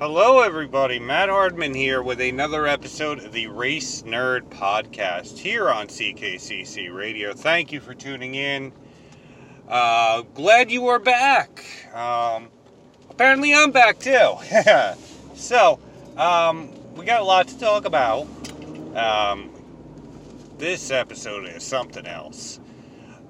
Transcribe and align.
Hello, 0.00 0.40
everybody. 0.40 0.98
Matt 0.98 1.28
Hardman 1.28 1.72
here 1.72 2.02
with 2.02 2.20
another 2.20 2.66
episode 2.66 3.20
of 3.20 3.30
the 3.30 3.46
Race 3.46 4.02
Nerd 4.02 4.48
Podcast 4.48 5.38
here 5.38 5.70
on 5.70 5.86
CKCC 5.86 6.92
Radio. 6.92 7.32
Thank 7.32 7.70
you 7.70 7.78
for 7.78 7.94
tuning 7.94 8.34
in. 8.34 8.72
Uh, 9.68 10.22
glad 10.34 10.72
you 10.72 10.88
are 10.88 10.98
back. 10.98 11.64
Um, 11.94 12.48
apparently, 13.08 13.54
I'm 13.54 13.70
back 13.70 14.00
too. 14.00 14.34
so, 15.36 15.78
um, 16.16 16.70
we 16.96 17.04
got 17.04 17.20
a 17.20 17.24
lot 17.24 17.46
to 17.46 17.58
talk 17.60 17.84
about. 17.84 18.26
Um, 18.96 19.48
this 20.58 20.90
episode 20.90 21.46
is 21.46 21.62
something 21.62 22.04
else. 22.04 22.58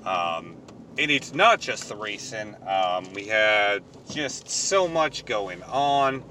Um, 0.06 0.56
and 0.96 1.10
it's 1.10 1.34
not 1.34 1.60
just 1.60 1.90
the 1.90 1.96
racing. 1.96 2.56
Um, 2.66 3.12
we 3.12 3.26
had 3.26 3.82
just 4.10 4.48
so 4.48 4.88
much 4.88 5.26
going 5.26 5.62
on. 5.64 6.24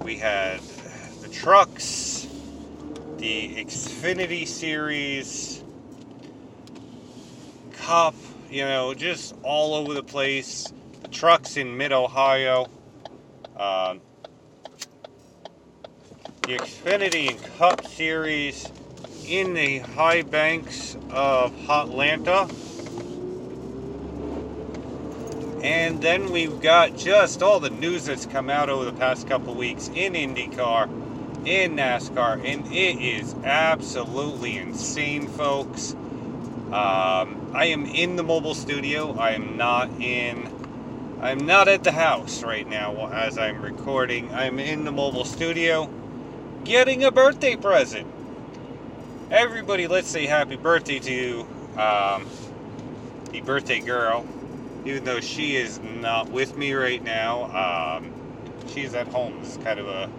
We 0.00 0.16
had 0.16 0.60
the 1.20 1.28
trucks, 1.28 2.26
the 3.18 3.56
Xfinity 3.56 4.46
Series, 4.46 5.62
Cup, 7.72 8.14
you 8.50 8.64
know, 8.64 8.94
just 8.94 9.34
all 9.42 9.74
over 9.74 9.94
the 9.94 10.02
place. 10.02 10.72
The 11.02 11.08
trucks 11.08 11.56
in 11.56 11.76
mid 11.76 11.92
Ohio. 11.92 12.66
Um, 13.56 14.00
the 16.42 16.58
Xfinity 16.58 17.30
and 17.30 17.42
Cup 17.58 17.86
Series 17.86 18.70
in 19.24 19.54
the 19.54 19.78
high 19.78 20.22
banks 20.22 20.96
of 21.10 21.54
Hotlanta. 21.54 22.50
And 25.62 26.02
then 26.02 26.32
we've 26.32 26.60
got 26.60 26.96
just 26.96 27.40
all 27.40 27.60
the 27.60 27.70
news 27.70 28.06
that's 28.06 28.26
come 28.26 28.50
out 28.50 28.68
over 28.68 28.84
the 28.84 28.92
past 28.92 29.28
couple 29.28 29.54
weeks 29.54 29.88
in 29.94 30.14
IndyCar, 30.14 30.88
in 31.46 31.76
NASCAR, 31.76 32.44
and 32.44 32.66
it 32.66 33.00
is 33.00 33.32
absolutely 33.44 34.58
insane, 34.58 35.28
folks. 35.28 35.92
Um, 36.72 37.52
I 37.54 37.66
am 37.66 37.86
in 37.86 38.16
the 38.16 38.24
mobile 38.24 38.56
studio. 38.56 39.16
I 39.16 39.32
am 39.32 39.56
not 39.56 39.88
in. 40.00 40.50
I'm 41.20 41.46
not 41.46 41.68
at 41.68 41.84
the 41.84 41.92
house 41.92 42.42
right 42.42 42.68
now 42.68 43.12
as 43.12 43.38
I'm 43.38 43.62
recording. 43.62 44.34
I'm 44.34 44.58
in 44.58 44.84
the 44.84 44.90
mobile 44.90 45.24
studio 45.24 45.88
getting 46.64 47.04
a 47.04 47.12
birthday 47.12 47.54
present. 47.54 48.08
Everybody, 49.30 49.86
let's 49.86 50.08
say 50.08 50.26
happy 50.26 50.56
birthday 50.56 50.98
to 50.98 51.46
um, 51.76 52.26
the 53.30 53.42
birthday 53.42 53.78
girl 53.78 54.26
even 54.84 55.04
though 55.04 55.20
she 55.20 55.56
is 55.56 55.78
not 56.00 56.28
with 56.30 56.56
me 56.56 56.72
right 56.72 57.02
now. 57.02 57.98
Um, 58.00 58.12
she's 58.68 58.94
at 58.94 59.08
home. 59.08 59.38
It's 59.42 59.56
kind 59.58 59.78
of 59.78 59.86
a, 59.88 60.10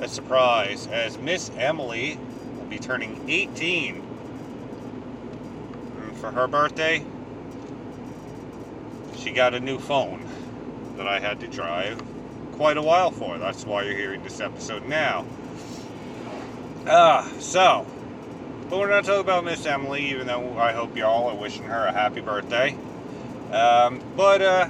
a 0.00 0.08
surprise, 0.08 0.86
as 0.88 1.18
Miss 1.18 1.50
Emily 1.56 2.18
will 2.58 2.66
be 2.66 2.78
turning 2.78 3.24
18 3.28 4.02
and 5.96 6.16
for 6.16 6.30
her 6.30 6.46
birthday. 6.46 7.04
She 9.16 9.30
got 9.30 9.54
a 9.54 9.60
new 9.60 9.78
phone 9.78 10.26
that 10.96 11.06
I 11.06 11.20
had 11.20 11.40
to 11.40 11.46
drive 11.46 12.02
quite 12.52 12.76
a 12.76 12.82
while 12.82 13.10
for. 13.10 13.38
That's 13.38 13.64
why 13.64 13.84
you're 13.84 13.96
hearing 13.96 14.22
this 14.22 14.40
episode 14.40 14.86
now. 14.86 15.24
Ah, 16.86 17.24
uh, 17.24 17.38
so, 17.38 17.86
but 18.68 18.78
we're 18.78 18.90
not 18.90 19.04
talking 19.04 19.20
about 19.20 19.44
Miss 19.44 19.64
Emily, 19.64 20.10
even 20.10 20.26
though 20.26 20.58
I 20.58 20.72
hope 20.72 20.96
y'all 20.96 21.30
are 21.30 21.36
wishing 21.36 21.64
her 21.64 21.86
a 21.86 21.92
happy 21.92 22.20
birthday. 22.20 22.76
Um, 23.52 24.00
but 24.16 24.40
uh, 24.40 24.68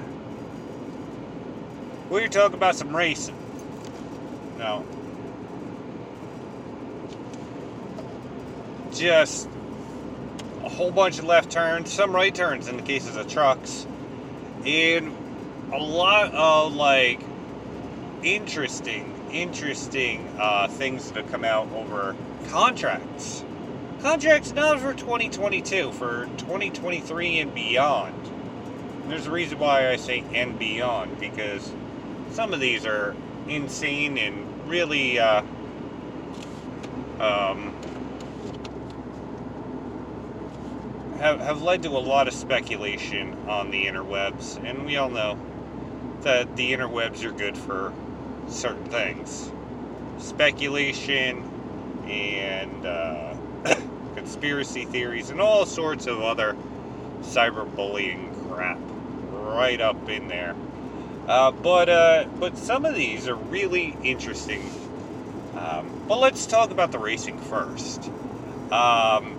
we're 2.10 2.26
talking 2.26 2.54
about 2.54 2.74
some 2.74 2.94
racing. 2.94 3.36
Now, 4.58 4.84
just 8.92 9.48
a 10.64 10.68
whole 10.68 10.90
bunch 10.90 11.20
of 11.20 11.26
left 11.26 11.52
turns, 11.52 11.92
some 11.92 12.12
right 12.12 12.34
turns 12.34 12.66
in 12.66 12.76
the 12.76 12.82
cases 12.82 13.14
of 13.16 13.28
trucks, 13.28 13.86
and 14.66 15.16
a 15.72 15.78
lot 15.78 16.34
of 16.34 16.74
like 16.74 17.20
interesting, 18.24 19.14
interesting 19.30 20.26
uh, 20.40 20.66
things 20.66 21.12
that 21.12 21.22
have 21.22 21.30
come 21.30 21.44
out 21.44 21.70
over 21.72 22.16
contracts. 22.48 23.44
Contracts 24.00 24.52
not 24.52 24.80
for 24.80 24.92
2022, 24.92 25.92
for 25.92 26.26
2023 26.38 27.38
and 27.38 27.54
beyond 27.54 28.21
there's 29.08 29.26
a 29.26 29.30
reason 29.30 29.58
why 29.58 29.90
I 29.90 29.96
say 29.96 30.24
and 30.32 30.58
beyond 30.58 31.18
because 31.18 31.72
some 32.30 32.54
of 32.54 32.60
these 32.60 32.86
are 32.86 33.14
insane 33.48 34.16
and 34.18 34.68
really 34.68 35.18
uh, 35.18 35.42
um, 37.20 37.74
have, 41.18 41.40
have 41.40 41.62
led 41.62 41.82
to 41.82 41.88
a 41.90 41.98
lot 41.98 42.26
of 42.26 42.34
speculation 42.34 43.36
on 43.46 43.70
the 43.70 43.86
interwebs, 43.86 44.62
and 44.64 44.84
we 44.84 44.96
all 44.96 45.10
know 45.10 45.38
that 46.22 46.56
the 46.56 46.72
interwebs 46.72 47.24
are 47.24 47.32
good 47.32 47.56
for 47.56 47.92
certain 48.48 48.84
things. 48.86 49.52
Speculation 50.18 51.48
and 52.06 52.86
uh, 52.86 53.36
conspiracy 54.14 54.84
theories 54.84 55.30
and 55.30 55.40
all 55.40 55.66
sorts 55.66 56.06
of 56.06 56.20
other 56.22 56.56
cyberbullying 57.22 58.48
crap 58.48 58.78
right 59.52 59.80
up 59.80 60.08
in 60.08 60.28
there. 60.28 60.54
Uh, 61.28 61.50
but 61.52 61.88
uh, 61.88 62.26
but 62.40 62.58
some 62.58 62.84
of 62.84 62.94
these 62.94 63.28
are 63.28 63.36
really 63.36 63.96
interesting. 64.02 64.62
Um, 65.56 66.04
but 66.08 66.18
let's 66.18 66.46
talk 66.46 66.70
about 66.70 66.90
the 66.90 66.98
racing 66.98 67.38
first. 67.38 68.10
Um, 68.72 69.38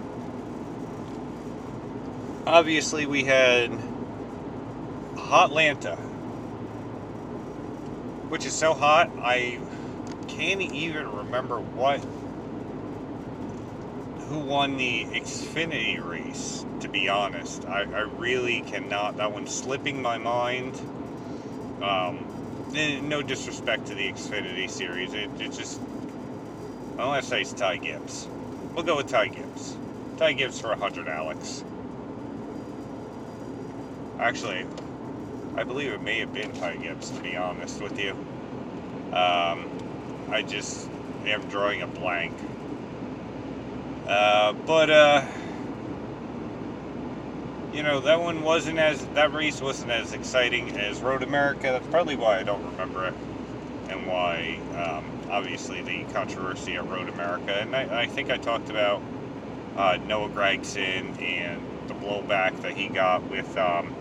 obviously, 2.45 3.05
we 3.05 3.23
had 3.23 3.71
Hotlanta, 5.15 5.97
which 8.29 8.45
is 8.45 8.53
so 8.53 8.73
hot 8.73 9.11
I 9.19 9.59
can't 10.27 10.61
even 10.61 11.11
remember 11.11 11.59
what 11.59 12.03
who 14.33 14.39
won 14.39 14.77
the 14.77 15.05
Xfinity 15.11 16.03
race, 16.03 16.65
to 16.79 16.89
be 16.89 17.07
honest. 17.07 17.65
I, 17.65 17.81
I 17.81 18.01
really 18.01 18.61
cannot. 18.61 19.17
That 19.17 19.31
one's 19.31 19.53
slipping 19.53 20.01
my 20.01 20.17
mind. 20.17 20.73
Um, 21.83 22.25
no 23.07 23.21
disrespect 23.21 23.85
to 23.87 23.95
the 23.95 24.11
Xfinity 24.11 24.67
series. 24.67 25.13
It, 25.13 25.29
it 25.39 25.51
just. 25.51 25.79
I 26.97 27.05
want 27.05 27.23
to 27.23 27.29
say 27.29 27.41
it's 27.41 27.53
Ty 27.53 27.77
Gibbs. 27.77 28.27
We'll 28.73 28.83
go 28.83 28.97
with 28.97 29.07
Ty 29.07 29.27
Gibbs. 29.27 29.77
Ty 30.17 30.33
Gibbs 30.33 30.59
for 30.59 30.69
100, 30.69 31.07
Alex. 31.07 31.63
Actually, 34.19 34.65
I 35.55 35.63
believe 35.63 35.91
it 35.91 36.01
may 36.01 36.17
have 36.19 36.33
been 36.33 36.51
Ty 36.53 36.77
Gibbs, 36.77 37.11
to 37.11 37.21
be 37.21 37.35
honest 37.35 37.83
with 37.83 37.99
you. 37.99 38.13
Um, 39.13 39.69
I 40.31 40.43
just 40.47 40.89
am 41.27 41.43
drawing 41.49 41.83
a 41.83 41.87
blank. 41.87 42.33
Uh, 44.07 44.53
but 44.65 44.89
uh, 44.89 45.25
you 47.73 47.83
know 47.83 48.01
that 48.01 48.19
one 48.19 48.43
wasn't 48.43 48.77
as 48.77 49.05
that 49.07 49.33
race 49.33 49.61
wasn't 49.61 49.91
as 49.91 50.13
exciting 50.13 50.77
as 50.77 51.01
Road 51.01 51.23
America. 51.23 51.63
That's 51.63 51.87
probably 51.87 52.15
why 52.15 52.39
I 52.39 52.43
don't 52.43 52.63
remember 52.71 53.07
it, 53.07 53.13
and 53.89 54.05
why 54.05 54.59
um, 54.75 55.05
obviously 55.31 55.81
the 55.81 56.03
controversy 56.13 56.75
of 56.75 56.89
Road 56.89 57.09
America. 57.09 57.53
And 57.53 57.75
I, 57.75 58.03
I 58.03 58.07
think 58.07 58.29
I 58.29 58.37
talked 58.37 58.69
about 58.69 59.01
uh, 59.77 59.97
Noah 60.05 60.29
Gragson 60.29 61.19
and 61.21 61.61
the 61.87 61.93
blowback 61.95 62.61
that 62.61 62.73
he 62.73 62.87
got 62.89 63.23
with 63.29 63.57
um, 63.57 63.93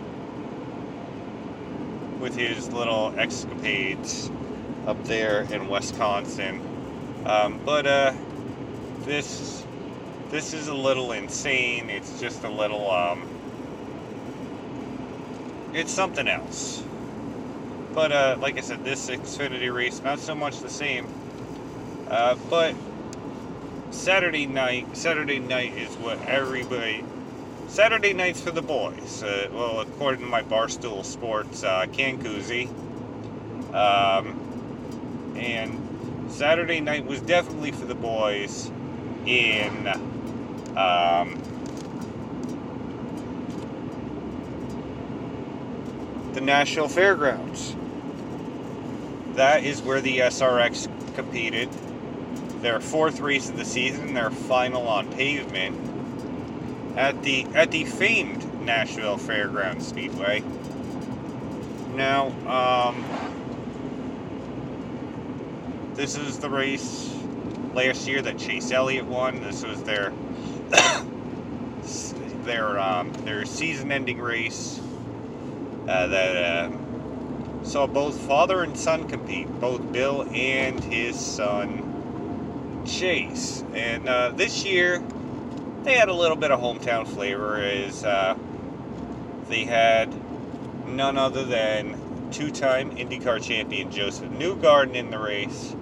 with 2.21 2.37
his 2.37 2.73
little 2.73 3.13
escapades 3.17 4.31
up 4.87 5.03
there 5.05 5.43
in 5.43 5.69
Wisconsin. 5.69 6.61
Um, 7.25 7.61
but 7.65 7.87
uh, 7.87 8.13
this 9.05 9.62
this 10.33 10.55
is 10.55 10.69
a 10.69 10.75
little 10.75 11.13
insane. 11.13 11.91
It's 11.91 12.19
just 12.19 12.43
a 12.43 12.49
little, 12.49 12.91
um, 12.91 13.29
it's 15.75 15.93
something 15.93 16.27
else. 16.27 16.83
But, 17.93 18.13
uh, 18.13 18.37
like 18.41 18.57
I 18.57 18.63
said, 18.63 18.83
this 18.83 19.11
Xfinity 19.11 19.73
race, 19.73 20.01
not 20.03 20.19
so 20.19 20.35
much 20.35 20.61
the 20.61 20.71
same. 20.71 21.07
Uh, 22.09 22.37
but 22.49 22.75
Saturday 23.91 24.47
night, 24.47 24.97
Saturday 24.97 25.39
night 25.39 25.77
is 25.77 25.95
what 25.97 26.19
everybody, 26.23 27.05
Saturday 27.69 28.15
night's 28.15 28.41
for 28.41 28.53
the 28.53 28.63
boys. 28.63 29.23
Uh, 29.23 29.49
well, 29.53 29.81
according 29.81 30.21
to 30.21 30.27
my 30.27 30.43
Barstool 30.43 31.05
Sports, 31.05 31.63
uh. 31.63 31.87
Um, 33.75 35.35
and 35.37 36.31
Saturday 36.31 36.81
night 36.81 37.05
was 37.05 37.21
definitely 37.21 37.73
for 37.73 37.85
the 37.85 37.95
boys 37.95 38.71
in 39.27 40.22
um, 40.77 41.41
the 46.35 46.41
Nashville 46.41 46.89
Fairgrounds. 46.89 47.75
that 49.35 49.65
is 49.65 49.83
where 49.83 50.01
the 50.01 50.19
SRX 50.21 50.89
competed. 51.15 51.71
Their 52.63 52.81
fourth 52.81 53.21
race 53.21 53.49
of 53.49 53.57
the 53.57 53.65
season, 53.65 54.15
their 54.15 54.31
final 54.31 54.89
on 54.89 55.11
pavement 55.13 55.79
at 56.97 57.23
the 57.23 57.47
at 57.55 57.71
the 57.71 57.85
famed 57.85 58.63
Nashville 58.63 59.19
Fairgrounds 59.19 59.87
Speedway. 59.87 60.43
Now, 61.95 62.29
um, 62.49 63.05
this 65.95 66.17
is 66.17 66.39
the 66.39 66.51
race 66.51 67.15
last 67.75 68.09
year 68.09 68.23
that 68.23 68.39
Chase 68.39 68.71
Elliott 68.73 69.07
won. 69.07 69.41
This 69.43 69.65
was 69.65 69.83
their 69.85 70.13
their 72.45 72.79
um, 72.79 73.13
their 73.25 73.45
season-ending 73.45 74.21
race 74.21 74.81
uh, 75.89 76.07
that 76.07 76.37
uh, 76.37 76.71
saw 77.63 77.87
both 77.87 78.19
father 78.21 78.63
and 78.63 78.77
son 78.77 79.09
compete, 79.09 79.49
both 79.61 79.93
Bill 79.93 80.29
and 80.33 80.83
his 80.85 81.19
son 81.19 82.83
Chase. 82.87 83.63
And 83.75 84.09
uh, 84.09 84.31
this 84.31 84.65
year, 84.65 85.03
they 85.85 85.95
had 85.95 86.09
a 86.09 86.15
little 86.15 86.37
bit 86.37 86.51
of 86.51 86.61
hometown 86.61 87.07
flavor, 87.07 87.57
as 87.57 88.05
uh, 88.05 88.37
they 89.49 89.65
had 89.65 90.13
none 90.89 91.17
other 91.17 91.45
than 91.45 92.31
two-time 92.31 92.97
IndyCar 92.97 93.43
champion 93.43 93.91
Josef 93.91 94.29
Newgarden 94.31 94.95
in 94.95 95.11
the 95.11 95.19
race. 95.19 95.75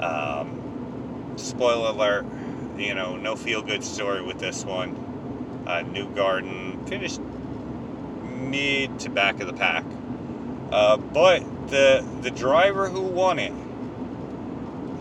Um, 0.00 1.34
spoiler 1.36 1.90
alert, 1.90 2.26
you 2.76 2.94
know, 2.94 3.16
no 3.16 3.36
feel-good 3.36 3.82
story 3.84 4.22
with 4.22 4.38
this 4.38 4.64
one. 4.64 5.05
Uh, 5.66 5.82
Newgarden 5.82 6.88
finished 6.88 7.20
mid 8.22 8.98
to 9.00 9.10
back 9.10 9.40
of 9.40 9.46
the 9.46 9.52
pack. 9.52 9.84
Uh, 10.70 10.96
but 10.96 11.42
the 11.68 12.04
the 12.22 12.30
driver 12.30 12.88
who 12.88 13.00
won 13.00 13.38
it, 13.38 13.52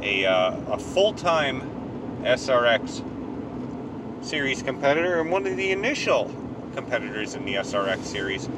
a 0.02 0.26
uh, 0.26 0.56
a 0.72 0.80
full 0.80 1.14
time 1.14 1.62
SRX 2.24 3.04
series 4.24 4.64
competitor 4.64 5.22
and 5.22 5.30
one 5.30 5.46
of 5.46 5.56
the 5.56 5.72
initial 5.72 6.32
competitors 6.74 7.36
in 7.36 7.46
the 7.46 7.56
SRX 7.56 8.04
series, 8.04 8.50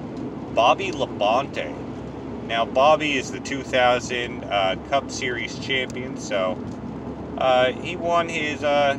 Bobby 0.54 0.92
Labonte. 0.92 1.74
Now 2.48 2.65
Bobby 2.65 3.18
is 3.18 3.31
the 3.31 3.42
2000 3.42 4.44
uh, 4.45 4.77
Cup 4.89 5.12
Series 5.12 5.59
champion, 5.59 6.18
so 6.18 6.57
uh, 7.38 7.74
he 7.74 7.98
won 7.98 8.30
his 8.30 8.63
uh, 8.63 8.98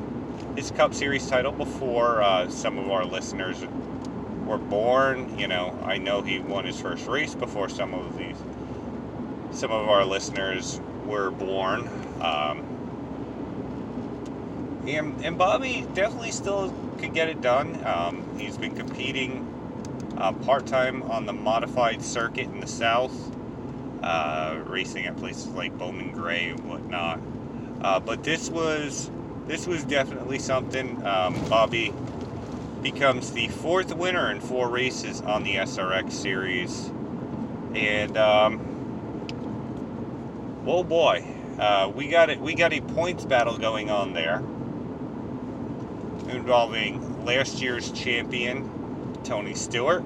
his 0.59 0.73
Cup 0.73 0.93
Series 0.93 1.25
title 1.29 1.53
before 1.53 2.21
uh, 2.21 2.49
some 2.49 2.79
of 2.79 2.91
our 2.91 3.05
listeners 3.05 3.65
were 4.45 4.59
born. 4.59 5.39
You 5.39 5.47
know, 5.47 5.79
I 5.85 5.99
know 5.99 6.21
he 6.21 6.41
won 6.41 6.65
his 6.65 6.81
first 6.81 7.07
race 7.07 7.33
before 7.33 7.69
some 7.69 7.95
of 7.95 8.19
these, 8.19 8.37
some 9.53 9.71
of 9.71 9.89
our 9.89 10.05
listeners 10.05 10.81
were 11.07 11.31
born. 11.31 11.89
Um, 12.21 12.65
and, 14.89 15.25
and 15.25 15.39
Bobby 15.39 15.87
definitely 15.95 16.33
still 16.33 16.75
could 16.99 17.15
get 17.15 17.29
it 17.29 17.41
done. 17.41 17.81
Um, 17.87 18.37
he's 18.37 18.59
been 18.59 18.75
competing 18.75 19.47
uh, 20.17 20.33
part 20.33 20.67
time 20.67 21.05
on 21.05 21.25
the 21.25 21.33
modified 21.33 22.03
circuit 22.03 22.47
in 22.47 22.59
the 22.59 22.67
South, 22.67 23.15
uh, 24.03 24.59
racing 24.67 25.07
at 25.07 25.17
places 25.19 25.47
like 25.51 25.79
Bowman 25.79 26.11
Gray 26.11 26.49
and 26.49 26.69
whatnot. 26.69 27.21
Uh, 27.81 28.01
but 28.01 28.25
this 28.25 28.51
was 28.51 29.09
this 29.49 29.67
was 29.67 29.83
definitely 29.83 30.39
something. 30.39 31.05
Um, 31.05 31.35
Bobby 31.49 31.93
becomes 32.83 33.33
the 33.33 33.49
fourth 33.49 33.93
winner 33.95 34.31
in 34.31 34.41
four 34.41 34.69
races 34.69 35.21
on 35.23 35.43
the 35.43 35.57
SRX 35.57 36.13
series. 36.13 36.93
And 37.75 38.17
um, 38.17 38.61
oh 40.67 40.85
boy, 40.85 41.27
uh, 41.59 41.91
we 41.93 42.09
got 42.09 42.31
it. 42.31 42.39
We 42.39 42.55
got 42.55 42.73
a 42.73 42.81
points 42.81 43.25
battle 43.25 43.59
going 43.59 43.91
on 43.91 44.13
there, 44.13 44.39
involving 46.33 47.25
last 47.25 47.61
year's 47.61 47.91
champion 47.91 49.19
Tony 49.25 49.55
Stewart, 49.55 50.03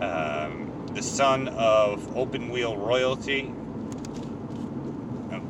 um, 0.00 0.86
the 0.92 1.02
son 1.02 1.48
of 1.48 2.16
open 2.16 2.50
wheel 2.50 2.76
royalty, 2.76 3.52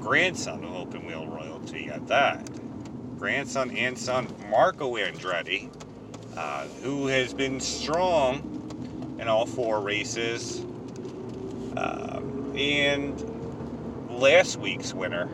grandson 0.09 0.65
of 0.65 0.75
open 0.75 1.05
wheel 1.07 1.27
royalty 1.27 1.91
at 1.91 2.07
that, 2.07 2.49
grandson 3.19 3.71
and 3.77 3.99
son 3.99 4.29
Marco 4.51 4.97
Andretti 4.97 5.71
uh, 6.39 6.69
who 6.83 7.09
has 7.09 7.35
been 7.35 7.59
strong 7.59 9.17
in 9.19 9.27
all 9.27 9.45
four 9.45 9.81
races. 9.81 10.65
Uh, 11.77 12.21
and 12.55 14.09
last 14.09 14.57
week's 14.57 14.95
winner, 14.95 15.29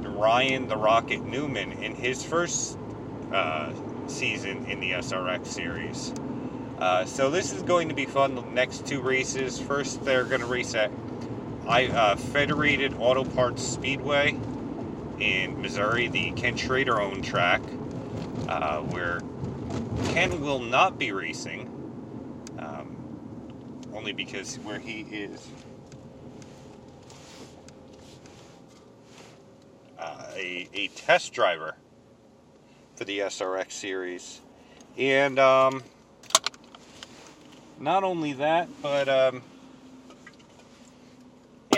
Ryan 0.00 0.68
the 0.68 0.76
Rocket 0.76 1.22
Newman, 1.22 1.72
in 1.72 1.94
his 1.94 2.24
first 2.24 2.78
uh, 3.30 3.72
season 4.06 4.64
in 4.66 4.80
the 4.80 4.92
SRX 4.92 5.46
series. 5.48 6.14
Uh, 6.78 7.04
so 7.04 7.30
this 7.30 7.52
is 7.52 7.62
going 7.62 7.90
to 7.90 7.94
be 7.94 8.06
fun. 8.06 8.34
The 8.34 8.42
next 8.42 8.86
two 8.86 9.02
races. 9.02 9.58
First, 9.58 10.02
they're 10.02 10.24
going 10.24 10.40
to 10.40 10.46
race 10.46 10.74
at 10.74 10.90
I, 11.66 11.88
uh, 11.88 12.16
Federated 12.16 12.94
Auto 12.98 13.24
Parts 13.24 13.62
Speedway 13.62 14.38
in 15.18 15.60
Missouri, 15.60 16.08
the 16.08 16.32
Ken 16.32 16.56
Schrader 16.56 17.00
owned 17.00 17.24
track 17.24 17.62
uh, 18.48 18.80
where 18.80 19.20
Ken 20.12 20.40
will 20.40 20.60
not 20.60 20.98
be 20.98 21.12
racing, 21.12 21.68
um, 22.58 22.96
only 23.94 24.12
because 24.12 24.56
where 24.56 24.78
he 24.78 25.00
is 25.00 25.48
uh, 29.98 30.26
a, 30.34 30.68
a 30.72 30.88
test 30.88 31.32
driver 31.32 31.76
for 32.96 33.04
the 33.04 33.20
SRX 33.20 33.72
series. 33.72 34.40
And 34.96 35.38
um, 35.38 35.82
not 37.80 38.04
only 38.04 38.34
that, 38.34 38.68
but 38.82 39.08
um, 39.08 39.42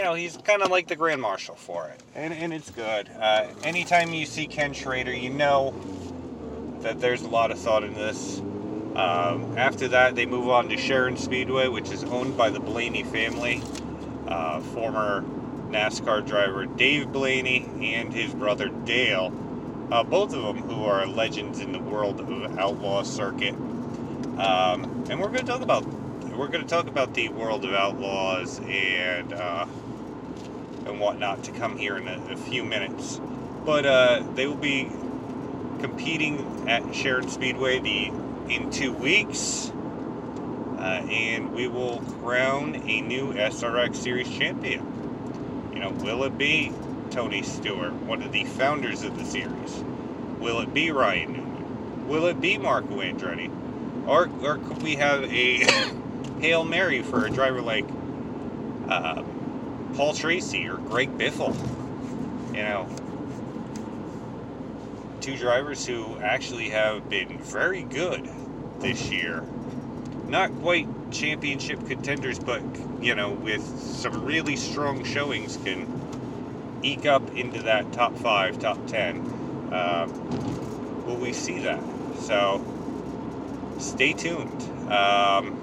know, 0.06 0.14
he's 0.14 0.37
kind 0.38 0.62
of 0.62 0.70
like 0.70 0.87
the 0.87 0.97
Grand 0.97 1.20
Marshal 1.20 1.56
for 1.56 1.88
it. 1.88 2.00
And, 2.14 2.32
and 2.32 2.53
it's 2.53 2.70
good. 2.70 3.08
Uh, 3.08 3.47
anytime 3.64 4.14
you 4.14 4.25
see 4.25 4.47
Ken 4.47 4.73
Schrader, 4.73 5.12
you 5.12 5.31
know 5.31 5.75
that 6.81 7.00
there's 7.00 7.23
a 7.23 7.29
lot 7.29 7.50
of 7.50 7.58
thought 7.58 7.82
in 7.82 7.94
this. 7.94 8.38
Um, 8.38 9.58
after 9.58 9.88
that, 9.88 10.14
they 10.14 10.25
move 10.25 10.49
on 10.49 10.69
to 10.69 10.76
Sharon 10.76 11.17
Speedway, 11.17 11.69
which 11.69 11.91
is 11.91 12.05
owned 12.05 12.37
by 12.37 12.50
the 12.50 12.61
Blaney 12.61 13.03
family. 13.03 13.61
Uh, 14.29 14.61
former 14.61 15.25
NASCAR 15.70 16.25
driver 16.27 16.67
Dave 16.67 17.13
Blaney 17.13 17.69
and 17.81 18.13
his 18.13 18.32
brother 18.32 18.69
Dale, 18.69 19.32
uh, 19.91 20.03
both 20.05 20.34
of 20.34 20.43
them 20.43 20.58
who 20.69 20.84
are 20.84 21.06
legends 21.06 21.58
in 21.60 21.72
the 21.72 21.79
world 21.79 22.20
of 22.20 22.58
outlaw 22.58 23.03
circuit. 23.03 23.55
Um, 23.55 25.05
and 25.08 25.20
we're 25.20 25.29
going 25.29 25.46
to 25.46 25.53
talk 25.53 25.63
about 25.63 25.84
we're 26.36 26.48
going 26.48 26.63
to 26.63 26.69
talk 26.69 26.86
about 26.86 27.15
the 27.15 27.31
world 27.31 27.65
of 27.65 27.72
outlaws 27.72 28.60
and 28.60 29.32
uh, 29.32 29.65
and 30.86 31.00
whatnot 31.00 31.43
to 31.44 31.52
come 31.52 31.76
here 31.76 31.96
in 31.96 32.08
a, 32.08 32.32
a 32.32 32.36
few 32.36 32.64
minutes. 32.64 33.20
But 33.64 33.84
uh, 33.84 34.24
they 34.34 34.46
will 34.46 34.56
be 34.56 34.90
competing 35.81 36.69
at 36.69 36.94
Sharon 36.94 37.28
Speedway 37.28 37.81
the 37.81 38.12
in 38.52 38.70
two 38.70 38.93
weeks, 38.93 39.72
uh, 40.78 41.05
and 41.10 41.52
we 41.52 41.66
will 41.66 42.00
crown 42.22 42.76
a 42.86 43.00
new 43.00 43.32
SRX 43.32 43.96
Series 43.96 44.31
champion. 44.31 45.70
You 45.72 45.81
know, 45.81 45.90
will 45.90 46.22
it 46.24 46.38
be 46.38 46.72
Tony 47.10 47.43
Stewart, 47.43 47.93
one 47.93 48.22
of 48.22 48.32
the 48.32 48.44
founders 48.44 49.02
of 49.02 49.19
the 49.19 49.24
series? 49.24 49.82
Will 50.38 50.60
it 50.60 50.72
be 50.72 50.90
Ryan 50.90 51.32
Newman? 51.32 52.08
Will 52.08 52.26
it 52.26 52.40
be 52.40 52.56
Marco 52.56 53.00
Andretti? 53.00 53.50
Or, 54.06 54.28
or 54.43 54.58
could 54.58 54.82
we 54.82 54.94
have 54.94 55.24
a 55.24 55.64
Hail 56.40 56.64
Mary 56.64 57.02
for 57.02 57.26
a 57.26 57.31
driver 57.31 57.60
like 57.60 57.86
uh, 58.88 59.24
Paul 59.96 60.12
Tracy 60.12 60.69
or 60.69 60.76
Greg 60.76 61.17
Biffle? 61.17 61.56
You 62.55 62.62
know, 62.62 62.88
two 65.22 65.36
drivers 65.38 65.86
who 65.86 66.19
actually 66.19 66.69
have 66.69 67.08
been 67.08 67.38
very 67.38 67.82
good 67.82 68.29
this 68.81 69.10
year. 69.10 69.43
Not 70.29 70.53
quite 70.60 70.86
championship 71.10 71.86
contenders, 71.86 72.38
but 72.38 72.62
you 73.00 73.15
know, 73.15 73.31
with 73.31 73.62
some 73.81 74.24
really 74.24 74.56
strong 74.56 75.03
showings, 75.03 75.56
can 75.65 75.86
eke 76.82 77.06
up 77.06 77.34
into 77.34 77.62
that 77.62 77.91
top 77.93 78.17
five, 78.19 78.58
top 78.58 78.79
ten. 78.86 79.19
Um, 79.72 81.06
will 81.06 81.17
we 81.17 81.32
see 81.32 81.60
that? 81.60 81.81
So 82.19 82.62
stay 83.79 84.12
tuned. 84.12 84.62
Um, 84.91 85.62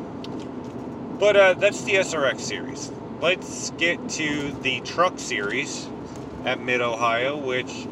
but 1.20 1.36
uh, 1.36 1.54
that's 1.54 1.84
the 1.84 1.94
SRX 1.94 2.40
series. 2.40 2.92
Let's 3.24 3.70
get 3.78 4.10
to 4.10 4.52
the 4.64 4.82
truck 4.82 5.18
series 5.18 5.88
at 6.44 6.60
Mid 6.60 6.82
Ohio, 6.82 7.38
which 7.38 7.88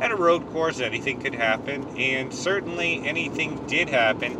at 0.00 0.10
a 0.10 0.16
road 0.16 0.50
course, 0.50 0.80
anything 0.80 1.20
could 1.20 1.36
happen, 1.36 1.96
and 1.96 2.34
certainly 2.34 3.00
anything 3.06 3.64
did 3.68 3.88
happen 3.88 4.36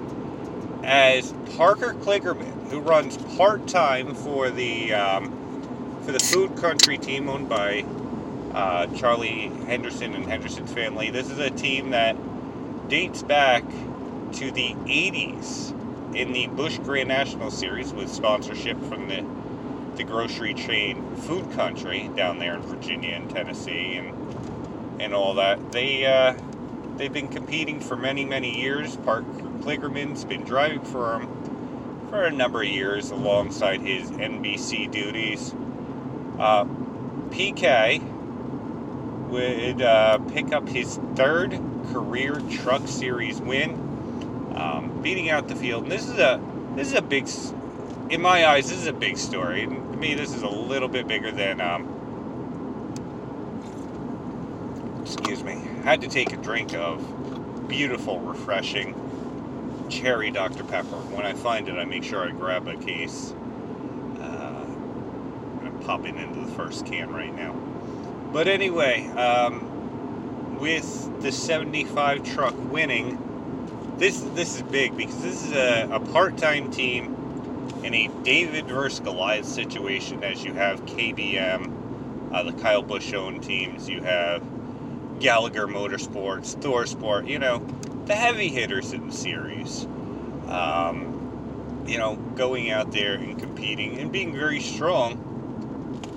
as 0.83 1.33
Parker 1.57 1.95
Kligerman, 1.95 2.69
who 2.69 2.81
runs 2.81 3.17
part 3.37 3.69
time 3.69 4.13
for 4.13 4.51
the 4.51 4.93
um, 4.93 6.01
for 6.03 6.11
the 6.11 6.19
Food 6.19 6.57
Country 6.57 6.99
team 6.99 7.29
owned 7.29 7.49
by 7.49 7.85
uh, 8.55 8.89
Charlie 8.89 9.53
Henderson 9.69 10.15
and 10.17 10.27
Henderson's 10.27 10.73
family. 10.73 11.11
This 11.11 11.31
is 11.31 11.39
a 11.39 11.51
team 11.51 11.91
that 11.91 12.17
dates 12.89 13.23
back 13.23 13.63
to 14.33 14.51
the 14.51 14.75
80s 14.75 16.17
in 16.17 16.33
the 16.33 16.49
Busch 16.49 16.79
Grand 16.79 17.07
National 17.07 17.53
Series 17.53 17.93
with 17.93 18.11
sponsorship 18.11 18.83
from 18.87 19.07
the 19.07 19.25
the 19.97 20.05
grocery 20.05 20.55
chain 20.55 21.17
Food 21.17 21.51
Country 21.53 22.11
down 22.17 22.39
there 22.39 22.55
in 22.55 22.63
Virginia 22.63 23.11
and 23.11 23.31
Tennessee 23.31 23.97
and 23.97 25.01
and 25.01 25.15
all 25.15 25.35
that. 25.35 25.73
They 25.73 26.07
uh, 26.07 26.35
they've 26.97 27.13
been 27.13 27.29
competing 27.29 27.81
for 27.81 27.97
many 27.97 28.25
many 28.25 28.61
years. 28.61 28.97
Parker 28.97 29.27
Kligerman's 29.61 30.25
been 30.25 30.43
driving 30.43 30.81
for 30.81 31.19
them 31.19 32.07
for 32.11 32.25
a 32.25 32.31
number 32.31 32.63
of 32.63 32.69
years 32.69 33.11
alongside 33.11 33.81
his 33.81 34.11
NBC 34.11 34.91
duties. 34.91 35.55
Uh, 36.39 36.65
PK 37.31 38.03
would 39.29 39.83
uh, 39.83 40.19
pick 40.33 40.53
up 40.53 40.69
his 40.69 40.99
third 41.17 41.61
career 41.93 42.41
Truck 42.51 42.87
Series 42.87 43.41
win, 43.41 43.73
um, 44.55 45.01
beating 45.03 45.31
out 45.31 45.49
the 45.49 45.57
field. 45.57 45.85
And 45.85 45.93
this 45.93 46.09
is 46.09 46.19
a 46.19 46.41
this 46.77 46.89
is 46.89 46.95
a 46.95 47.03
big, 47.03 47.29
in 48.11 48.21
my 48.21 48.47
eyes, 48.47 48.69
this 48.69 48.79
is 48.79 48.87
a 48.87 48.93
big 48.93 49.17
story. 49.17 49.63
To 49.63 49.71
me, 49.71 50.15
this 50.15 50.35
is 50.35 50.43
a 50.43 50.49
little 50.49 50.89
bit 50.89 51.07
bigger 51.09 51.31
than. 51.31 51.61
Um, 51.61 51.89
excuse 55.03 55.43
me. 55.43 55.53
I 55.53 55.91
had 55.91 56.01
to 56.03 56.09
take 56.09 56.33
a 56.33 56.37
drink 56.37 56.75
of 56.75 57.69
beautiful, 57.69 58.21
refreshing 58.21 58.95
cherry 59.89 60.31
Dr. 60.31 60.65
Pepper. 60.65 60.97
When 60.97 61.25
I 61.25 61.33
find 61.33 61.69
it, 61.69 61.79
I 61.79 61.85
make 61.85 62.05
sure 62.05 62.27
I 62.27 62.31
grab 62.31 62.69
a 62.69 62.77
case. 62.77 63.33
Uh, 64.21 64.65
I'm 65.63 65.79
popping 65.85 66.17
into 66.17 66.41
the 66.41 66.53
first 66.53 66.87
can 66.87 67.11
right 67.11 67.35
now. 67.35 67.53
But 68.33 68.49
anyway, 68.49 69.07
um, 69.09 70.59
with 70.59 71.23
the 71.23 71.33
75 71.33 72.23
truck 72.25 72.55
winning, 72.71 73.19
this 73.99 74.21
this 74.35 74.57
is 74.57 74.63
big 74.63 74.97
because 74.97 75.23
this 75.23 75.45
is 75.45 75.53
a, 75.53 75.89
a 75.93 76.01
part-time 76.01 76.71
team 76.71 77.15
in 77.83 77.95
a 77.95 78.09
David 78.23 78.67
versus 78.67 79.01
Goliath 79.01 79.47
situation. 79.47 80.25
As 80.25 80.45
you 80.45 80.53
have 80.55 80.85
KBM, 80.87 82.33
uh, 82.33 82.43
the 82.43 82.53
Kyle 82.53 82.83
Busch 82.83 83.13
owned 83.13 83.43
teams, 83.43 83.89
you 83.89 84.03
have 84.03 84.43
Gallagher 85.21 85.67
Motorsports, 85.67 86.61
Thor 86.61 86.87
Sport, 86.87 87.27
you 87.27 87.39
know, 87.39 87.65
the 88.07 88.15
heavy 88.15 88.49
hitters 88.49 88.93
in 88.93 89.09
the 89.09 89.13
series. 89.13 89.87
Um, 90.49 91.15
you 91.87 91.99
know, 91.99 92.17
going 92.37 92.71
out 92.71 92.93
there 92.93 93.15
and 93.15 93.39
competing 93.39 93.99
and 93.99 94.11
being 94.11 94.33
very 94.33 94.61
strong. 94.61 95.21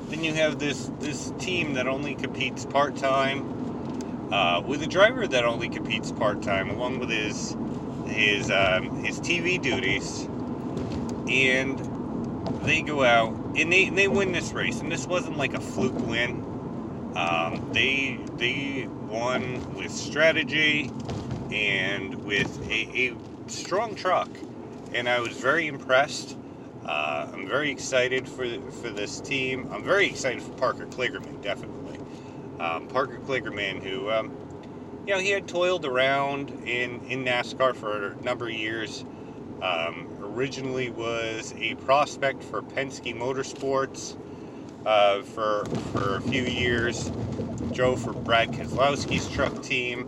Then 0.09 0.23
you 0.23 0.33
have 0.33 0.59
this 0.59 0.89
this 0.99 1.33
team 1.39 1.73
that 1.73 1.87
only 1.87 2.15
competes 2.15 2.65
part 2.65 2.95
time, 2.95 4.29
uh, 4.31 4.61
with 4.61 4.81
a 4.81 4.87
driver 4.87 5.27
that 5.27 5.43
only 5.43 5.69
competes 5.69 6.11
part 6.11 6.41
time, 6.41 6.69
along 6.69 6.99
with 6.99 7.09
his 7.09 7.55
his 8.05 8.49
um, 8.49 9.03
his 9.03 9.19
TV 9.19 9.61
duties, 9.61 10.29
and 11.29 11.79
they 12.63 12.81
go 12.81 13.03
out 13.03 13.33
and 13.55 13.71
they, 13.71 13.89
they 13.89 14.07
win 14.07 14.31
this 14.31 14.51
race. 14.51 14.79
And 14.79 14.91
this 14.91 15.07
wasn't 15.07 15.37
like 15.37 15.53
a 15.53 15.59
fluke 15.59 15.99
win. 16.07 16.43
Um, 17.15 17.69
they 17.73 18.19
they 18.35 18.87
won 18.87 19.73
with 19.73 19.91
strategy 19.91 20.91
and 21.51 22.13
with 22.23 22.61
a, 22.69 23.09
a 23.09 23.15
strong 23.47 23.95
truck, 23.95 24.29
and 24.93 25.09
I 25.09 25.19
was 25.19 25.35
very 25.35 25.65
impressed. 25.65 26.37
Uh, 26.85 27.27
I'm 27.33 27.47
very 27.47 27.71
excited 27.71 28.27
for 28.27 28.45
for 28.71 28.89
this 28.89 29.19
team. 29.19 29.67
I'm 29.71 29.83
very 29.83 30.05
excited 30.05 30.43
for 30.43 30.51
Parker 30.53 30.85
Kligerman, 30.85 31.41
definitely. 31.41 31.97
Um, 32.59 32.87
Parker 32.87 33.17
Kligerman, 33.19 33.81
who 33.81 34.11
um, 34.11 34.31
you 35.07 35.13
know 35.13 35.19
he 35.19 35.31
had 35.31 35.47
toiled 35.47 35.85
around 35.85 36.51
in 36.67 37.03
in 37.05 37.25
NASCAR 37.25 37.75
for 37.75 38.11
a 38.11 38.21
number 38.21 38.47
of 38.47 38.53
years. 38.53 39.03
Um, 39.61 40.06
originally 40.37 40.91
was 40.91 41.51
a 41.57 41.73
prospect 41.75 42.43
for 42.43 42.61
Penske 42.61 43.17
Motorsports 43.17 44.15
uh, 44.85 45.23
for 45.23 45.65
for 45.91 46.17
a 46.17 46.21
few 46.21 46.43
years. 46.43 47.11
Drove 47.73 47.99
for 47.99 48.13
Brad 48.13 48.51
Keselowski's 48.51 49.27
truck 49.29 49.63
team. 49.63 50.07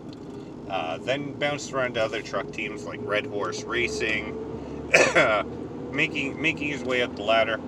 Uh, 0.69 0.99
then 0.99 1.33
bounced 1.33 1.73
around 1.73 1.95
to 1.95 2.03
other 2.03 2.21
truck 2.21 2.51
teams 2.51 2.85
like 2.85 2.99
Red 3.01 3.25
Horse 3.25 3.63
Racing, 3.63 4.91
making 5.91 6.39
making 6.39 6.67
his 6.69 6.83
way 6.83 7.01
up 7.01 7.15
the 7.15 7.23
ladder. 7.23 7.59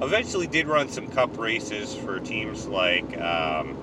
Eventually, 0.00 0.48
did 0.48 0.66
run 0.66 0.88
some 0.88 1.06
Cup 1.06 1.38
races 1.38 1.94
for 1.94 2.18
teams 2.18 2.66
like 2.66 3.16
um, 3.20 3.76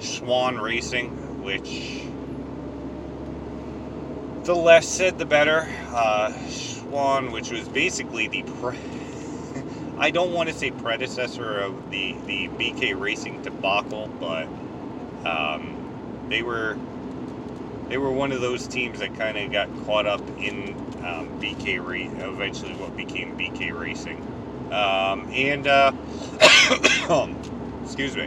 Swan 0.00 0.58
Racing, 0.58 1.10
which 1.44 2.07
the 4.48 4.54
less 4.54 4.88
said, 4.88 5.18
the 5.18 5.26
better. 5.26 5.68
Uh, 5.92 6.30
Swan, 6.48 7.32
which 7.32 7.50
was 7.50 7.68
basically 7.68 8.28
the 8.28 8.42
pre- 8.42 8.78
I 9.98 10.10
don't 10.10 10.32
want 10.32 10.48
to 10.48 10.54
say 10.54 10.70
predecessor 10.70 11.60
of 11.60 11.90
the 11.90 12.14
the 12.26 12.48
BK 12.48 12.98
Racing 12.98 13.42
debacle, 13.42 14.08
but 14.18 14.48
um, 15.28 15.76
they 16.30 16.42
were 16.42 16.78
they 17.90 17.98
were 17.98 18.10
one 18.10 18.32
of 18.32 18.40
those 18.40 18.66
teams 18.66 19.00
that 19.00 19.14
kind 19.16 19.36
of 19.36 19.52
got 19.52 19.68
caught 19.84 20.06
up 20.06 20.22
in 20.40 20.70
um, 21.04 21.28
BK 21.42 21.78
Ra- 21.78 22.30
eventually 22.30 22.72
what 22.76 22.96
became 22.96 23.36
BK 23.36 23.78
Racing, 23.78 24.16
um, 24.72 25.28
and 25.30 25.66
uh, 25.66 25.92
excuse 27.84 28.16
me. 28.16 28.26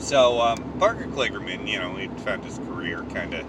So 0.00 0.38
um, 0.42 0.62
Parker 0.78 1.06
Kligerman, 1.06 1.66
you 1.66 1.78
know, 1.78 1.96
he 1.96 2.08
found 2.08 2.44
his 2.44 2.58
career 2.58 3.04
kind 3.14 3.32
of 3.32 3.46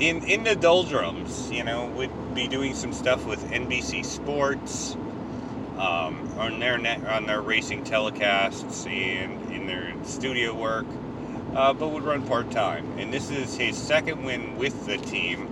in 0.00 0.24
in 0.24 0.42
the 0.44 0.56
doldrums. 0.56 1.50
You 1.50 1.62
know, 1.62 1.86
would 1.86 2.34
be 2.34 2.48
doing 2.48 2.74
some 2.74 2.92
stuff 2.92 3.24
with 3.26 3.44
NBC 3.50 4.04
Sports 4.04 4.96
um, 5.78 6.28
on 6.38 6.58
their 6.58 6.78
net, 6.78 7.06
on 7.06 7.26
their 7.26 7.40
racing 7.40 7.84
telecasts 7.84 8.90
and 8.90 9.52
in 9.52 9.66
their 9.66 9.92
studio 10.04 10.54
work, 10.54 10.86
uh, 11.54 11.72
but 11.72 11.88
would 11.88 12.02
run 12.02 12.26
part 12.26 12.50
time. 12.50 12.98
And 12.98 13.12
this 13.12 13.30
is 13.30 13.56
his 13.56 13.76
second 13.76 14.24
win 14.24 14.56
with 14.56 14.86
the 14.86 14.98
team. 14.98 15.48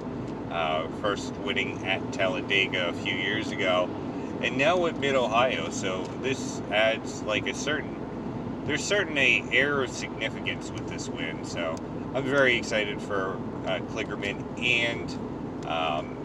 Uh, 0.50 0.88
first 1.02 1.34
winning 1.44 1.86
at 1.86 2.00
Talladega 2.10 2.88
a 2.88 2.92
few 2.94 3.14
years 3.14 3.50
ago, 3.50 3.86
and 4.40 4.56
now 4.56 4.86
at 4.86 4.98
Mid 4.98 5.14
Ohio. 5.14 5.68
So 5.68 6.04
this 6.22 6.62
adds 6.72 7.22
like 7.22 7.46
a 7.46 7.54
certain 7.54 7.98
there's 8.64 8.84
certainly 8.84 9.44
air 9.50 9.82
of 9.82 9.90
significance 9.90 10.70
with 10.70 10.88
this 10.88 11.08
win. 11.08 11.44
So 11.44 11.74
I'm 12.14 12.24
very 12.24 12.56
excited 12.56 13.00
for 13.00 13.38
uh, 13.66 13.80
Kligerman 13.90 14.42
and 14.62 15.66
um, 15.66 16.16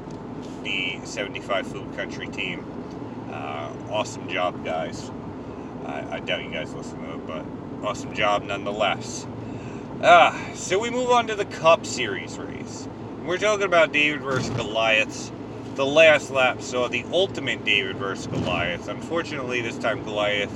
the 0.64 1.00
75 1.04 1.68
Food 1.68 1.96
Country 1.96 2.28
team. 2.28 2.66
Uh, 3.32 3.72
awesome 3.90 4.28
job, 4.30 4.64
guys. 4.64 5.12
I, 5.86 6.16
I, 6.16 6.20
doubt 6.20 6.44
you 6.44 6.52
guys 6.52 6.74
listen 6.74 7.04
to 7.04 7.14
it, 7.14 7.28
but 7.28 7.46
awesome 7.86 8.14
job 8.14 8.44
nonetheless. 8.44 9.26
Ah, 10.02 10.40
so 10.54 10.80
we 10.80 10.90
move 10.90 11.10
on 11.10 11.28
to 11.28 11.36
the 11.36 11.46
Cup 11.46 11.86
Series 11.86 12.38
race. 12.38 12.88
We're 13.26 13.38
talking 13.38 13.66
about 13.66 13.92
David 13.92 14.22
versus 14.22 14.50
Goliath. 14.52 15.32
The 15.76 15.86
last 15.86 16.30
lap 16.30 16.62
saw 16.62 16.88
the 16.88 17.06
ultimate 17.12 17.66
David 17.66 17.98
versus 17.98 18.28
Goliath. 18.28 18.88
Unfortunately, 18.88 19.62
this 19.62 19.78
time 19.78 20.04
Goliath, 20.04 20.52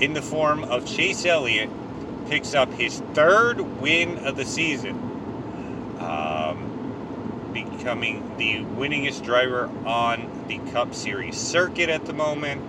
in 0.00 0.12
the 0.12 0.22
form 0.22 0.64
of 0.64 0.86
Chase 0.86 1.24
Elliott, 1.24 1.70
picks 2.28 2.54
up 2.54 2.72
his 2.72 3.00
third 3.14 3.60
win 3.80 4.18
of 4.26 4.36
the 4.36 4.44
season, 4.44 5.09
becoming 7.80 8.36
the 8.36 8.58
winningest 8.78 9.24
driver 9.24 9.70
on 9.86 10.44
the 10.48 10.58
Cup 10.70 10.94
Series 10.94 11.34
circuit 11.34 11.88
at 11.88 12.04
the 12.04 12.12
moment. 12.12 12.60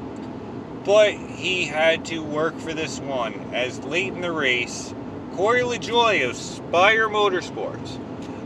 But 0.86 1.14
he 1.14 1.66
had 1.66 2.06
to 2.06 2.24
work 2.24 2.58
for 2.58 2.74
this 2.74 2.98
one, 3.00 3.34
as 3.54 3.84
late 3.84 4.14
in 4.14 4.22
the 4.22 4.32
race, 4.32 4.94
Corey 5.34 5.64
LaJoie 5.64 6.30
of 6.30 6.38
Spire 6.38 7.10
Motorsports, 7.10 7.98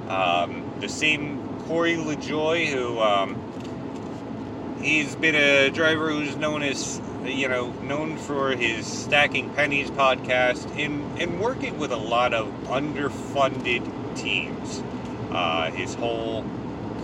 um, 0.10 0.64
the 0.80 0.90
same 0.90 1.38
Corey 1.68 1.98
LaJoie 1.98 2.66
who 2.66 3.00
um, 3.00 3.38
he's 4.82 5.16
been 5.16 5.36
a 5.36 5.70
driver 5.70 6.10
who's 6.10 6.36
known 6.36 6.64
as 6.64 7.00
you 7.24 7.48
know, 7.48 7.70
known 7.84 8.18
for 8.18 8.56
his 8.56 8.88
Stacking 8.88 9.52
Pennies 9.52 9.92
podcast 9.92 10.68
and, 10.84 11.22
and 11.22 11.40
working 11.40 11.78
with 11.78 11.92
a 11.92 11.98
lot 11.98 12.34
of 12.34 12.48
underfunded 12.66 14.16
teams. 14.16 14.84
Uh, 15.32 15.70
his 15.72 15.96
whole 15.96 16.46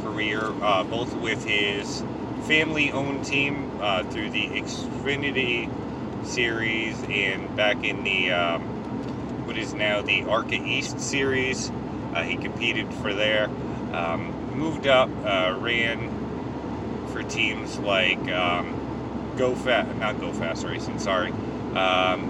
career, 0.03 0.41
uh, 0.62 0.84
both 0.84 1.13
with 1.15 1.43
his 1.46 2.03
family 2.43 2.91
owned 2.91 3.25
team 3.25 3.79
uh, 3.81 4.03
through 4.05 4.29
the 4.31 4.48
Xfinity 4.48 5.70
series 6.25 7.01
and 7.10 7.55
back 7.55 7.84
in 7.84 8.03
the 8.03 8.31
um, 8.31 8.62
what 9.46 9.58
is 9.58 9.74
now 9.74 10.01
the 10.01 10.24
ARCA 10.24 10.55
East 10.55 11.00
series. 11.00 11.72
Uh, 12.13 12.24
he 12.24 12.36
competed 12.36 12.93
for 12.96 13.13
there. 13.13 13.50
Um, 13.93 14.58
moved 14.58 14.88
up, 14.88 15.10
uh, 15.24 15.58
ran 15.60 17.08
for 17.08 17.24
teams 17.24 17.79
like. 17.79 18.20
Um, 18.29 18.81
Go 19.38 19.55
Fast, 19.55 19.98
not 19.98 20.20
Go 20.20 20.34
Fast 20.34 20.65
Racing, 20.65 21.00
sorry. 21.00 21.31
Um, 21.75 22.29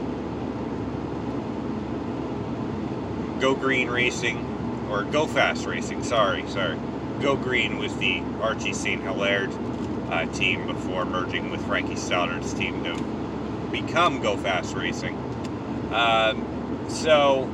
Go 3.39 3.55
Green 3.55 3.89
Racing, 3.89 4.87
or 4.89 5.03
Go 5.03 5.25
Fast 5.25 5.65
Racing, 5.65 6.03
sorry, 6.03 6.47
sorry. 6.47 6.77
Go 7.21 7.35
Green 7.35 7.77
was 7.77 7.95
the 7.97 8.23
Archie 8.41 8.73
St. 8.73 8.99
Hilaire 9.03 9.47
uh, 10.09 10.25
team 10.33 10.65
before 10.65 11.05
merging 11.05 11.51
with 11.51 11.63
Frankie 11.67 11.95
Stoddard's 11.95 12.51
team 12.53 12.83
to 12.83 12.95
become 13.71 14.21
Go 14.21 14.37
Fast 14.37 14.75
Racing. 14.75 15.15
Um, 15.93 16.89
so 16.89 17.47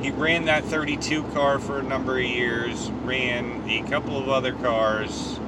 he 0.00 0.10
ran 0.12 0.46
that 0.46 0.64
32 0.64 1.24
car 1.34 1.58
for 1.58 1.78
a 1.78 1.82
number 1.82 2.18
of 2.18 2.24
years, 2.24 2.90
ran 3.02 3.68
a 3.68 3.82
couple 3.82 4.18
of 4.18 4.30
other 4.30 4.54
cars, 4.54 5.38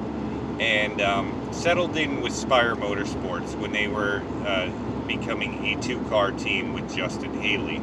and 0.59 1.01
um, 1.01 1.49
settled 1.51 1.97
in 1.97 2.21
with 2.21 2.33
Spire 2.33 2.75
Motorsports 2.75 3.57
when 3.59 3.71
they 3.71 3.87
were 3.87 4.21
uh, 4.45 4.69
becoming 5.07 5.65
a 5.65 5.81
two 5.81 5.99
car 6.03 6.31
team 6.31 6.73
with 6.73 6.95
Justin 6.95 7.41
Haley. 7.41 7.81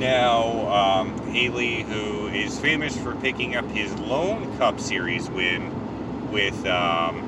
Now, 0.00 1.02
um, 1.02 1.18
Haley, 1.28 1.82
who 1.82 2.28
is 2.28 2.58
famous 2.58 2.96
for 2.96 3.14
picking 3.16 3.54
up 3.54 3.66
his 3.66 3.94
lone 3.98 4.56
Cup 4.56 4.80
Series 4.80 5.28
win 5.28 6.30
with 6.32 6.64
um, 6.64 7.26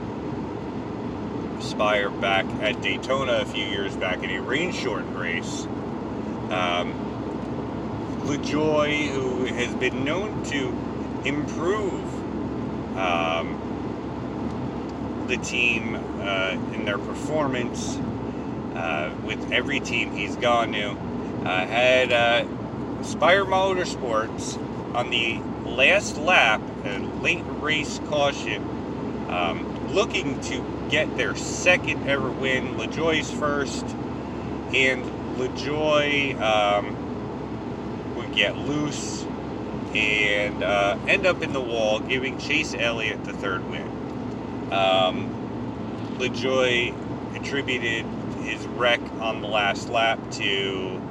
Spire 1.61 2.09
back 2.09 2.47
at 2.63 2.81
Daytona 2.81 3.41
a 3.43 3.45
few 3.45 3.67
years 3.67 3.95
back 3.95 4.23
in 4.23 4.31
a 4.31 4.41
rain 4.41 4.73
shortened 4.73 5.15
race. 5.19 5.67
Um, 6.51 6.95
who 8.23 9.45
has 9.45 9.75
been 9.75 10.03
known 10.07 10.43
to 10.45 10.69
improve 11.29 12.03
um, 12.97 13.59
the 15.29 15.37
team 15.37 15.95
uh, 16.23 16.57
in 16.73 16.87
their 16.87 16.97
performance 16.97 17.99
uh, 18.75 19.15
with 19.27 19.53
every 19.53 19.81
team 19.81 20.11
he's 20.13 20.37
gone 20.37 20.73
to, 20.73 20.93
uh, 21.45 21.67
had 21.67 22.13
uh, 22.13 22.47
Spire 23.03 23.45
Motorsports 23.45 24.57
on 24.95 25.11
the 25.11 25.41
last 25.69 26.17
lap, 26.19 26.61
a 26.85 26.99
late 27.21 27.45
race 27.61 28.01
caution, 28.07 28.63
um, 29.29 29.93
looking 29.93 30.41
to 30.43 30.65
get 30.89 31.17
their 31.17 31.35
second 31.35 32.09
ever 32.09 32.31
win. 32.31 32.77
LaJoie's 32.77 33.31
first, 33.31 33.85
and 34.75 35.05
LaJoie 35.37 36.41
um, 36.41 38.15
would 38.15 38.33
get 38.35 38.57
loose 38.57 39.25
and 39.95 40.63
uh, 40.63 40.97
end 41.09 41.27
up 41.27 41.43
in 41.43 41.53
the 41.53 41.61
wall, 41.61 41.99
giving 41.99 42.39
Chase 42.39 42.75
Elliott 42.75 43.25
the 43.25 43.33
third 43.33 43.69
win. 43.69 43.87
Um, 44.73 46.17
LaJoie 46.19 46.95
attributed 47.37 48.07
his 48.43 48.65
wreck 48.69 49.01
on 49.21 49.41
the 49.43 49.49
last 49.49 49.89
lap 49.89 50.19
to 50.33 51.02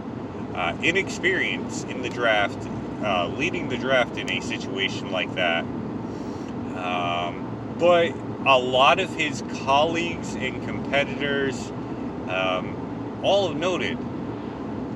uh, 0.56 0.76
inexperience 0.82 1.84
in 1.86 2.02
the 2.02 2.10
draft, 2.10 2.58
uh, 3.04 3.28
leading 3.28 3.70
the 3.70 3.78
draft 3.78 4.18
in 4.18 4.30
a 4.30 4.42
situation 4.42 5.12
like 5.12 5.34
that. 5.36 5.64
Um, 6.76 7.76
but 7.80 8.14
a 8.46 8.58
lot 8.58 9.00
of 9.00 9.14
his 9.14 9.44
colleagues 9.64 10.36
and 10.36 10.66
competitors 10.66 11.70
um, 12.28 13.20
all 13.24 13.48
have 13.50 13.58
noted 13.58 13.98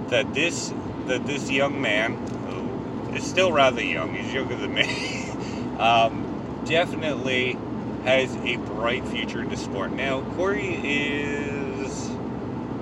that 0.10 0.34
this 0.34 0.74
that 1.08 1.26
this 1.28 1.50
young 1.52 1.82
man, 1.82 2.16
who 2.48 3.16
is 3.16 3.24
still 3.24 3.52
rather 3.52 3.84
young, 3.84 4.14
he's 4.16 4.34
younger 4.34 4.56
than 4.56 4.74
me, 4.74 5.30
um, 5.80 6.64
definitely 6.66 7.58
has 8.04 8.36
a 8.38 8.58
bright 8.58 9.08
future 9.08 9.42
in 9.42 9.50
the 9.50 9.58
sport. 9.58 9.92
Now, 9.92 10.22
Corey 10.36 10.80
is, 10.84 12.10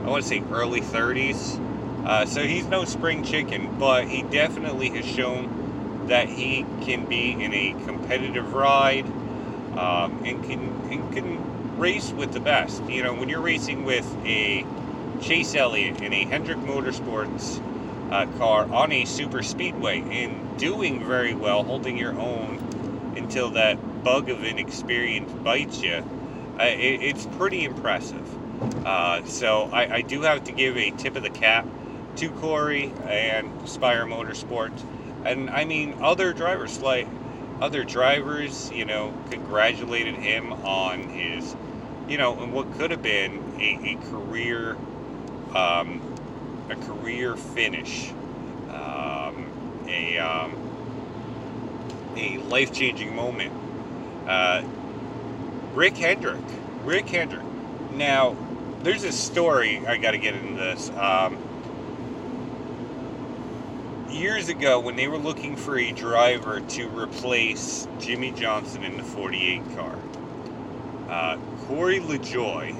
I 0.05 0.09
want 0.09 0.23
to 0.23 0.27
say, 0.29 0.43
early 0.51 0.81
30s. 0.81 1.59
Uh, 2.05 2.25
so 2.25 2.43
he's 2.45 2.67
no 2.67 2.83
spring 2.83 3.23
chicken, 3.23 3.75
but 3.79 4.07
he 4.07 4.23
definitely 4.23 4.89
has 4.89 5.05
shown 5.05 6.05
that 6.07 6.27
he 6.27 6.65
can 6.81 7.05
be 7.05 7.31
in 7.31 7.53
a 7.53 7.73
competitive 7.85 8.53
ride 8.53 9.05
um, 9.77 10.21
and 10.25 10.43
can 10.43 10.59
and 10.91 11.13
can 11.13 11.79
race 11.79 12.11
with 12.11 12.33
the 12.33 12.39
best. 12.39 12.83
You 12.89 13.03
know, 13.03 13.13
when 13.13 13.29
you're 13.29 13.41
racing 13.41 13.85
with 13.85 14.05
a 14.25 14.65
Chase 15.21 15.55
Elliott 15.55 16.01
in 16.01 16.11
a 16.13 16.25
Hendrick 16.25 16.57
Motorsports 16.59 17.61
uh, 18.11 18.25
car 18.37 18.71
on 18.71 18.91
a 18.91 19.05
super 19.05 19.41
speedway 19.41 20.01
and 20.01 20.59
doing 20.59 21.05
very 21.05 21.33
well, 21.33 21.63
holding 21.63 21.97
your 21.97 22.13
own 22.19 22.57
until 23.15 23.51
that 23.51 24.03
bug 24.03 24.29
of 24.29 24.43
inexperience 24.43 25.31
bites 25.43 25.81
you, 25.81 26.03
uh, 26.59 26.63
it, 26.63 27.01
it's 27.01 27.25
pretty 27.37 27.63
impressive. 27.63 28.27
Uh, 28.85 29.23
so 29.23 29.69
I, 29.71 29.95
I 29.95 30.01
do 30.01 30.21
have 30.21 30.43
to 30.43 30.51
give 30.51 30.77
a 30.77 30.91
tip 30.91 31.15
of 31.15 31.23
the 31.23 31.29
cap 31.29 31.65
to 32.17 32.29
Corey 32.29 32.93
and 33.07 33.67
Spire 33.67 34.05
Motorsports. 34.05 34.83
And 35.25 35.49
I 35.49 35.65
mean, 35.65 35.95
other 36.01 36.33
drivers, 36.33 36.81
like 36.81 37.07
other 37.61 37.83
drivers, 37.83 38.71
you 38.71 38.85
know, 38.85 39.13
congratulated 39.29 40.15
him 40.15 40.51
on 40.51 41.03
his, 41.03 41.55
you 42.09 42.17
know, 42.17 42.37
and 42.39 42.53
what 42.53 42.71
could 42.73 42.91
have 42.91 43.01
been 43.01 43.41
a, 43.59 43.93
a 43.93 44.11
career, 44.11 44.75
um, 45.55 46.01
a 46.69 46.75
career 46.75 47.35
finish, 47.35 48.09
um, 48.69 49.85
a, 49.87 50.17
um, 50.17 50.53
a 52.17 52.37
life 52.49 52.73
changing 52.73 53.15
moment. 53.15 53.51
Uh, 54.27 54.61
Rick 55.73 55.97
Hendrick. 55.97 56.41
Rick 56.83 57.07
Hendrick. 57.07 57.45
Now, 57.95 58.35
there's 58.83 59.03
a 59.03 59.11
story, 59.11 59.85
I 59.87 59.97
got 59.97 60.11
to 60.11 60.17
get 60.17 60.35
into 60.35 60.59
this. 60.59 60.89
Um, 60.89 61.37
years 64.13 64.47
ago 64.47 64.79
when 64.79 64.95
they 64.95 65.07
were 65.07 65.17
looking 65.17 65.55
for 65.55 65.77
a 65.77 65.91
driver 65.91 66.61
to 66.61 66.87
replace 66.89 67.87
Jimmie 67.99 68.31
Johnson 68.31 68.83
in 68.83 68.95
the 68.95 69.03
48 69.03 69.75
car, 69.75 69.97
uh, 71.09 71.37
Corey 71.65 71.99
LaJoie 71.99 72.75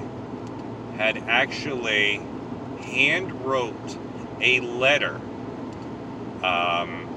had 0.96 1.18
actually 1.26 2.22
hand 2.80 3.32
wrote 3.44 3.98
a 4.40 4.60
letter 4.60 5.20
um, 6.42 7.08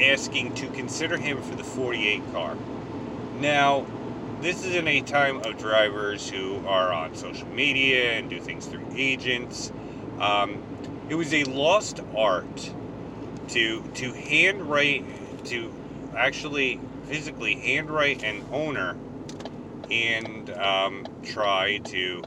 asking 0.00 0.54
to 0.54 0.68
consider 0.68 1.16
him 1.16 1.40
for 1.42 1.54
the 1.54 1.64
48 1.64 2.32
car. 2.32 2.56
Now, 3.38 3.86
this 4.40 4.64
is 4.64 4.74
in 4.74 4.88
a 4.88 5.00
time 5.00 5.40
of 5.42 5.56
drivers 5.56 6.28
who 6.28 6.58
are 6.66 6.92
on 6.92 7.14
social 7.14 7.46
media 7.48 8.18
and 8.18 8.28
do 8.28 8.40
things 8.40 8.66
through 8.66 8.86
agents. 8.94 9.72
Um, 10.18 10.62
it 11.12 11.16
was 11.16 11.34
a 11.34 11.44
lost 11.44 12.00
art 12.16 12.72
to 13.46 13.82
to 13.92 14.14
handwrite 14.14 15.04
to 15.44 15.70
actually 16.16 16.80
physically 17.04 17.54
handwrite 17.54 18.24
an 18.24 18.42
owner 18.50 18.96
and 19.90 20.48
um, 20.52 21.06
try 21.22 21.76
to 21.84 22.22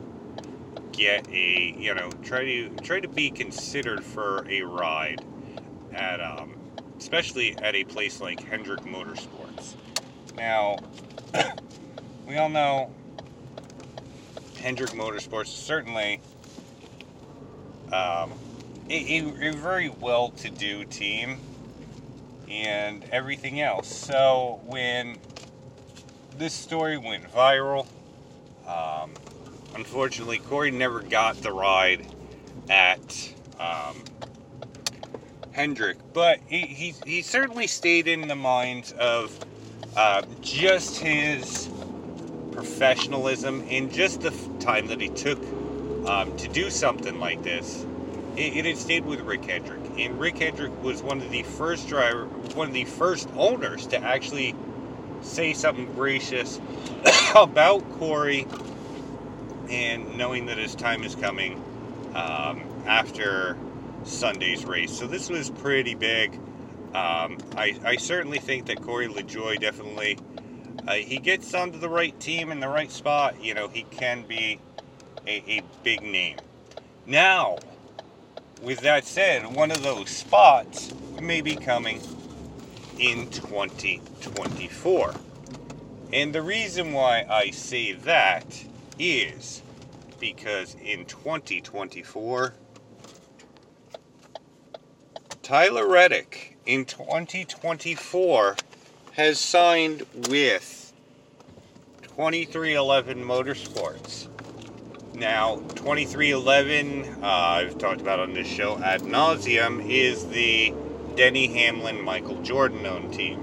get 0.91 1.27
a 1.29 1.75
you 1.79 1.95
know 1.95 2.11
try 2.21 2.45
to 2.45 2.69
try 2.83 2.99
to 2.99 3.07
be 3.07 3.31
considered 3.31 4.03
for 4.03 4.45
a 4.51 4.61
ride 4.61 5.25
at 5.91 6.21
um, 6.21 6.55
especially 6.99 7.57
at 7.57 7.73
a 7.73 7.83
place 7.85 8.21
like 8.21 8.39
Hendrick 8.39 8.81
Motorsports. 8.81 9.73
Now 10.37 10.77
we 12.27 12.37
all 12.37 12.49
know 12.49 12.93
Hendrick 14.59 14.91
Motorsports 14.91 15.47
certainly 15.47 16.21
um, 17.91 18.31
a, 18.89 19.19
a, 19.19 19.49
a 19.49 19.53
very 19.53 19.89
well 19.89 20.29
to 20.29 20.49
do 20.49 20.85
team 20.85 21.37
and 22.49 23.03
everything 23.11 23.61
else. 23.61 23.87
So 23.87 24.61
when 24.65 25.17
this 26.37 26.53
story 26.53 26.97
went 26.97 27.31
viral, 27.31 27.87
um, 28.67 29.11
unfortunately, 29.75 30.39
Corey 30.39 30.71
never 30.71 31.01
got 31.01 31.41
the 31.41 31.51
ride 31.51 32.05
at 32.69 33.33
um, 33.59 34.03
Hendrick, 35.51 35.97
but 36.13 36.39
he, 36.47 36.61
he, 36.61 36.95
he, 37.05 37.21
certainly 37.21 37.67
stayed 37.67 38.07
in 38.07 38.27
the 38.27 38.35
minds 38.35 38.91
of 38.93 39.37
uh, 39.95 40.23
just 40.41 40.99
his 40.99 41.69
professionalism 42.51 43.63
and 43.69 43.91
just 43.91 44.21
the 44.21 44.31
time 44.59 44.87
that 44.87 44.99
he 44.99 45.09
took 45.09 45.39
um, 46.07 46.35
to 46.37 46.47
do 46.49 46.69
something 46.69 47.19
like 47.19 47.41
this 47.43 47.85
it, 48.37 48.57
it 48.57 48.65
had 48.65 48.77
stayed 48.77 49.05
with 49.05 49.21
Rick 49.21 49.45
Hendrick, 49.45 49.81
and 49.97 50.19
Rick 50.19 50.39
Hendrick 50.39 50.83
was 50.83 51.01
one 51.01 51.21
of 51.21 51.29
the 51.29 51.43
first 51.43 51.87
driver, 51.87 52.25
one 52.25 52.67
of 52.67 52.73
the 52.73 52.85
first 52.85 53.29
owners 53.35 53.87
to 53.87 53.99
actually 54.01 54.55
say 55.21 55.53
something 55.53 55.91
gracious 55.93 56.59
about 57.35 57.89
Corey, 57.93 58.47
and 59.69 60.17
knowing 60.17 60.45
that 60.47 60.57
his 60.57 60.75
time 60.75 61.03
is 61.03 61.15
coming 61.15 61.61
um, 62.13 62.63
after 62.85 63.57
Sunday's 64.03 64.65
race. 64.65 64.97
So 64.97 65.07
this 65.07 65.29
was 65.29 65.49
pretty 65.49 65.95
big. 65.95 66.35
Um, 66.93 67.39
I, 67.57 67.77
I, 67.83 67.95
certainly 67.97 68.39
think 68.39 68.67
that 68.67 68.81
Corey 68.81 69.09
LaJoie 69.09 69.59
definitely 69.59 70.17
uh, 70.87 70.93
he 70.93 71.17
gets 71.17 71.53
onto 71.53 71.79
the 71.79 71.89
right 71.89 72.17
team 72.19 72.51
in 72.51 72.59
the 72.59 72.67
right 72.67 72.91
spot, 72.91 73.43
you 73.43 73.53
know, 73.53 73.67
he 73.67 73.83
can 73.83 74.23
be 74.23 74.59
a, 75.25 75.57
a 75.57 75.61
big 75.83 76.03
name. 76.03 76.37
Now, 77.07 77.57
with 78.61 78.79
that 78.81 79.05
said, 79.05 79.55
one 79.55 79.71
of 79.71 79.83
those 79.83 80.09
spots 80.09 80.93
may 81.21 81.41
be 81.41 81.55
coming 81.55 82.01
in 82.99 83.29
2024. 83.29 85.13
And 86.13 86.33
the 86.33 86.41
reason 86.41 86.93
why 86.93 87.25
I 87.29 87.49
say 87.51 87.93
that 87.93 88.63
is 88.97 89.61
because 90.19 90.75
in 90.75 91.05
2024, 91.05 92.53
Tyler 95.43 95.87
Reddick 95.87 96.57
in 96.65 96.85
2024 96.85 98.55
has 99.11 99.39
signed 99.39 100.05
with 100.29 100.93
2311 102.01 103.23
Motorsports. 103.23 104.27
Now, 105.17 105.55
2311, 105.75 107.23
uh, 107.23 107.25
I've 107.25 107.77
talked 107.77 108.01
about 108.01 108.19
on 108.19 108.33
this 108.33 108.47
show 108.47 108.77
ad 108.79 109.01
nauseum, 109.01 109.89
is 109.89 110.27
the 110.27 110.73
Denny 111.15 111.47
Hamlin 111.47 112.01
Michael 112.01 112.41
Jordan 112.41 112.85
owned 112.85 113.13
team. 113.13 113.39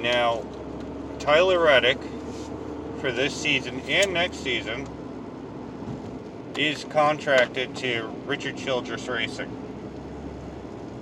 Now, 0.00 0.46
Tyler 1.18 1.58
Reddick, 1.58 1.98
for 3.00 3.10
this 3.10 3.34
season 3.34 3.80
and 3.88 4.14
next 4.14 4.36
season, 4.44 4.86
is 6.56 6.84
contracted 6.84 7.74
to 7.76 8.08
Richard 8.26 8.56
Childress 8.56 9.08
Racing, 9.08 9.50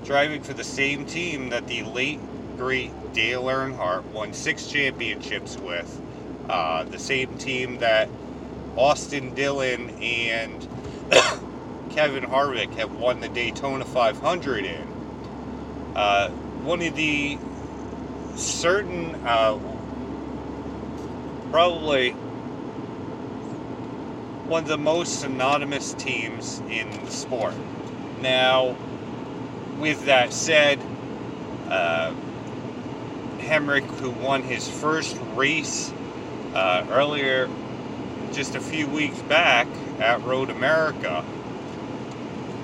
driving 0.05 0.43
for 0.43 0.55
the 0.55 0.65
same 0.65 1.05
team 1.05 1.51
that 1.51 1.67
the 1.67 1.83
late, 1.83 2.21
great 2.57 2.93
Dale 3.13 3.45
Earnhardt 3.45 4.05
won 4.05 4.33
six 4.33 4.69
championships 4.69 5.59
with. 5.59 6.01
Uh, 6.49 6.85
the 6.85 6.99
same 6.99 7.37
team 7.37 7.79
that 7.79 8.09
Austin 8.81 9.35
Dillon 9.35 9.91
and 10.01 10.67
Kevin 11.91 12.25
Harvick 12.25 12.73
have 12.77 12.91
won 12.95 13.21
the 13.21 13.29
Daytona 13.29 13.85
500 13.85 14.65
in. 14.65 14.89
Uh, 15.95 16.31
one 16.63 16.81
of 16.81 16.97
the 16.97 17.37
certain, 18.37 19.15
uh, 19.27 19.59
probably 21.51 22.13
one 24.49 24.63
of 24.63 24.69
the 24.71 24.79
most 24.79 25.21
synonymous 25.21 25.93
teams 25.93 26.61
in 26.71 26.91
the 27.05 27.11
sport. 27.11 27.55
Now, 28.23 28.75
with 29.79 30.07
that 30.07 30.33
said, 30.33 30.81
uh, 31.69 32.15
Hemric, 33.41 33.85
who 33.99 34.09
won 34.09 34.43
his 34.43 34.67
first 34.67 35.19
race 35.35 35.93
uh, 36.55 36.87
earlier, 36.89 37.47
just 38.33 38.55
a 38.55 38.61
few 38.61 38.87
weeks 38.89 39.19
back 39.23 39.67
at 39.99 40.23
Road 40.23 40.51
America, 40.51 41.25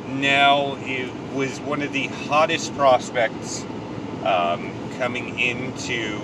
now 0.09 0.77
it 0.81 1.13
was 1.35 1.61
one 1.61 1.83
of 1.83 1.93
the 1.93 2.07
hottest 2.07 2.75
prospects 2.77 3.65
um, 4.25 4.73
coming 4.99 5.39
into 5.39 6.21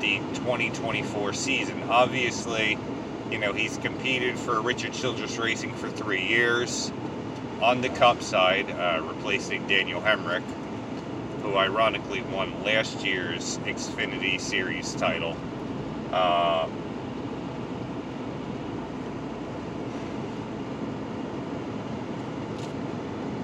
the 0.00 0.18
2024 0.34 1.32
season. 1.32 1.82
Obviously, 1.88 2.78
you 3.30 3.38
know, 3.38 3.52
he's 3.52 3.78
competed 3.78 4.38
for 4.38 4.60
Richard 4.60 4.92
Childress 4.92 5.38
Racing 5.38 5.74
for 5.74 5.88
three 5.90 6.26
years 6.26 6.92
on 7.60 7.80
the 7.80 7.88
Cup 7.90 8.22
side, 8.22 8.70
uh, 8.70 9.02
replacing 9.06 9.66
Daniel 9.66 10.00
Hemric, 10.00 10.42
who 11.42 11.56
ironically 11.56 12.22
won 12.22 12.64
last 12.64 13.04
year's 13.04 13.58
Xfinity 13.58 14.40
Series 14.40 14.94
title. 14.94 15.36
Uh, 16.12 16.68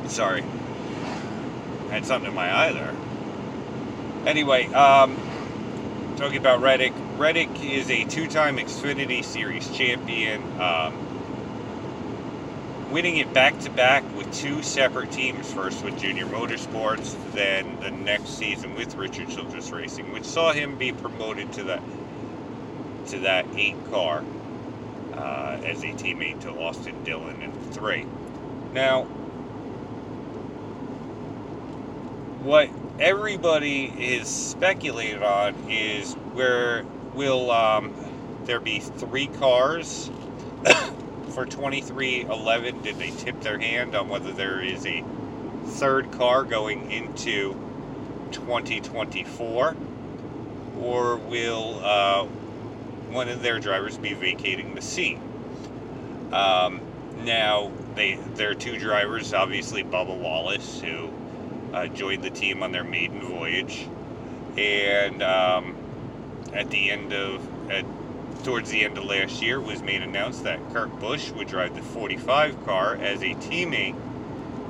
sorry, 0.08 0.42
I 0.42 1.94
had 1.94 2.06
something 2.06 2.30
in 2.30 2.34
my 2.34 2.54
eye 2.54 2.72
there. 2.72 2.94
Anyway, 4.26 4.66
um, 4.72 5.16
talking 6.16 6.38
about 6.38 6.60
Reddick. 6.60 6.92
Reddick 7.16 7.62
is 7.62 7.90
a 7.90 8.04
two-time 8.04 8.56
Xfinity 8.56 9.24
Series 9.24 9.70
champion. 9.70 10.42
Um, 10.60 11.06
winning 12.90 13.16
it 13.16 13.32
back 13.32 13.58
to 13.60 13.70
back 13.70 14.04
with 14.16 14.32
two 14.32 14.62
separate 14.62 15.10
teams, 15.12 15.52
first 15.52 15.84
with 15.84 15.98
Junior 15.98 16.26
Motorsports, 16.26 17.16
then 17.32 17.78
the 17.80 17.90
next 17.90 18.38
season 18.38 18.74
with 18.74 18.94
Richard 18.96 19.28
Childress 19.28 19.70
Racing, 19.70 20.12
which 20.12 20.24
saw 20.24 20.52
him 20.52 20.76
be 20.76 20.92
promoted 20.92 21.52
to 21.54 21.64
that 21.64 21.82
to 23.08 23.18
that 23.20 23.46
eight 23.54 23.76
car 23.90 24.24
uh, 25.14 25.58
as 25.64 25.82
a 25.82 25.88
teammate 25.88 26.40
to 26.40 26.50
Austin 26.50 27.04
Dillon 27.04 27.40
in 27.42 27.52
three. 27.70 28.06
Now, 28.72 29.06
what 32.46 32.70
everybody 33.00 33.86
is 33.98 34.28
speculated 34.28 35.20
on 35.20 35.52
is 35.68 36.14
where 36.32 36.84
will 37.12 37.50
um, 37.50 37.92
there 38.44 38.60
be 38.60 38.78
three 38.78 39.26
cars 39.26 40.12
for 41.30 41.44
2311 41.44 42.82
did 42.82 42.96
they 43.00 43.10
tip 43.10 43.40
their 43.40 43.58
hand 43.58 43.96
on 43.96 44.08
whether 44.08 44.30
there 44.30 44.62
is 44.62 44.86
a 44.86 45.02
third 45.64 46.08
car 46.12 46.44
going 46.44 46.88
into 46.92 47.52
2024 48.30 49.76
or 50.78 51.16
will 51.16 51.80
uh, 51.82 52.24
one 53.10 53.28
of 53.28 53.42
their 53.42 53.58
drivers 53.58 53.98
be 53.98 54.14
vacating 54.14 54.72
the 54.76 54.82
seat 54.82 55.18
um, 56.30 56.80
now 57.24 57.72
they 57.96 58.14
there 58.34 58.50
are 58.50 58.54
two 58.54 58.78
drivers 58.78 59.34
obviously 59.34 59.82
Bubba 59.82 60.16
Wallace 60.16 60.80
who 60.80 61.10
uh, 61.76 61.86
joined 61.88 62.24
the 62.24 62.30
team 62.30 62.62
on 62.62 62.72
their 62.72 62.84
maiden 62.84 63.20
voyage 63.20 63.86
and 64.56 65.22
um, 65.22 65.76
at 66.54 66.70
the 66.70 66.90
end 66.90 67.12
of 67.12 67.70
at 67.70 67.84
towards 68.44 68.70
the 68.70 68.84
end 68.84 68.96
of 68.96 69.04
last 69.04 69.42
year, 69.42 69.60
was 69.60 69.82
made 69.82 70.02
announced 70.02 70.44
that 70.44 70.60
Kurt 70.72 71.00
Busch 71.00 71.32
would 71.32 71.48
drive 71.48 71.74
the 71.74 71.82
45 71.82 72.64
car 72.64 72.94
as 72.94 73.20
a 73.22 73.34
teammate 73.34 73.96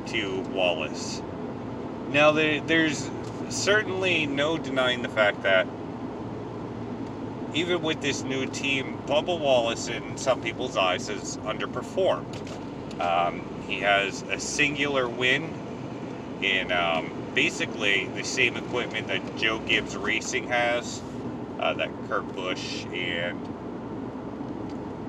to 0.06 0.40
Wallace. 0.52 1.20
Now, 2.08 2.32
there's 2.32 3.10
certainly 3.50 4.24
no 4.24 4.56
denying 4.56 5.02
the 5.02 5.10
fact 5.10 5.42
that 5.42 5.66
even 7.52 7.82
with 7.82 8.00
this 8.00 8.22
new 8.22 8.46
team, 8.46 8.98
Bubba 9.06 9.38
Wallace, 9.38 9.88
in 9.88 10.16
some 10.16 10.40
people's 10.40 10.78
eyes, 10.78 11.08
has 11.08 11.36
underperformed. 11.38 12.24
Um, 12.98 13.42
he 13.66 13.80
has 13.80 14.22
a 14.30 14.40
singular 14.40 15.06
win 15.06 15.52
in 16.42 16.70
um, 16.72 17.10
basically 17.34 18.08
the 18.08 18.24
same 18.24 18.56
equipment 18.56 19.08
that 19.08 19.36
Joe 19.36 19.58
Gibbs 19.60 19.96
Racing 19.96 20.48
has, 20.48 21.00
uh, 21.58 21.74
that 21.74 21.90
Kurt 22.08 22.26
Busch 22.34 22.84
and 22.86 23.38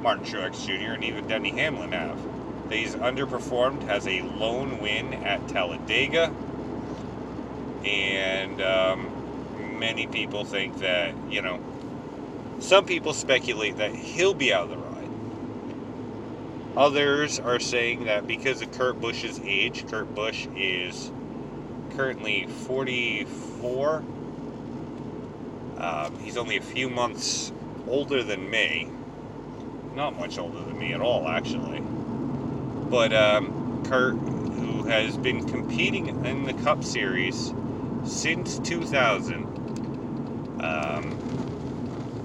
Martin 0.02 0.26
Truex 0.26 0.66
Jr. 0.66 0.94
and 0.94 1.04
even 1.04 1.28
Denny 1.28 1.52
Hamlin 1.52 1.92
have. 1.92 2.20
He's 2.70 2.96
underperformed, 2.96 3.84
has 3.84 4.08
a 4.08 4.22
lone 4.22 4.80
win 4.80 5.14
at 5.14 5.48
Talladega, 5.48 6.34
and 7.86 8.62
um, 8.62 9.80
many 9.80 10.08
people 10.08 10.44
think 10.44 10.80
that, 10.80 11.16
you 11.30 11.42
know, 11.42 11.60
some 12.60 12.86
people 12.86 13.14
speculate 13.14 13.78
that 13.78 13.96
he'll 13.96 14.34
be 14.34 14.54
out 14.54 14.64
of 14.64 14.70
the 14.72 14.78
ride. 14.78 15.10
Others 16.76 17.40
are 17.40 17.60
saying 17.60 18.06
that 18.06 18.28
because 18.28 18.62
of 18.62 18.72
Kurt 18.72 19.00
Busch's 19.00 19.40
age, 19.44 19.88
Kurt 19.88 20.14
Busch 20.14 20.48
is 20.56 21.12
currently 21.98 22.46
44. 22.46 24.04
Um, 25.78 26.20
he's 26.20 26.38
only 26.38 26.56
a 26.56 26.62
few 26.62 26.90
months 26.90 27.52
older 27.88 28.24
than 28.24 28.50
me 28.50 28.90
not 29.98 30.18
much 30.18 30.38
older 30.38 30.60
than 30.60 30.78
me 30.78 30.94
at 30.94 31.02
all, 31.02 31.28
actually. 31.28 31.80
But 31.82 33.12
um, 33.14 33.84
Kurt, 33.84 34.14
who 34.14 34.84
has 34.84 35.18
been 35.18 35.46
competing 35.50 36.24
in 36.24 36.46
the 36.46 36.54
Cup 36.54 36.84
Series 36.84 37.52
since 38.06 38.60
2000, 38.60 39.44
um, 40.62 41.12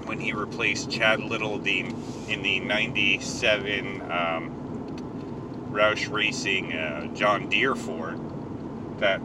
when 0.05 0.19
he 0.19 0.33
replaced 0.33 0.91
Chad 0.91 1.19
Littledean 1.19 2.29
in 2.29 2.43
the 2.43 2.59
97 2.59 4.01
um, 4.03 5.69
Roush 5.71 6.11
Racing 6.11 6.73
uh, 6.73 7.07
John 7.15 7.49
Deere 7.49 7.73
Ford, 7.75 8.19
that 8.99 9.19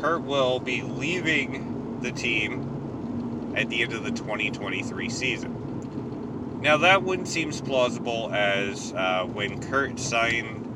Kurt 0.00 0.22
will 0.22 0.60
be 0.60 0.82
leaving 0.82 2.00
the 2.00 2.10
team 2.10 3.54
at 3.56 3.68
the 3.68 3.82
end 3.82 3.92
of 3.92 4.02
the 4.02 4.10
2023 4.10 5.08
season. 5.10 6.60
Now, 6.62 6.78
that 6.78 7.02
one 7.02 7.26
seems 7.26 7.60
plausible 7.60 8.30
as 8.32 8.92
uh, 8.94 9.24
when 9.24 9.60
Kurt 9.60 9.98
signed 9.98 10.66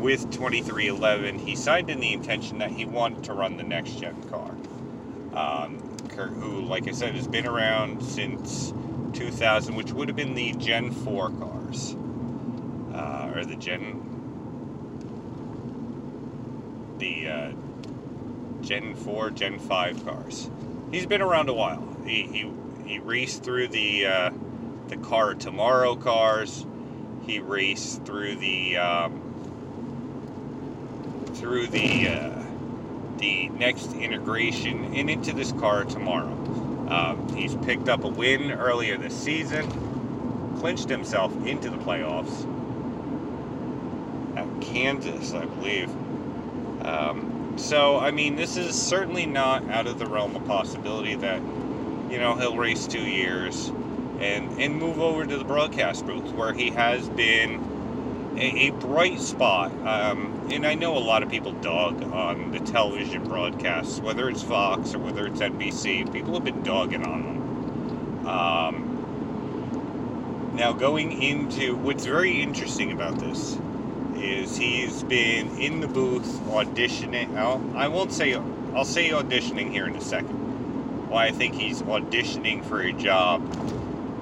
with 0.00 0.30
2311, 0.30 1.38
he 1.38 1.56
signed 1.56 1.90
in 1.90 2.00
the 2.00 2.12
intention 2.12 2.58
that 2.58 2.70
he 2.70 2.84
wanted 2.84 3.24
to 3.24 3.32
run 3.32 3.56
the 3.56 3.62
next 3.62 4.00
gen 4.00 4.20
car. 4.24 4.50
Um, 5.34 5.96
Kurt, 6.08 6.30
who, 6.30 6.62
like 6.62 6.86
I 6.88 6.92
said, 6.92 7.14
has 7.14 7.26
been 7.26 7.46
around 7.46 8.02
since 8.02 8.72
2000, 9.12 9.74
which 9.74 9.92
would 9.92 10.08
have 10.08 10.16
been 10.16 10.34
the 10.34 10.52
Gen 10.52 10.92
4 10.92 11.30
cars. 11.30 11.96
Uh, 12.94 13.32
or 13.34 13.44
the 13.44 13.56
Gen. 13.56 14.08
The 16.98 17.28
uh, 17.28 17.52
Gen 18.62 18.94
4, 18.94 19.30
Gen 19.30 19.58
5 19.58 20.04
cars. 20.04 20.50
He's 20.90 21.06
been 21.06 21.22
around 21.22 21.48
a 21.48 21.54
while. 21.54 21.96
He, 22.04 22.22
he, 22.24 22.52
he 22.86 22.98
raced 22.98 23.42
through 23.44 23.68
the, 23.68 24.06
uh, 24.06 24.30
the 24.88 24.96
Car 24.98 25.34
Tomorrow 25.34 25.96
cars. 25.96 26.66
He 27.24 27.40
raced 27.40 28.04
through 28.04 28.36
the. 28.36 28.76
Um, 28.78 29.22
through 31.34 31.66
the 31.68 32.08
uh, 32.08 32.42
the 33.18 33.48
next 33.50 33.92
integration 33.94 34.94
and 34.94 35.10
into 35.10 35.32
this 35.32 35.52
car 35.52 35.84
tomorrow. 35.84 36.32
Um, 36.88 37.28
he's 37.34 37.54
picked 37.56 37.88
up 37.88 38.04
a 38.04 38.08
win 38.08 38.52
earlier 38.52 38.98
this 38.98 39.16
season, 39.16 39.68
clinched 40.58 40.88
himself 40.88 41.34
into 41.46 41.70
the 41.70 41.76
playoffs 41.78 42.46
at 44.36 44.62
Kansas, 44.62 45.32
I 45.34 45.44
believe. 45.46 45.90
Um, 46.84 47.31
so, 47.56 47.98
I 47.98 48.10
mean, 48.10 48.36
this 48.36 48.56
is 48.56 48.80
certainly 48.80 49.26
not 49.26 49.68
out 49.68 49.86
of 49.86 49.98
the 49.98 50.06
realm 50.06 50.34
of 50.36 50.44
possibility 50.46 51.14
that, 51.16 51.40
you 52.10 52.18
know, 52.18 52.34
he'll 52.36 52.56
race 52.56 52.86
two 52.86 53.02
years 53.02 53.68
and, 54.20 54.60
and 54.60 54.76
move 54.76 55.00
over 55.00 55.26
to 55.26 55.38
the 55.38 55.44
broadcast 55.44 56.06
booth 56.06 56.32
where 56.32 56.52
he 56.52 56.70
has 56.70 57.08
been 57.10 58.34
a, 58.36 58.68
a 58.68 58.70
bright 58.70 59.20
spot. 59.20 59.70
Um, 59.86 60.48
and 60.50 60.66
I 60.66 60.74
know 60.74 60.96
a 60.96 61.00
lot 61.00 61.22
of 61.22 61.28
people 61.28 61.52
dog 61.52 62.02
on 62.12 62.50
the 62.52 62.60
television 62.60 63.24
broadcasts, 63.24 64.00
whether 64.00 64.28
it's 64.28 64.42
Fox 64.42 64.94
or 64.94 64.98
whether 64.98 65.26
it's 65.26 65.40
NBC. 65.40 66.12
People 66.12 66.34
have 66.34 66.44
been 66.44 66.62
dogging 66.62 67.04
on 67.04 67.22
them. 67.22 68.26
Um, 68.26 68.88
now, 70.54 70.72
going 70.72 71.22
into 71.22 71.76
what's 71.76 72.04
very 72.04 72.40
interesting 72.42 72.92
about 72.92 73.18
this 73.18 73.58
is 74.22 74.56
he's 74.56 75.02
been 75.02 75.48
in 75.58 75.80
the 75.80 75.88
booth 75.88 76.40
auditioning. 76.48 77.36
I'll, 77.36 77.62
I 77.76 77.88
won't 77.88 78.12
say 78.12 78.34
I'll 78.34 78.84
say 78.84 79.10
auditioning 79.10 79.70
here 79.70 79.86
in 79.86 79.96
a 79.96 80.00
second. 80.00 81.08
Why 81.08 81.26
I 81.26 81.32
think 81.32 81.54
he's 81.54 81.82
auditioning 81.82 82.64
for 82.64 82.80
a 82.80 82.92
job 82.92 83.42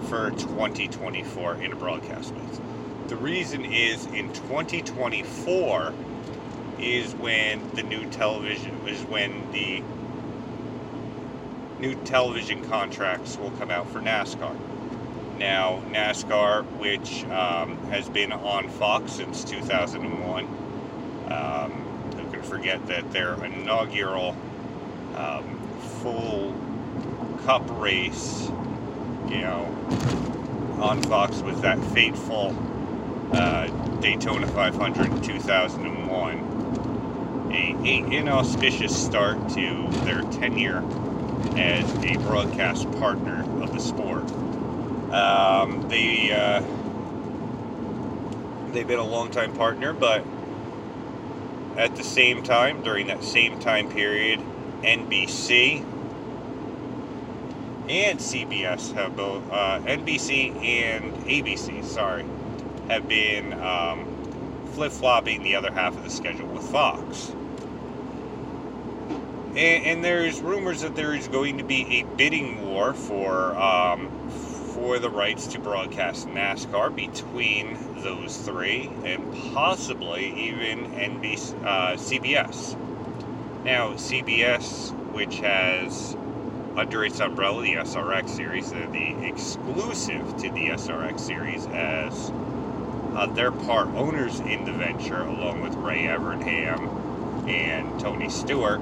for 0.09 0.31
2024 0.33 1.57
in 1.57 1.73
a 1.73 1.77
broadcast 1.77 2.35
booth. 2.35 2.61
The 3.09 3.17
reason 3.17 3.65
is 3.65 4.07
in 4.07 4.33
2024 4.33 5.93
is 6.81 7.15
when 7.17 7.71
the 7.75 7.83
new 7.83 8.07
television 8.07 8.75
is 8.89 9.03
when 9.05 9.53
the 9.53 9.83
new 11.79 11.95
television 12.05 12.63
contracts 12.65 13.37
will 13.37 13.51
come 13.53 13.71
out 13.71 13.89
for 13.91 14.01
NASCAR. 14.01 14.57
Now, 15.41 15.83
NASCAR, 15.89 16.65
which 16.79 17.25
um, 17.31 17.79
has 17.87 18.09
been 18.11 18.31
on 18.31 18.69
Fox 18.69 19.13
since 19.13 19.43
2001, 19.43 20.45
um, 21.31 21.71
who 22.15 22.31
can 22.31 22.43
forget 22.43 22.87
that 22.89 23.11
their 23.11 23.43
inaugural 23.43 24.37
um, 25.17 25.59
full 26.03 26.55
cup 27.47 27.63
race, 27.81 28.51
you 29.31 29.41
know, 29.41 29.65
on 30.79 31.03
Fox 31.05 31.41
was 31.41 31.59
that 31.63 31.83
fateful 31.95 32.55
uh, 33.33 33.67
Daytona 34.01 34.47
500 34.47 35.07
in 35.07 35.23
2001. 35.23 36.39
A, 37.51 37.55
a 37.55 38.05
inauspicious 38.15 38.95
start 38.95 39.49
to 39.49 39.89
their 40.05 40.21
tenure 40.33 40.85
as 41.57 41.91
a 42.05 42.19
broadcast 42.19 42.93
partner 42.93 43.43
of 43.63 43.73
the 43.73 43.81
sport. 43.81 44.31
Um, 45.11 45.87
uh, 45.87 46.63
they've 48.73 48.87
been 48.87 48.99
a 48.99 49.05
long-time 49.05 49.53
partner, 49.55 49.93
but 49.93 50.25
at 51.77 51.97
the 51.97 52.05
same 52.05 52.43
time, 52.43 52.83
during 52.83 53.09
that 53.09 53.25
same 53.25 53.59
time 53.59 53.91
period, 53.91 54.41
NBC 54.83 55.85
and 57.89 58.21
CBS 58.21 58.93
have 58.95 59.17
both 59.17 59.43
uh, 59.51 59.81
NBC 59.81 60.55
and 60.65 61.13
ABC, 61.25 61.85
sorry, 61.85 62.25
have 62.89 63.09
been 63.09 63.53
um, 63.55 64.07
flip 64.75 64.93
flopping 64.93 65.43
the 65.43 65.57
other 65.57 65.73
half 65.73 65.97
of 65.97 66.05
the 66.05 66.11
schedule 66.11 66.47
with 66.47 66.63
Fox. 66.71 67.35
And, 69.51 69.85
and, 69.85 70.05
there's 70.05 70.41
rumors 70.41 70.83
that 70.83 70.95
there 70.95 71.13
is 71.13 71.27
going 71.27 71.59
to 71.59 71.65
be 71.65 71.99
a 71.99 72.05
bidding 72.17 72.65
war 72.65 72.95
for 72.95 73.57
um, 73.57 74.09
for 74.81 74.99
the 74.99 75.11
rights 75.11 75.47
to 75.47 75.59
broadcast 75.59 76.27
NASCAR 76.27 76.97
between 76.97 77.77
those 78.03 78.35
three, 78.39 78.91
and 79.05 79.53
possibly 79.53 80.29
even 80.49 80.87
NBC, 80.93 81.55
uh, 81.63 81.97
CBS. 81.97 82.79
Now, 83.63 83.91
CBS, 83.93 84.91
which 85.13 85.37
has 85.41 86.17
under 86.77 87.05
its 87.05 87.21
umbrella 87.21 87.63
the 87.63 87.75
SRX 87.75 88.31
series, 88.31 88.73
they're 88.73 88.89
the 88.89 89.23
exclusive 89.27 90.39
to 90.39 90.49
the 90.49 90.71
SRX 90.71 91.21
series 91.21 91.67
as 91.67 92.33
uh, 93.15 93.27
they're 93.35 93.53
part 93.53 93.89
owners 93.89 94.41
in 94.41 94.65
the 94.65 94.73
venture, 94.73 95.21
along 95.21 95.61
with 95.61 95.75
Ray 95.75 96.05
Evernham 96.05 97.47
and 97.47 98.01
Tony 98.01 98.31
Stewart. 98.31 98.81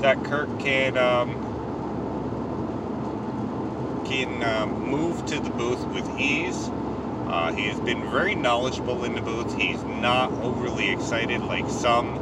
That 0.00 0.24
Kurt 0.24 0.58
can 0.58 0.96
um, 0.96 1.51
can 4.12 4.42
um, 4.42 4.90
move 4.90 5.24
to 5.24 5.40
the 5.40 5.48
booth 5.50 5.82
with 5.86 6.06
ease. 6.18 6.68
Uh, 7.28 7.50
he 7.54 7.66
has 7.66 7.80
been 7.80 8.10
very 8.10 8.34
knowledgeable 8.34 9.04
in 9.04 9.14
the 9.14 9.22
booth. 9.22 9.56
He's 9.56 9.82
not 9.84 10.30
overly 10.32 10.90
excited 10.90 11.40
like 11.40 11.66
some 11.70 12.20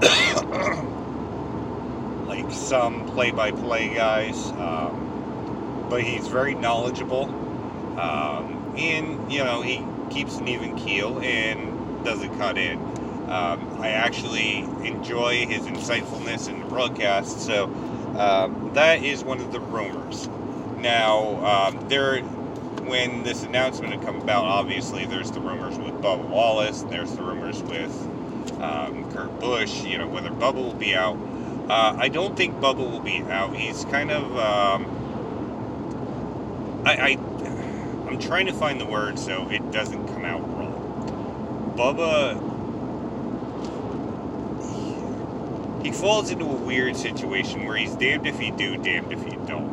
like 2.26 2.52
some 2.52 3.08
play-by-play 3.08 3.94
guys, 3.94 4.48
um, 4.50 5.86
but 5.88 6.02
he's 6.02 6.26
very 6.26 6.54
knowledgeable. 6.54 7.24
Um, 7.98 8.74
and 8.76 9.32
you 9.32 9.44
know 9.44 9.62
he 9.62 9.82
keeps 10.10 10.36
an 10.36 10.48
even 10.48 10.76
keel 10.76 11.20
and 11.20 12.04
doesn't 12.04 12.36
cut 12.36 12.58
in. 12.58 12.78
Um, 13.30 13.78
I 13.80 13.92
actually 13.92 14.58
enjoy 14.84 15.46
his 15.46 15.62
insightfulness 15.62 16.50
in 16.50 16.60
the 16.60 16.66
broadcast, 16.66 17.40
so 17.40 17.64
um, 18.18 18.72
that 18.74 19.02
is 19.02 19.24
one 19.24 19.40
of 19.40 19.52
the 19.52 19.60
rumors. 19.60 20.28
Now, 20.82 21.44
um, 21.46 21.88
there, 21.88 22.20
when 22.20 23.22
this 23.22 23.44
announcement 23.44 23.92
had 23.92 24.02
come 24.02 24.20
about, 24.20 24.44
obviously 24.46 25.06
there's 25.06 25.30
the 25.30 25.38
rumors 25.40 25.78
with 25.78 25.94
Bubba 26.02 26.28
Wallace, 26.28 26.82
there's 26.82 27.14
the 27.14 27.22
rumors 27.22 27.62
with 27.62 27.92
um, 28.60 29.08
Kurt 29.12 29.38
Busch, 29.38 29.84
you 29.84 29.96
know, 29.98 30.08
whether 30.08 30.30
Bubba 30.30 30.56
will 30.56 30.74
be 30.74 30.96
out. 30.96 31.16
Uh, 31.68 31.94
I 31.96 32.08
don't 32.08 32.36
think 32.36 32.56
Bubba 32.56 32.78
will 32.78 32.98
be 32.98 33.22
out. 33.22 33.54
He's 33.54 33.84
kind 33.84 34.10
of, 34.10 34.24
um, 34.36 34.84
I, 36.84 36.96
I 36.96 37.16
I'm 38.08 38.18
trying 38.18 38.46
to 38.46 38.52
find 38.52 38.80
the 38.80 38.86
word 38.86 39.20
so 39.20 39.48
it 39.50 39.70
doesn't 39.70 40.08
come 40.08 40.24
out 40.24 40.40
wrong. 40.40 41.74
Bubba, 41.78 42.50
he 45.84 45.92
falls 45.92 46.30
into 46.30 46.44
a 46.44 46.54
weird 46.54 46.96
situation 46.96 47.66
where 47.66 47.76
he's 47.76 47.94
damned 47.94 48.26
if 48.26 48.42
you 48.42 48.50
do, 48.50 48.76
damned 48.78 49.12
if 49.12 49.24
you 49.24 49.40
don't. 49.46 49.71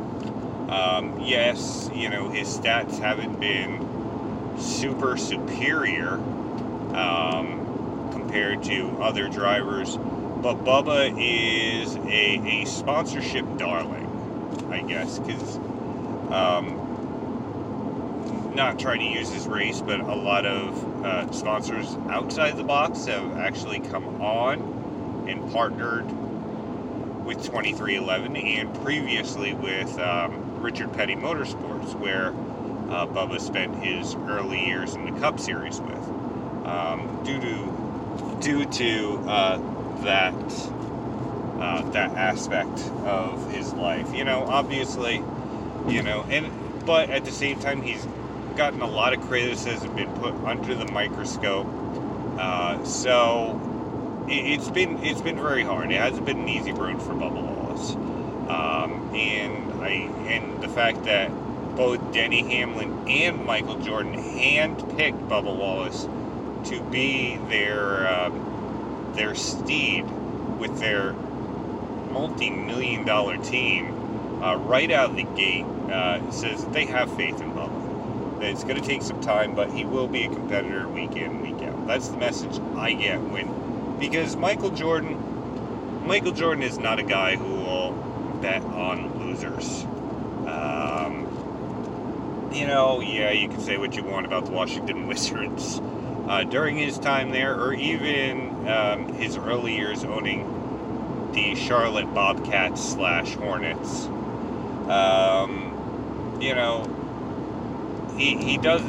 Um, 0.69 1.19
yes, 1.21 1.89
you 1.95 2.09
know, 2.09 2.29
his 2.29 2.47
stats 2.55 2.99
haven't 2.99 3.39
been 3.39 3.87
super 4.59 5.17
superior 5.17 6.13
um, 6.93 8.09
compared 8.11 8.61
to 8.65 8.89
other 9.01 9.27
drivers, 9.29 9.97
but 9.97 10.63
Bubba 10.63 11.11
is 11.17 11.95
a, 11.95 12.61
a 12.61 12.65
sponsorship 12.65 13.45
darling, 13.57 14.05
I 14.69 14.81
guess, 14.81 15.17
because 15.17 15.57
um, 16.31 16.75
not 18.53 18.77
trying 18.77 18.99
to 18.99 19.05
use 19.05 19.31
his 19.31 19.47
race, 19.47 19.81
but 19.81 20.01
a 20.01 20.15
lot 20.15 20.45
of 20.45 21.03
uh, 21.03 21.31
sponsors 21.31 21.95
outside 22.09 22.57
the 22.57 22.63
box 22.63 23.05
have 23.05 23.37
actually 23.37 23.79
come 23.79 24.21
on 24.21 25.25
and 25.27 25.51
partnered 25.51 26.05
with 27.25 27.37
2311 27.43 28.35
and 28.35 28.73
previously 28.83 29.53
with 29.53 29.97
um, 29.97 30.48
Richard 30.59 30.93
Petty 30.93 31.15
Motorsports, 31.15 31.95
where 31.95 32.27
uh, 32.89 33.05
Bubba 33.05 33.39
spent 33.39 33.83
his 33.83 34.15
early 34.27 34.65
years 34.65 34.95
in 34.95 35.05
the 35.05 35.19
Cup 35.19 35.39
Series 35.39 35.79
with. 35.79 35.97
Um, 36.65 37.21
due 37.23 37.39
to 37.39 38.37
due 38.41 38.65
to 38.65 39.17
uh, 39.27 39.57
that 40.03 40.33
uh, 41.59 41.89
that 41.91 42.11
aspect 42.11 42.79
of 43.05 43.51
his 43.51 43.73
life, 43.73 44.13
you 44.13 44.23
know, 44.23 44.43
obviously, 44.47 45.23
you 45.87 46.03
know, 46.03 46.25
and 46.29 46.51
but 46.85 47.09
at 47.09 47.25
the 47.25 47.31
same 47.31 47.59
time, 47.59 47.81
he's 47.81 48.05
gotten 48.55 48.81
a 48.81 48.87
lot 48.87 49.13
of 49.13 49.21
criticism, 49.21 49.95
been 49.95 50.11
put 50.15 50.33
under 50.45 50.75
the 50.75 50.91
microscope. 50.91 51.67
Uh, 52.37 52.83
so 52.83 53.59
it, 54.27 54.59
has 54.59 54.69
been 54.71 55.03
it's 55.03 55.21
been 55.21 55.37
very 55.37 55.63
hard. 55.63 55.91
It 55.91 55.99
hasn't 55.99 56.25
been 56.25 56.39
an 56.39 56.49
easy 56.49 56.71
road 56.71 57.01
for 57.01 57.13
Bubba 57.13 57.41
Wallace. 57.41 57.95
Um, 58.49 59.15
and 59.15 59.68
And 59.87 60.61
the 60.61 60.69
fact 60.69 61.03
that 61.05 61.29
both 61.75 62.13
Denny 62.13 62.43
Hamlin 62.43 63.07
and 63.07 63.45
Michael 63.45 63.79
Jordan 63.79 64.13
handpicked 64.13 65.27
Bubba 65.27 65.55
Wallace 65.55 66.07
to 66.69 66.81
be 66.91 67.37
their 67.49 68.07
um, 68.07 69.11
their 69.15 69.33
steed 69.35 70.03
with 70.59 70.77
their 70.79 71.13
multi-million 72.11 73.05
dollar 73.05 73.37
team 73.37 73.93
uh, 74.43 74.55
right 74.57 74.91
out 74.91 75.11
of 75.11 75.15
the 75.15 75.23
gate 75.23 75.65
uh, 75.89 76.31
says 76.31 76.65
they 76.67 76.85
have 76.85 77.09
faith 77.15 77.41
in 77.41 77.51
Bubba. 77.51 78.39
That 78.39 78.51
it's 78.51 78.63
going 78.63 78.79
to 78.81 78.85
take 78.85 79.01
some 79.01 79.21
time, 79.21 79.55
but 79.55 79.71
he 79.71 79.85
will 79.85 80.07
be 80.07 80.23
a 80.23 80.29
competitor 80.29 80.87
week 80.87 81.15
in, 81.15 81.41
week 81.41 81.61
out. 81.67 81.87
That's 81.87 82.09
the 82.09 82.17
message 82.17 82.59
I 82.75 82.93
get 82.93 83.21
when 83.21 83.97
because 83.99 84.35
Michael 84.35 84.69
Jordan, 84.69 86.05
Michael 86.05 86.31
Jordan 86.31 86.63
is 86.63 86.77
not 86.77 86.99
a 86.99 87.03
guy 87.03 87.35
who 87.35 87.49
will 87.49 87.91
bet 88.41 88.63
on 88.63 89.18
losers. 89.39 89.83
Um, 90.47 91.27
you 92.53 92.67
know, 92.67 93.01
yeah, 93.01 93.31
you 93.31 93.47
can 93.47 93.59
say 93.59 93.77
what 93.77 93.95
you 93.95 94.03
want 94.03 94.25
about 94.25 94.45
the 94.45 94.51
Washington 94.51 95.07
Wizards. 95.11 95.81
Uh, 96.27 96.43
during 96.43 96.77
his 96.77 96.99
time 96.99 97.31
there, 97.31 97.59
or 97.59 97.73
even 97.73 98.67
um, 98.67 99.11
his 99.13 99.35
early 99.35 99.75
years 99.75 100.03
owning 100.03 101.31
the 101.33 101.55
Charlotte 101.55 102.13
Bobcats 102.13 102.83
slash 102.91 103.33
Hornets. 103.35 104.05
Um, 104.87 106.37
you 106.39 106.53
know, 106.53 106.85
he 108.15 108.37
he 108.37 108.57
does 108.57 108.81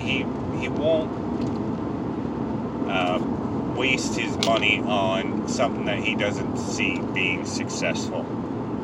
he 0.00 0.26
he 0.58 0.68
won't 0.68 1.08
uh, 2.88 3.20
waste 3.76 4.16
his 4.16 4.36
money 4.44 4.80
on 4.80 5.48
something 5.48 5.84
that 5.84 6.00
he 6.00 6.16
doesn't 6.16 6.56
see 6.56 6.98
being 6.98 7.44
successful. 7.44 8.37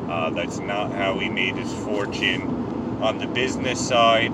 Uh, 0.09 0.29
that's 0.29 0.59
not 0.59 0.91
how 0.91 1.17
he 1.19 1.29
made 1.29 1.55
his 1.55 1.73
fortune 1.73 2.41
on 3.01 3.17
the 3.17 3.27
business 3.27 3.85
side, 3.85 4.33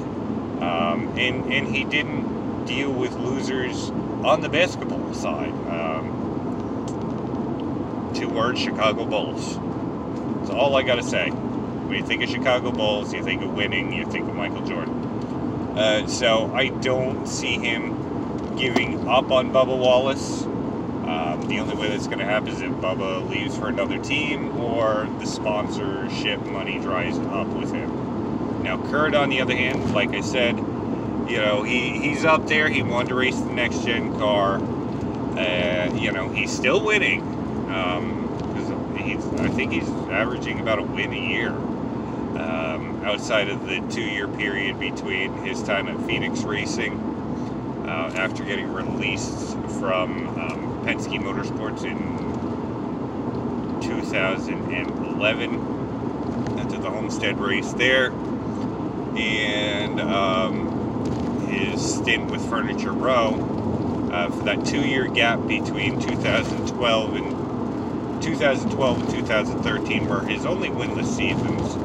um, 0.61 1.13
and 1.17 1.51
and 1.51 1.67
he 1.73 1.83
didn't 1.83 2.65
deal 2.65 2.91
with 2.91 3.13
losers 3.15 3.89
on 4.23 4.41
the 4.41 4.49
basketball 4.49 5.13
side. 5.13 5.53
Um, 5.67 6.11
two 8.13 8.29
words 8.29 8.59
Chicago 8.59 9.05
Bulls. 9.05 9.55
That's 10.37 10.49
all 10.51 10.75
I 10.75 10.83
got 10.83 10.95
to 10.95 11.03
say. 11.03 11.29
When 11.29 11.97
you 11.97 12.05
think 12.05 12.21
of 12.23 12.29
Chicago 12.29 12.71
Bulls, 12.71 13.13
you 13.13 13.23
think 13.23 13.41
of 13.41 13.53
winning, 13.53 13.93
you 13.93 14.05
think 14.05 14.27
of 14.27 14.35
Michael 14.35 14.65
Jordan. 14.65 14.93
Uh, 15.77 16.05
so 16.07 16.51
I 16.53 16.67
don't 16.67 17.25
see 17.27 17.57
him 17.57 18.55
giving 18.55 19.07
up 19.07 19.31
on 19.31 19.51
Bubba 19.51 19.77
Wallace. 19.77 20.43
The 21.51 21.59
only 21.59 21.75
way 21.75 21.89
that's 21.89 22.07
going 22.07 22.19
to 22.19 22.25
happen 22.25 22.47
is 22.47 22.61
if 22.61 22.71
Bubba 22.75 23.29
leaves 23.29 23.57
for 23.57 23.67
another 23.67 23.97
team 23.97 24.57
or 24.57 25.05
the 25.19 25.25
sponsorship 25.25 26.39
money 26.45 26.79
dries 26.79 27.17
up 27.17 27.47
with 27.47 27.73
him. 27.73 28.63
Now, 28.63 28.81
Kurt, 28.89 29.13
on 29.13 29.27
the 29.27 29.41
other 29.41 29.53
hand, 29.53 29.93
like 29.93 30.11
I 30.11 30.21
said, 30.21 30.55
you 30.57 31.39
know, 31.39 31.63
he, 31.63 31.89
he's 31.99 32.23
up 32.23 32.47
there. 32.47 32.69
He 32.69 32.83
wanted 32.83 33.09
to 33.09 33.15
race 33.15 33.37
the 33.37 33.51
next 33.51 33.83
gen 33.83 34.17
car. 34.17 34.61
Uh, 35.37 35.93
you 35.93 36.13
know, 36.13 36.29
he's 36.29 36.55
still 36.55 36.85
winning. 36.85 37.19
Um, 37.69 38.95
he's, 38.97 39.21
I 39.41 39.49
think 39.49 39.73
he's 39.73 39.89
averaging 40.09 40.61
about 40.61 40.79
a 40.79 40.83
win 40.83 41.11
a 41.11 41.17
year. 41.17 41.49
Um, 41.49 43.01
outside 43.03 43.49
of 43.49 43.67
the 43.67 43.81
two-year 43.93 44.29
period 44.29 44.79
between 44.79 45.33
his 45.43 45.61
time 45.63 45.89
at 45.89 45.99
Phoenix 46.07 46.43
Racing, 46.43 47.10
uh, 48.01 48.11
after 48.15 48.43
getting 48.43 48.73
released 48.73 49.55
from 49.79 50.27
um, 50.39 50.83
Penske 50.85 51.21
Motorsports 51.21 51.83
in 51.83 51.99
2011 53.81 56.57
after 56.57 56.79
the 56.79 56.89
Homestead 56.89 57.39
race 57.39 57.73
there, 57.73 58.11
and 59.15 59.99
um, 59.99 61.45
his 61.47 61.97
stint 61.97 62.31
with 62.31 62.43
Furniture 62.49 62.93
Row. 62.93 63.59
Uh, 64.11 64.29
for 64.29 64.43
that 64.43 64.65
two-year 64.65 65.07
gap 65.07 65.39
between 65.47 65.97
2012 66.01 67.15
and 67.15 68.21
2012 68.21 69.01
and 69.01 69.09
2013 69.09 70.09
were 70.09 70.19
his 70.25 70.45
only 70.45 70.67
winless 70.67 71.05
seasons. 71.05 71.75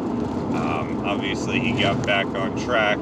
Um, 0.57 1.07
obviously, 1.07 1.61
he 1.61 1.71
got 1.71 2.05
back 2.05 2.27
on 2.27 2.59
track, 2.59 2.99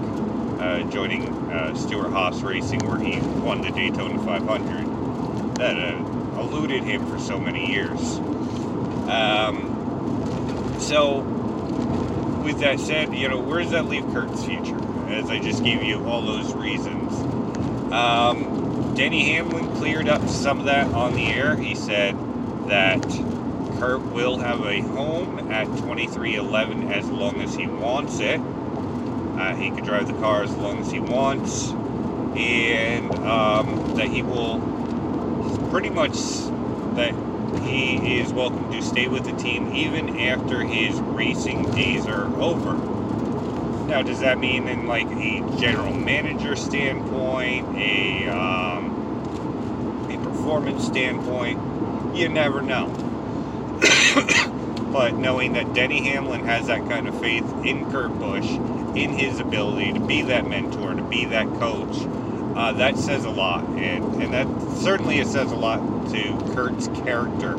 uh, 0.60 0.82
joining 0.90 1.43
uh, 1.54 1.74
Stewart 1.74 2.10
Haas 2.10 2.40
Racing, 2.42 2.80
where 2.80 2.98
he 2.98 3.20
won 3.40 3.62
the 3.62 3.70
Daytona 3.70 4.22
500. 4.22 5.54
That 5.56 5.76
uh, 5.76 6.40
eluded 6.40 6.82
him 6.82 7.06
for 7.06 7.18
so 7.18 7.38
many 7.38 7.70
years. 7.70 8.18
Um, 9.08 10.74
so, 10.80 11.20
with 12.44 12.58
that 12.60 12.80
said, 12.80 13.14
you 13.14 13.28
know, 13.28 13.38
where 13.38 13.62
does 13.62 13.70
that 13.70 13.86
leave 13.86 14.04
Kurt's 14.12 14.44
future? 14.44 14.80
As 15.08 15.30
I 15.30 15.38
just 15.38 15.62
gave 15.62 15.82
you 15.82 16.04
all 16.06 16.22
those 16.22 16.52
reasons. 16.54 17.12
Um, 17.92 18.94
Denny 18.96 19.32
Hamlin 19.32 19.72
cleared 19.76 20.08
up 20.08 20.28
some 20.28 20.58
of 20.58 20.64
that 20.64 20.88
on 20.88 21.14
the 21.14 21.26
air. 21.26 21.54
He 21.56 21.74
said 21.74 22.16
that 22.68 23.02
Kurt 23.78 24.02
will 24.12 24.38
have 24.38 24.64
a 24.64 24.80
home 24.80 25.52
at 25.52 25.66
2311 25.66 26.90
as 26.90 27.08
long 27.10 27.40
as 27.40 27.54
he 27.54 27.66
wants 27.66 28.18
it. 28.18 28.40
Uh, 29.36 29.54
he 29.56 29.70
can 29.70 29.84
drive 29.84 30.06
the 30.06 30.14
car 30.14 30.42
as 30.42 30.54
long 30.56 30.78
as 30.78 30.90
he 30.90 31.00
wants, 31.00 31.70
and 32.36 33.12
um, 33.26 33.94
that 33.96 34.08
he 34.08 34.22
will 34.22 34.60
pretty 35.70 35.90
much 35.90 36.14
that 36.94 37.14
he 37.62 38.20
is 38.20 38.32
welcome 38.32 38.70
to 38.70 38.82
stay 38.82 39.08
with 39.08 39.24
the 39.24 39.32
team 39.32 39.74
even 39.74 40.20
after 40.20 40.62
his 40.62 40.94
racing 41.00 41.70
days 41.72 42.06
are 42.06 42.26
over. 42.40 42.74
Now, 43.86 44.02
does 44.02 44.20
that 44.20 44.38
mean 44.38 44.68
in 44.68 44.86
like 44.86 45.06
a 45.08 45.40
general 45.58 45.92
manager 45.92 46.56
standpoint, 46.56 47.76
a 47.76 48.28
um, 48.28 50.06
a 50.10 50.16
performance 50.24 50.84
standpoint? 50.84 51.60
You 52.16 52.28
never 52.28 52.62
know. 52.62 52.86
but 54.92 55.14
knowing 55.14 55.54
that 55.54 55.74
Denny 55.74 56.04
Hamlin 56.04 56.44
has 56.44 56.68
that 56.68 56.88
kind 56.88 57.08
of 57.08 57.20
faith 57.20 57.44
in 57.64 57.90
Kurt 57.90 58.16
Busch, 58.18 58.46
in 58.94 59.10
his 59.10 59.40
ability 59.40 59.92
to 59.92 60.00
be 60.00 60.22
that 60.22 60.46
mentor, 60.46 60.94
to 60.94 61.02
be 61.02 61.24
that 61.26 61.46
coach, 61.58 61.96
uh, 62.56 62.72
that 62.72 62.96
says 62.96 63.24
a 63.24 63.30
lot, 63.30 63.64
and 63.70 64.22
and 64.22 64.32
that 64.32 64.46
certainly 64.76 65.18
it 65.18 65.26
says 65.26 65.52
a 65.52 65.56
lot 65.56 65.80
to 66.10 66.54
Kurt's 66.54 66.88
character. 66.88 67.54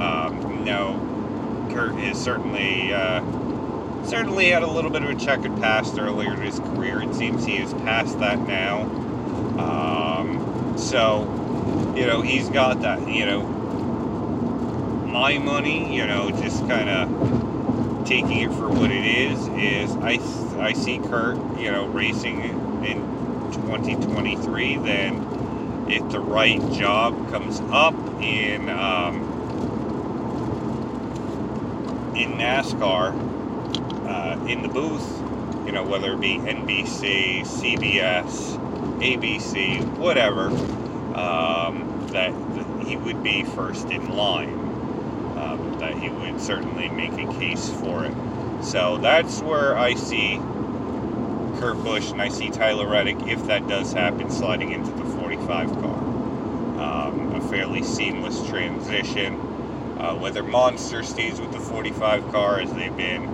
Um, 0.00 0.58
you 0.58 0.64
know, 0.64 1.68
Kurt 1.72 1.98
is 1.98 2.18
certainly. 2.18 2.92
Uh, 2.92 3.22
certainly 4.04 4.50
had 4.50 4.62
a 4.62 4.66
little 4.66 4.90
bit 4.90 5.02
of 5.02 5.08
a 5.08 5.14
checkered 5.14 5.56
past 5.56 5.98
earlier 5.98 6.34
in 6.34 6.42
his 6.42 6.58
career. 6.58 7.02
It 7.02 7.14
seems 7.14 7.44
he 7.44 7.56
is 7.56 7.72
past 7.72 8.18
that 8.20 8.38
now. 8.46 8.82
Um, 9.58 10.74
so, 10.76 11.22
you 11.96 12.06
know, 12.06 12.20
he's 12.20 12.50
got 12.50 12.82
that, 12.82 13.08
you 13.08 13.24
know, 13.24 13.42
my 15.06 15.38
money, 15.38 15.94
you 15.94 16.06
know, 16.06 16.30
just 16.30 16.68
kind 16.68 16.90
of 16.90 17.53
taking 18.04 18.40
it 18.40 18.52
for 18.52 18.68
what 18.68 18.90
it 18.90 19.04
is, 19.04 19.48
is 19.48 19.90
I, 19.96 20.18
I 20.62 20.72
see 20.74 20.98
Kurt, 20.98 21.36
you 21.58 21.70
know, 21.70 21.86
racing 21.86 22.42
in 22.84 23.00
2023, 23.52 24.76
then 24.78 25.86
if 25.88 26.08
the 26.10 26.20
right 26.20 26.60
job 26.72 27.30
comes 27.30 27.60
up 27.70 27.94
in, 28.20 28.68
um, 28.68 29.22
in 32.14 32.32
NASCAR, 32.32 33.14
uh, 34.06 34.46
in 34.46 34.62
the 34.62 34.68
booth, 34.68 35.20
you 35.66 35.72
know, 35.72 35.84
whether 35.84 36.12
it 36.12 36.20
be 36.20 36.36
NBC, 36.36 37.40
CBS, 37.42 38.58
ABC, 39.00 39.82
whatever, 39.96 40.48
um, 41.16 42.06
that, 42.12 42.32
that, 42.54 42.86
he 42.86 42.96
would 42.96 43.22
be 43.22 43.44
first 43.44 43.88
in 43.90 44.14
line. 44.14 44.63
That 45.84 45.98
he 45.98 46.08
would 46.08 46.40
certainly 46.40 46.88
make 46.88 47.12
a 47.12 47.30
case 47.34 47.68
for 47.68 48.06
it. 48.06 48.14
So 48.64 48.96
that's 48.96 49.42
where 49.42 49.76
I 49.76 49.92
see 49.94 50.38
Kurt 51.60 51.76
Busch 51.84 52.10
and 52.10 52.22
I 52.22 52.30
see 52.30 52.48
Tyler 52.48 52.88
Reddick, 52.88 53.18
if 53.26 53.46
that 53.48 53.68
does 53.68 53.92
happen, 53.92 54.30
sliding 54.30 54.72
into 54.72 54.90
the 54.92 55.04
45 55.04 55.72
car. 55.72 55.98
Um, 56.78 57.34
a 57.34 57.48
fairly 57.50 57.82
seamless 57.82 58.46
transition. 58.48 59.34
Uh, 59.98 60.14
whether 60.14 60.42
Monster 60.42 61.02
stays 61.02 61.38
with 61.38 61.52
the 61.52 61.60
45 61.60 62.32
car 62.32 62.60
as 62.60 62.72
they've 62.72 62.96
been 62.96 63.24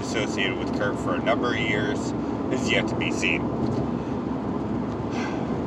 associated 0.00 0.56
with 0.58 0.78
Kurt 0.78 0.96
for 1.00 1.16
a 1.16 1.22
number 1.22 1.54
of 1.54 1.58
years 1.58 1.98
is 2.52 2.70
yet 2.70 2.86
to 2.86 2.94
be 2.94 3.10
seen. 3.10 3.42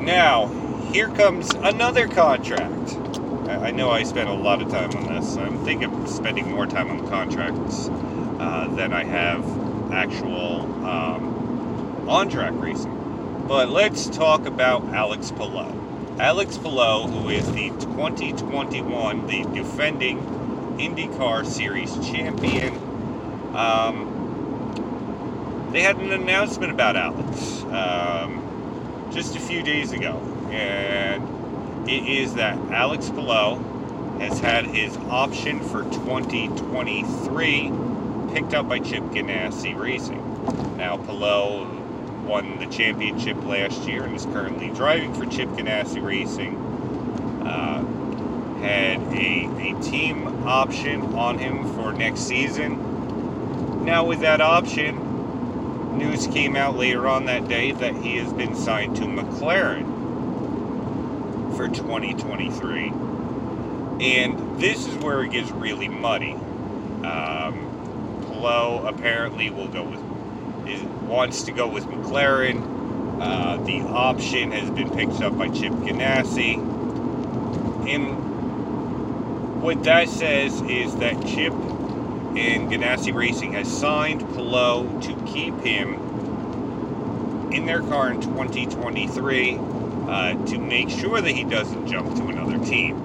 Now, 0.05 0.47
here 0.93 1.09
comes 1.09 1.49
another 1.55 2.07
contract. 2.07 2.98
I 3.61 3.71
know 3.71 3.89
I 3.89 4.03
spent 4.03 4.29
a 4.29 4.33
lot 4.33 4.61
of 4.61 4.69
time 4.69 4.91
on 4.95 5.13
this. 5.13 5.35
I'm 5.35 5.63
thinking 5.65 5.93
of 5.93 6.09
spending 6.09 6.49
more 6.49 6.65
time 6.65 6.89
on 6.89 7.05
contracts 7.09 7.89
uh, 8.39 8.67
than 8.73 8.93
I 8.93 9.03
have 9.03 9.43
actual 9.91 10.61
um, 10.85 12.05
on 12.07 12.29
track 12.29 12.53
racing. 12.55 13.45
But 13.49 13.69
let's 13.69 14.07
talk 14.07 14.45
about 14.45 14.85
Alex 14.93 15.31
Palou. 15.31 15.75
Alex 16.19 16.57
Palou, 16.57 17.07
who 17.07 17.29
is 17.29 17.45
the 17.51 17.69
2021, 17.81 19.27
the 19.27 19.43
defending 19.53 20.19
IndyCar 20.77 21.45
Series 21.45 21.93
champion. 22.07 22.73
Um, 23.53 24.15
they 25.73 25.81
had 25.81 25.97
an 25.97 26.13
announcement 26.13 26.71
about 26.71 26.95
Alex 26.95 27.63
um, 27.63 29.09
just 29.11 29.35
a 29.35 29.39
few 29.39 29.61
days 29.63 29.91
ago, 29.91 30.17
and 30.49 31.38
it 31.89 32.07
is 32.07 32.35
that 32.35 32.55
Alex 32.71 33.09
Palou 33.09 33.57
has 34.19 34.39
had 34.39 34.67
his 34.67 34.95
option 35.09 35.59
for 35.59 35.81
2023 35.85 37.71
picked 38.31 38.53
up 38.53 38.69
by 38.69 38.77
Chip 38.77 39.03
Ganassi 39.05 39.75
Racing. 39.75 40.23
Now, 40.77 40.97
Palou 40.97 41.65
won 42.27 42.59
the 42.59 42.67
championship 42.67 43.43
last 43.43 43.87
year 43.87 44.03
and 44.03 44.15
is 44.15 44.25
currently 44.25 44.69
driving 44.69 45.15
for 45.15 45.25
Chip 45.25 45.49
Ganassi 45.49 46.03
Racing. 46.03 46.57
Uh, 47.47 47.83
had 48.59 49.01
a, 49.13 49.49
a 49.57 49.81
team 49.81 50.27
option 50.45 51.01
on 51.15 51.39
him 51.39 51.73
for 51.73 51.91
next 51.91 52.19
season. 52.19 53.83
Now, 53.83 54.05
with 54.05 54.19
that 54.19 54.41
option, 54.41 55.97
news 55.97 56.27
came 56.27 56.55
out 56.55 56.77
later 56.77 57.07
on 57.07 57.25
that 57.25 57.47
day 57.47 57.71
that 57.71 57.95
he 57.95 58.17
has 58.17 58.31
been 58.31 58.55
signed 58.55 58.95
to 58.97 59.05
McLaren 59.05 59.88
for 61.59 61.67
2023. 61.67 62.87
And 63.99 64.61
this 64.61 64.87
is 64.87 64.95
where 64.95 65.23
it 65.23 65.31
gets 65.31 65.51
really 65.51 65.89
muddy. 65.89 66.31
Um, 66.31 67.65
apparently 68.87 69.49
will 69.49 69.67
go 69.67 69.83
with 69.83 69.99
is, 70.69 70.81
wants 70.81 71.43
to 71.43 71.51
go 71.51 71.67
with 71.67 71.83
McLaren. 71.83 73.19
Uh, 73.19 73.57
the 73.57 73.81
option 73.81 74.53
has 74.53 74.69
been 74.69 74.89
picked 74.89 75.21
up 75.21 75.37
by 75.37 75.49
Chip 75.49 75.73
Ganassi. 75.73 76.55
And 77.89 79.61
what 79.61 79.83
that 79.83 80.07
says 80.07 80.61
is 80.61 80.95
that 80.95 81.15
Chip 81.27 81.51
and 81.51 82.71
Ganassi 82.71 83.13
Racing 83.13 83.51
has 83.51 83.67
signed 83.67 84.21
Palou 84.33 85.01
to 85.01 85.13
keep 85.25 85.59
him 85.59 87.51
in 87.51 87.65
their 87.65 87.81
car 87.81 88.11
in 88.11 88.21
2023 88.21 89.78
uh, 90.09 90.33
to 90.45 90.57
make 90.57 90.89
sure 90.89 91.21
that 91.21 91.31
he 91.31 91.43
doesn't 91.43 91.85
jump 91.85 92.15
to 92.15 92.27
another 92.29 92.57
team, 92.65 92.97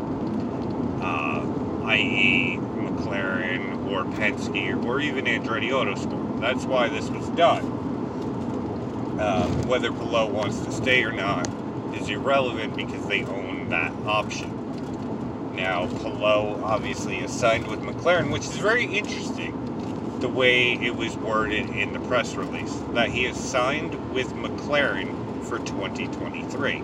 uh, 1.02 1.44
i.e., 1.84 2.56
McLaren 2.56 3.86
or 3.90 4.04
Penske 4.04 4.82
or 4.86 5.00
even 5.00 5.26
Andretti 5.26 5.68
Autosport. 5.68 6.40
That's 6.40 6.64
why 6.64 6.88
this 6.88 7.10
was 7.10 7.28
done. 7.30 7.62
Uh, 9.20 9.46
whether 9.66 9.92
Palou 9.92 10.32
wants 10.32 10.60
to 10.60 10.72
stay 10.72 11.04
or 11.04 11.12
not 11.12 11.46
is 11.94 12.08
irrelevant 12.08 12.74
because 12.74 13.06
they 13.06 13.22
own 13.24 13.68
that 13.68 13.92
option. 14.06 14.50
Now, 15.54 15.86
Palou 15.86 16.64
obviously 16.64 17.18
is 17.18 17.30
signed 17.30 17.66
with 17.66 17.80
McLaren, 17.82 18.32
which 18.32 18.44
is 18.44 18.56
very 18.56 18.86
interesting 18.86 19.60
the 20.20 20.28
way 20.30 20.72
it 20.72 20.96
was 20.96 21.14
worded 21.18 21.68
in 21.68 21.92
the 21.92 22.00
press 22.00 22.34
release 22.34 22.74
that 22.94 23.10
he 23.10 23.26
is 23.26 23.36
signed 23.36 24.14
with 24.14 24.32
McLaren 24.32 25.23
for 25.54 25.64
2023. 25.64 26.82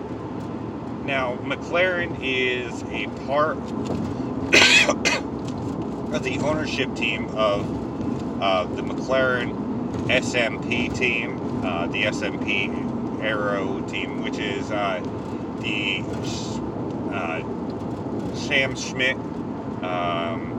Now, 1.03 1.35
McLaren 1.43 2.17
is 2.21 2.83
a 2.83 3.07
part 3.25 3.57
of 6.13 6.23
the 6.23 6.39
ownership 6.39 6.95
team 6.95 7.27
of 7.35 8.41
uh, 8.41 8.63
the 8.75 8.81
McLaren 8.81 9.53
SMP 10.07 10.95
team, 10.95 11.65
uh, 11.65 11.87
the 11.87 12.03
SMP 12.03 13.21
Aero 13.21 13.81
team, 13.89 14.23
which 14.23 14.37
is 14.37 14.71
uh, 14.71 15.01
the 15.59 16.01
uh, 17.13 17.41
Sam 18.35 18.73
Schmidt, 18.75 19.17
um, 19.83 20.50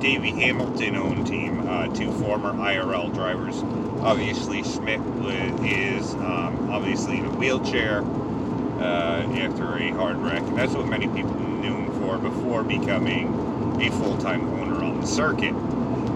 Davey 0.00 0.30
Hamilton 0.30 0.96
owned 0.96 1.26
team, 1.26 1.68
uh, 1.68 1.86
two 1.88 2.10
former 2.12 2.52
IRL 2.54 3.12
drivers. 3.12 3.62
Obviously, 4.00 4.62
Schmidt 4.62 5.00
is 5.62 6.14
um, 6.14 6.70
obviously 6.70 7.18
in 7.18 7.26
a 7.26 7.30
wheelchair 7.30 8.02
uh, 8.80 9.22
after 9.36 9.76
a 9.76 9.90
hard 9.90 10.16
wreck, 10.16 10.40
and 10.40 10.56
that's 10.56 10.72
what 10.72 10.86
many 10.86 11.06
people 11.08 11.38
knew 11.38 11.76
him 11.76 12.00
for 12.00 12.16
before 12.16 12.62
becoming 12.62 13.28
a 13.82 13.90
full-time 13.90 14.48
owner 14.58 14.82
on 14.82 15.02
the 15.02 15.06
circuit. 15.06 15.54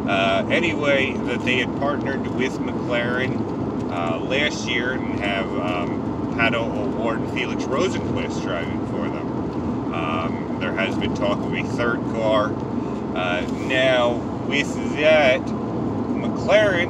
Uh, 0.08 0.46
anyway, 0.50 1.12
that 1.24 1.44
they 1.44 1.58
had 1.58 1.68
partnered 1.78 2.26
with 2.34 2.58
McLaren 2.58 3.90
uh, 3.90 4.18
last 4.20 4.66
year 4.66 4.92
and 4.92 5.20
have 5.20 5.46
um, 5.58 6.34
Pato 6.34 6.74
O'Ward 6.74 7.20
and 7.20 7.32
Felix 7.34 7.64
Rosenqvist 7.64 8.42
driving 8.42 8.80
for 8.86 9.08
them. 9.08 9.92
Um, 9.92 10.56
there 10.58 10.72
has 10.72 10.96
been 10.96 11.14
talk 11.14 11.38
of 11.38 11.52
a 11.52 11.62
third 11.62 12.00
car. 12.12 12.48
Uh, 13.14 13.42
now, 13.68 14.14
with 14.48 14.74
that, 14.96 15.40
McLaren 15.40 16.88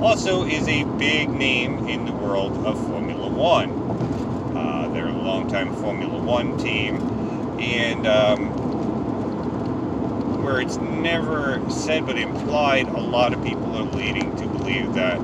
also 0.00 0.44
is 0.44 0.66
a 0.66 0.84
big 0.84 1.28
name 1.28 1.86
in 1.86 2.06
the 2.06 2.12
world 2.12 2.56
of 2.64 2.80
Formula 2.88 3.28
One. 3.28 3.70
Uh, 4.56 4.88
they're 4.88 5.08
a 5.08 5.12
longtime 5.12 5.76
Formula 5.76 6.18
One 6.18 6.56
team, 6.56 6.96
and 7.60 8.06
um, 8.06 8.48
where 10.42 10.62
it's 10.62 10.78
never 10.78 11.62
said 11.68 12.06
but 12.06 12.16
implied, 12.16 12.88
a 12.88 12.98
lot 12.98 13.34
of 13.34 13.44
people 13.44 13.76
are 13.76 13.82
leading 13.82 14.34
to 14.36 14.46
believe 14.46 14.94
that 14.94 15.18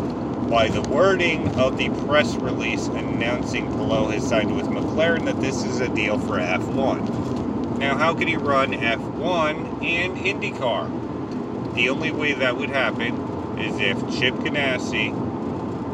by 0.51 0.69
the 0.69 0.83
wording 0.83 1.49
of 1.59 1.79
the 1.79 1.89
press 2.05 2.37
release 2.37 2.89
announcing 2.89 3.73
Palou 3.73 4.11
has 4.11 4.29
signed 4.29 4.55
with 4.55 4.67
McLaren 4.67 5.25
that 5.25 5.41
this 5.41 5.65
is 5.65 5.81
a 5.81 5.89
deal 5.89 6.19
for 6.19 6.39
F1. 6.39 7.79
Now, 7.79 7.97
how 7.97 8.15
can 8.15 8.29
he 8.29 8.37
run 8.37 8.73
F1 8.73 9.14
and 9.33 10.16
IndyCar? 10.16 11.75
The 11.75 11.89
only 11.89 12.11
way 12.11 12.35
that 12.35 12.57
would 12.57 12.70
happen 12.70 13.14
is 13.59 13.79
if 13.79 13.99
Chip 14.18 14.35
Ganassi 14.35 15.12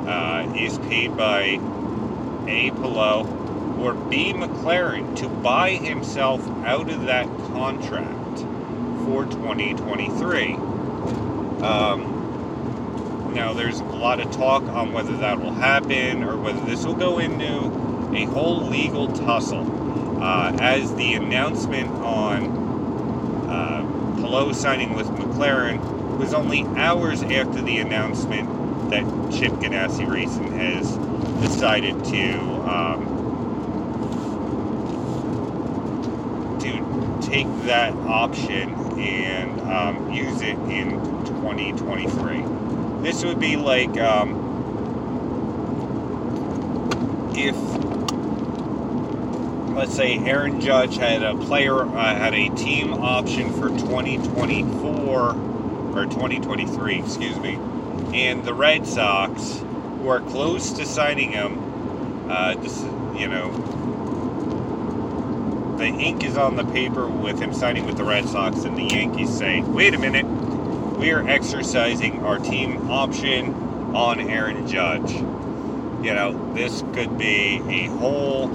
uh, 0.07 0.53
is 0.55 0.79
paid 0.79 1.17
by 1.17 1.61
A. 2.49 2.71
Palou 2.73 3.27
or 3.81 3.95
B. 3.95 4.33
McLaren 4.33 5.17
to 5.17 5.29
buy 5.29 5.71
himself 5.71 6.47
out 6.65 6.91
of 6.91 7.07
that 7.07 7.27
contract 7.53 8.41
for 9.05 9.25
2023. 9.27 10.55
Um, 11.63 12.17
now, 13.35 13.53
there's 13.53 13.81
a 13.81 13.85
lot 13.85 14.21
of 14.21 14.31
talk 14.33 14.63
on 14.65 14.93
whether 14.93 15.17
that 15.19 15.41
will 15.41 15.53
happen 15.53 16.25
or 16.25 16.37
whether 16.37 16.61
this 16.63 16.85
will 16.85 16.95
go 16.95 17.21
into 17.21 17.67
a 18.15 18.25
whole 18.25 18.67
legal 18.67 19.09
tussle. 19.13 19.79
Uh, 20.21 20.55
as 20.61 20.95
the 20.97 21.15
announcement 21.15 21.91
on 22.03 22.60
Palou 24.31 24.55
signing 24.55 24.95
with 24.95 25.09
McLaren 25.09 25.81
was 26.17 26.33
only 26.35 26.63
hours 26.77 27.25
after 27.25 27.61
the 27.63 27.79
announcement 27.79 28.49
that 28.89 29.03
Chip 29.33 29.51
Ganassi 29.55 30.09
Racing 30.09 30.53
has 30.53 30.97
decided 31.43 32.05
to 32.05 32.39
um, 32.71 33.01
to 36.61 37.29
take 37.29 37.49
that 37.65 37.93
option 38.07 38.71
and 39.01 39.61
um, 39.63 40.13
use 40.13 40.43
it 40.43 40.57
in 40.71 40.91
2023. 41.27 42.45
This 43.03 43.25
would 43.25 43.41
be 43.41 43.57
like 43.57 43.99
um, 43.99 44.47
if, 47.35 47.57
let's 49.81 49.97
say, 49.97 50.19
Aaron 50.19 50.61
Judge 50.61 50.99
had 50.99 51.23
a 51.23 51.35
player 51.35 51.81
uh, 51.81 52.15
had 52.15 52.35
a 52.35 52.51
team 52.51 52.93
option 52.93 53.51
for 53.55 53.71
2024 53.71 55.09
or 55.09 56.05
2023, 56.05 56.99
excuse 56.99 57.39
me, 57.39 57.55
and 58.13 58.45
the 58.45 58.53
Red 58.53 58.87
Sox 58.87 59.61
who 60.01 60.09
are 60.09 60.21
close 60.21 60.73
to 60.73 60.85
signing 60.85 61.33
him. 61.33 62.29
Uh, 62.29 62.57
just, 62.57 62.85
you 63.17 63.27
know, 63.27 63.51
the 65.79 65.87
ink 65.87 66.25
is 66.25 66.37
on 66.37 66.57
the 66.57 66.65
paper 66.65 67.09
with 67.09 67.41
him 67.41 67.55
signing 67.55 67.87
with 67.87 67.97
the 67.97 68.05
Red 68.05 68.29
Sox, 68.29 68.65
and 68.65 68.77
the 68.77 68.85
Yankees 68.85 69.31
say, 69.31 69.63
"Wait 69.63 69.95
a 69.95 69.99
minute." 69.99 70.27
we 70.99 71.13
are 71.13 71.27
exercising 71.27 72.23
our 72.27 72.39
team 72.39 72.91
option 72.91 73.55
on 73.97 74.21
Aaron 74.21 74.69
Judge. 74.69 75.11
You 75.13 76.13
know, 76.13 76.53
this 76.53 76.85
could 76.93 77.17
be 77.17 77.63
a 77.67 77.87
whole 77.87 78.49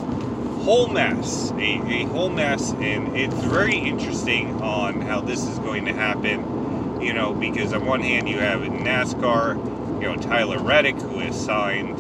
whole 0.66 0.88
mess, 0.88 1.52
a, 1.52 1.62
a 1.62 2.06
whole 2.06 2.30
mess, 2.30 2.74
and 2.74 3.16
it's 3.16 3.36
very 3.36 3.78
interesting 3.78 4.60
on 4.64 5.00
how 5.00 5.22
this 5.22 5.46
is 5.46 5.60
going 5.60 5.86
to 5.86 5.94
happen. 5.94 7.00
You 7.00 7.14
know, 7.14 7.36
because 7.36 7.72
on 7.72 7.86
one 7.86 8.02
hand 8.02 8.28
you 8.28 8.40
have 8.40 8.62
NASCAR, 8.62 10.02
you 10.02 10.08
know 10.08 10.16
Tyler 10.16 10.58
Reddick 10.58 10.96
who 10.96 11.20
is 11.20 11.40
signed 11.40 11.94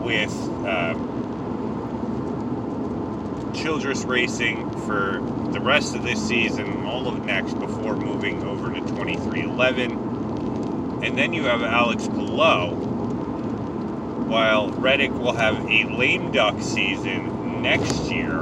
with 0.00 0.32
uh, 0.64 0.94
Childress 3.52 4.04
Racing 4.04 4.70
for 4.86 5.20
the 5.50 5.60
rest 5.60 5.96
of 5.96 6.04
this 6.04 6.24
season, 6.24 6.86
all 6.86 7.08
of 7.08 7.24
next, 7.24 7.54
before 7.54 7.96
moving 7.96 8.44
over 8.44 8.72
to 8.72 8.80
2311. 8.80 9.90
And 11.02 11.18
then 11.18 11.32
you 11.32 11.42
have 11.42 11.62
Alex 11.62 12.06
Palou, 12.06 12.91
while 14.32 14.70
Reddick 14.70 15.12
will 15.12 15.34
have 15.34 15.62
a 15.68 15.84
lame 15.84 16.32
duck 16.32 16.58
season 16.62 17.60
next 17.60 18.10
year 18.10 18.38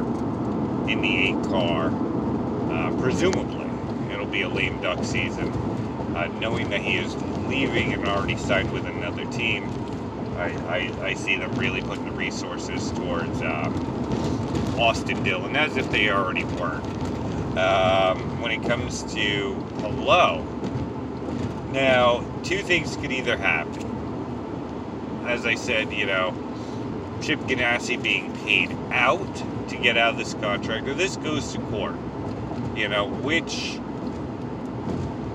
in 0.89 1.03
the 1.03 1.17
eight 1.17 1.43
car. 1.47 1.89
Uh, 2.71 2.97
presumably, 3.01 3.69
it'll 4.13 4.25
be 4.25 4.43
a 4.43 4.49
lame 4.49 4.81
duck 4.81 5.05
season. 5.05 5.49
Uh, 6.15 6.29
knowing 6.39 6.71
that 6.71 6.81
he 6.81 6.97
is 6.97 7.17
leaving 7.49 7.93
and 7.93 8.07
already 8.07 8.37
signed 8.37 8.71
with 8.71 8.87
another 8.87 9.25
team, 9.33 9.69
I, 10.37 10.51
I, 10.69 11.07
I 11.07 11.15
see 11.15 11.37
them 11.37 11.53
really 11.55 11.83
putting 11.83 12.05
the 12.05 12.13
resources 12.13 12.93
towards 12.93 13.43
um, 13.43 13.75
Austin 14.79 15.21
Dillon 15.25 15.57
as 15.57 15.77
if 15.77 15.91
they 15.91 16.09
already 16.09 16.45
weren't. 16.45 16.87
Um, 17.59 18.41
when 18.41 18.53
it 18.53 18.63
comes 18.63 19.03
to 19.15 19.57
Palou, 19.81 20.45
now, 21.73 22.25
two 22.45 22.63
things 22.63 22.95
could 22.97 23.11
either 23.11 23.37
happen. 23.37 23.90
As 25.31 25.47
I 25.47 25.55
said, 25.55 25.93
you 25.93 26.07
know, 26.07 26.35
Chip 27.23 27.39
Ganassi 27.43 28.03
being 28.03 28.35
paid 28.39 28.77
out 28.91 29.33
to 29.69 29.77
get 29.77 29.97
out 29.97 30.15
of 30.15 30.19
this 30.19 30.35
contract, 30.35 30.89
or 30.89 30.95
this 30.95 31.15
goes 31.15 31.53
to 31.53 31.61
court. 31.61 31.95
You 32.75 32.89
know, 32.89 33.07
which 33.07 33.77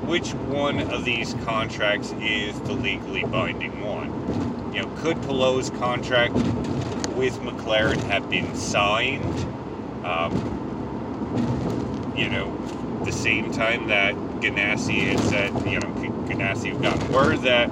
which 0.06 0.34
one 0.34 0.82
of 0.92 1.06
these 1.06 1.34
contracts 1.46 2.14
is 2.20 2.60
the 2.60 2.74
legally 2.74 3.24
binding 3.24 3.82
one? 3.82 4.74
You 4.74 4.82
know, 4.82 4.94
could 4.98 5.16
Palou's 5.22 5.70
contract 5.70 6.34
with 7.16 7.40
McLaren 7.40 8.04
have 8.08 8.30
been 8.30 8.54
signed? 8.54 9.24
Um, 10.06 10.34
you 12.18 12.28
know, 12.28 12.54
the 13.06 13.14
same 13.14 13.50
time 13.50 13.88
that 13.88 14.14
Ganassi 14.42 15.08
had 15.08 15.20
said, 15.22 15.54
you 15.66 15.80
know, 15.80 15.88
Ganassi 16.28 16.74
had 16.74 16.82
gotten 16.82 17.14
word 17.14 17.40
that 17.44 17.70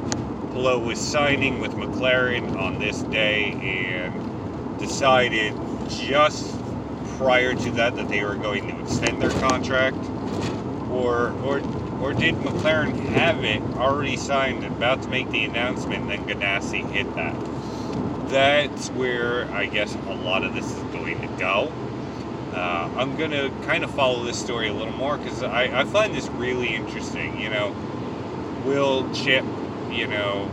Palou 0.54 0.80
was 0.80 0.99
signing 0.99 1.60
with 1.60 1.72
McLaren 1.72 2.56
on 2.56 2.78
this 2.78 3.01
day 3.04 3.54
and 3.54 4.78
decided 4.80 5.54
just 5.89 6.56
prior 7.18 7.56
to 7.56 7.72
that 7.72 7.95
that 7.95 8.08
they 8.08 8.24
were 8.24 8.36
going 8.36 8.68
to 8.68 8.80
extend 8.82 9.20
their 9.20 9.32
contract, 9.41 9.97
or 10.91 11.32
or 11.43 11.60
or 11.99 12.14
did 12.14 12.36
McLaren 12.36 12.93
have 13.10 13.43
it 13.43 13.64
already 13.78 14.16
signed 14.16 14.64
and 14.64 14.76
about 14.76 15.01
to 15.01 15.10
make 15.10 15.30
the 15.32 15.43
announcement, 15.45 16.04
and 16.04 16.12
then 16.12 16.26
Ganassi 16.26 16.88
hit 16.91 17.14
that? 17.16 17.36
That's 18.30 18.89
where 18.89 19.51
I 19.51 19.66
guess 19.66 19.95
a 19.95 20.14
lot 20.14 20.43
of 20.43 20.54
this 20.54 20.72
is 20.72 20.84
going 20.93 21.20
to 21.20 21.28
go. 21.39 21.72
Uh, 22.54 22.91
I'm 22.95 23.18
going 23.18 23.32
to 23.32 23.51
kind 23.66 23.84
of 23.84 23.89
follow 23.89 24.24
this 24.24 24.39
story 24.39 24.68
a 24.68 24.74
little 24.74 24.93
more 24.93 25.18
because 25.18 25.41
I, 25.41 25.82
I 25.82 25.84
find 25.86 26.14
this 26.14 26.28
really 26.30 26.76
interesting. 26.76 27.39
You 27.39 27.49
know, 27.49 27.76
will 28.66 29.12
Chip, 29.14 29.43
you 29.94 30.08
know, 30.08 30.50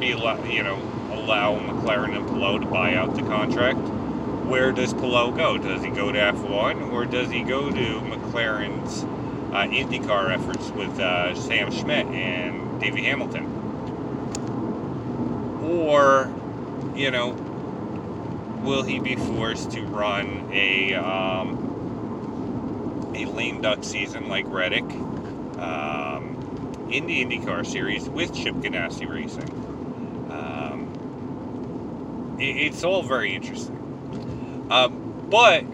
be 0.00 0.08
you 0.08 0.62
know 0.62 0.80
allow 1.12 1.58
McLaren 1.58 2.16
and 2.16 2.26
Palou 2.26 2.58
to 2.60 2.66
buy 2.66 2.94
out 2.94 3.14
the 3.14 3.22
contract? 3.22 3.78
Where 4.46 4.72
does 4.72 4.92
Palou 4.92 5.34
go? 5.36 5.56
Does 5.56 5.82
he 5.82 5.90
go 5.90 6.12
to 6.12 6.18
F1 6.18 6.92
or 6.92 7.06
does 7.06 7.30
he 7.30 7.42
go 7.42 7.70
to 7.70 8.00
McLaren's 8.00 9.04
uh, 9.54 9.66
IndyCar 9.68 10.32
efforts 10.32 10.70
with 10.70 10.98
uh, 11.00 11.34
Sam 11.34 11.70
Schmidt 11.72 12.06
and 12.08 12.80
Davey 12.80 13.04
Hamilton? 13.04 13.46
Or, 15.62 16.30
you 16.94 17.10
know, 17.10 17.30
will 18.62 18.82
he 18.82 18.98
be 18.98 19.16
forced 19.16 19.70
to 19.72 19.82
run 19.82 20.48
a 20.52 20.94
um, 20.94 21.60
a 23.14 23.24
lame 23.26 23.62
duck 23.62 23.82
season 23.82 24.28
like 24.28 24.44
Reddick 24.48 24.84
um, 24.84 26.13
in 26.94 27.06
the 27.06 27.24
IndyCar 27.24 27.66
series 27.66 28.08
with 28.08 28.32
Chip 28.32 28.54
Ganassi 28.54 29.08
Racing? 29.08 29.50
Um, 30.30 32.36
it, 32.38 32.68
it's 32.68 32.84
all 32.84 33.02
very 33.02 33.34
interesting, 33.34 34.68
um, 34.70 35.26
but 35.28 35.64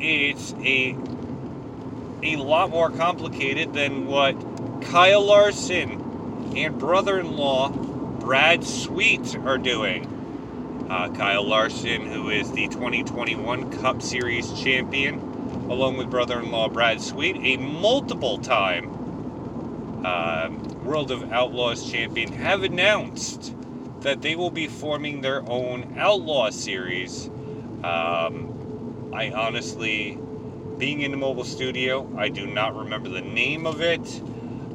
it's 0.00 0.54
a 0.54 0.96
a 2.24 2.36
lot 2.36 2.70
more 2.70 2.90
complicated 2.90 3.72
than 3.74 4.08
what 4.08 4.34
Kyle 4.82 5.24
Larson 5.24 6.52
and 6.56 6.78
brother-in-law 6.78 7.68
Brad 7.68 8.64
Sweet 8.64 9.36
are 9.36 9.58
doing. 9.58 10.08
Uh, 10.90 11.10
Kyle 11.10 11.46
Larson, 11.46 12.06
who 12.06 12.28
is 12.28 12.50
the 12.52 12.66
2021 12.68 13.70
Cup 13.80 14.02
Series 14.02 14.52
champion, 14.60 15.18
along 15.70 15.96
with 15.96 16.10
brother 16.10 16.40
in 16.40 16.50
law 16.50 16.68
Brad 16.68 17.00
Sweet, 17.00 17.36
a 17.40 17.56
multiple 17.56 18.38
time 18.38 19.01
uh, 20.04 20.50
World 20.84 21.10
of 21.10 21.32
Outlaws 21.32 21.90
champion, 21.90 22.32
have 22.32 22.62
announced 22.62 23.54
that 24.00 24.22
they 24.22 24.34
will 24.34 24.50
be 24.50 24.66
forming 24.66 25.20
their 25.20 25.48
own 25.48 25.94
Outlaw 25.96 26.50
series. 26.50 27.28
Um, 27.84 29.10
I 29.14 29.30
honestly, 29.30 30.18
being 30.78 31.02
in 31.02 31.10
the 31.10 31.16
mobile 31.16 31.44
studio, 31.44 32.12
I 32.16 32.28
do 32.28 32.46
not 32.46 32.74
remember 32.74 33.08
the 33.08 33.20
name 33.20 33.66
of 33.66 33.80
it. 33.80 34.20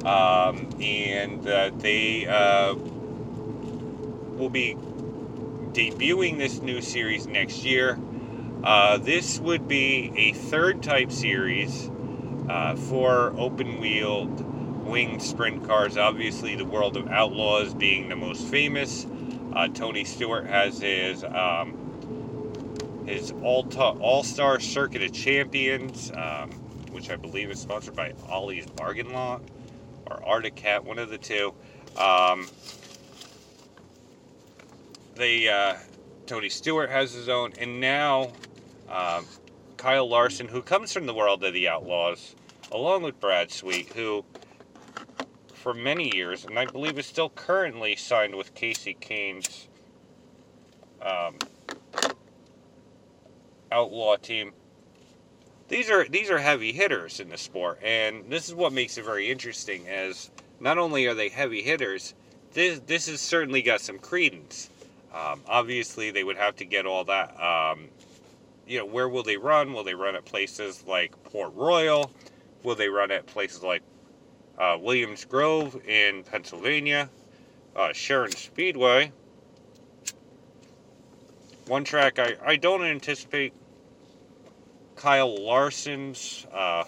Um, 0.06 0.68
and 0.80 1.46
uh, 1.46 1.70
they 1.76 2.26
uh, 2.26 2.74
will 4.36 4.48
be 4.48 4.76
debuting 5.72 6.38
this 6.38 6.62
new 6.62 6.80
series 6.80 7.26
next 7.26 7.64
year. 7.64 7.98
Uh, 8.62 8.98
this 8.98 9.38
would 9.38 9.68
be 9.68 10.12
a 10.16 10.32
third 10.32 10.82
type 10.82 11.12
series 11.12 11.90
uh, 12.48 12.74
for 12.76 13.34
open 13.38 13.80
wheeled 13.80 14.47
winged 14.88 15.22
sprint 15.22 15.66
cars. 15.66 15.96
Obviously, 15.96 16.56
the 16.56 16.64
World 16.64 16.96
of 16.96 17.08
Outlaws 17.08 17.74
being 17.74 18.08
the 18.08 18.16
most 18.16 18.46
famous. 18.46 19.06
Uh, 19.52 19.68
Tony 19.68 20.04
Stewart 20.04 20.46
has 20.46 20.80
his 20.80 21.22
um, 21.24 23.04
his 23.06 23.32
All 23.42 24.22
Star 24.22 24.60
Circuit 24.60 25.02
of 25.02 25.12
Champions, 25.12 26.10
um, 26.14 26.50
which 26.90 27.10
I 27.10 27.16
believe 27.16 27.50
is 27.50 27.60
sponsored 27.60 27.94
by 27.94 28.14
Ollie's 28.28 28.66
Bargain 28.66 29.12
Lot 29.12 29.42
or 30.06 30.24
Arctic 30.24 30.56
Cat, 30.56 30.84
one 30.84 30.98
of 30.98 31.10
the 31.10 31.18
two. 31.18 31.54
Um, 31.96 32.46
they 35.14 35.48
uh, 35.48 35.76
Tony 36.26 36.48
Stewart 36.48 36.90
has 36.90 37.12
his 37.12 37.28
own, 37.28 37.52
and 37.58 37.80
now 37.80 38.32
um, 38.88 39.26
Kyle 39.76 40.08
Larson, 40.08 40.48
who 40.48 40.62
comes 40.62 40.92
from 40.92 41.06
the 41.06 41.14
world 41.14 41.44
of 41.44 41.52
the 41.52 41.68
Outlaws, 41.68 42.34
along 42.72 43.02
with 43.02 43.18
Brad 43.20 43.50
Sweet, 43.50 43.92
who 43.92 44.24
for 45.58 45.74
many 45.74 46.14
years, 46.14 46.44
and 46.44 46.58
I 46.58 46.64
believe 46.64 46.98
is 46.98 47.06
still 47.06 47.30
currently 47.30 47.96
signed 47.96 48.34
with 48.34 48.54
Kasey 48.54 48.98
Kahne's 48.98 49.68
um, 51.02 51.34
Outlaw 53.70 54.16
team. 54.16 54.52
These 55.68 55.90
are 55.90 56.08
these 56.08 56.30
are 56.30 56.38
heavy 56.38 56.72
hitters 56.72 57.20
in 57.20 57.28
the 57.28 57.36
sport, 57.36 57.80
and 57.82 58.30
this 58.30 58.48
is 58.48 58.54
what 58.54 58.72
makes 58.72 58.96
it 58.96 59.04
very 59.04 59.30
interesting. 59.30 59.86
As 59.86 60.30
not 60.60 60.78
only 60.78 61.06
are 61.06 61.14
they 61.14 61.28
heavy 61.28 61.62
hitters, 61.62 62.14
this 62.54 62.80
this 62.86 63.06
has 63.08 63.20
certainly 63.20 63.60
got 63.60 63.82
some 63.82 63.98
credence. 63.98 64.70
Um, 65.12 65.42
obviously, 65.46 66.10
they 66.10 66.24
would 66.24 66.36
have 66.38 66.56
to 66.56 66.64
get 66.64 66.86
all 66.86 67.04
that. 67.04 67.38
Um, 67.40 67.88
you 68.66 68.78
know, 68.78 68.86
where 68.86 69.08
will 69.08 69.22
they 69.22 69.36
run? 69.36 69.72
Will 69.72 69.84
they 69.84 69.94
run 69.94 70.14
at 70.14 70.24
places 70.24 70.84
like 70.86 71.12
Port 71.24 71.52
Royal? 71.54 72.10
Will 72.62 72.74
they 72.74 72.88
run 72.88 73.10
at 73.10 73.26
places 73.26 73.62
like 73.62 73.82
uh, 74.58 74.76
Williams 74.80 75.24
Grove 75.24 75.80
in 75.86 76.24
Pennsylvania? 76.24 77.08
Uh, 77.76 77.92
Sharon 77.92 78.32
Speedway. 78.32 79.12
One 81.66 81.84
track 81.84 82.18
I, 82.18 82.36
I 82.44 82.56
don't 82.56 82.82
anticipate 82.82 83.52
Kyle 84.96 85.36
Larson's 85.36 86.46
uh, 86.52 86.84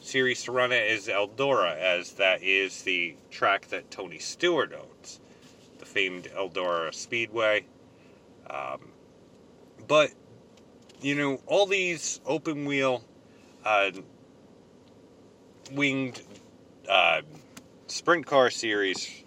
series 0.00 0.44
to 0.44 0.52
run 0.52 0.70
at 0.70 0.82
is 0.82 1.08
Eldora, 1.08 1.76
as 1.76 2.12
that 2.12 2.42
is 2.42 2.82
the 2.82 3.16
track 3.30 3.68
that 3.68 3.90
Tony 3.90 4.18
Stewart 4.18 4.72
owns 4.72 5.20
the 5.78 5.86
famed 5.86 6.28
Eldora 6.36 6.94
Speedway. 6.94 7.64
Um, 8.48 8.80
but, 9.88 10.10
you 11.00 11.14
know, 11.14 11.40
all 11.46 11.66
these 11.66 12.20
open 12.26 12.64
wheel 12.64 13.02
uh, 13.64 13.90
winged 15.72 16.22
uh, 16.88 17.22
sprint 17.86 18.26
car 18.26 18.50
series 18.50 19.24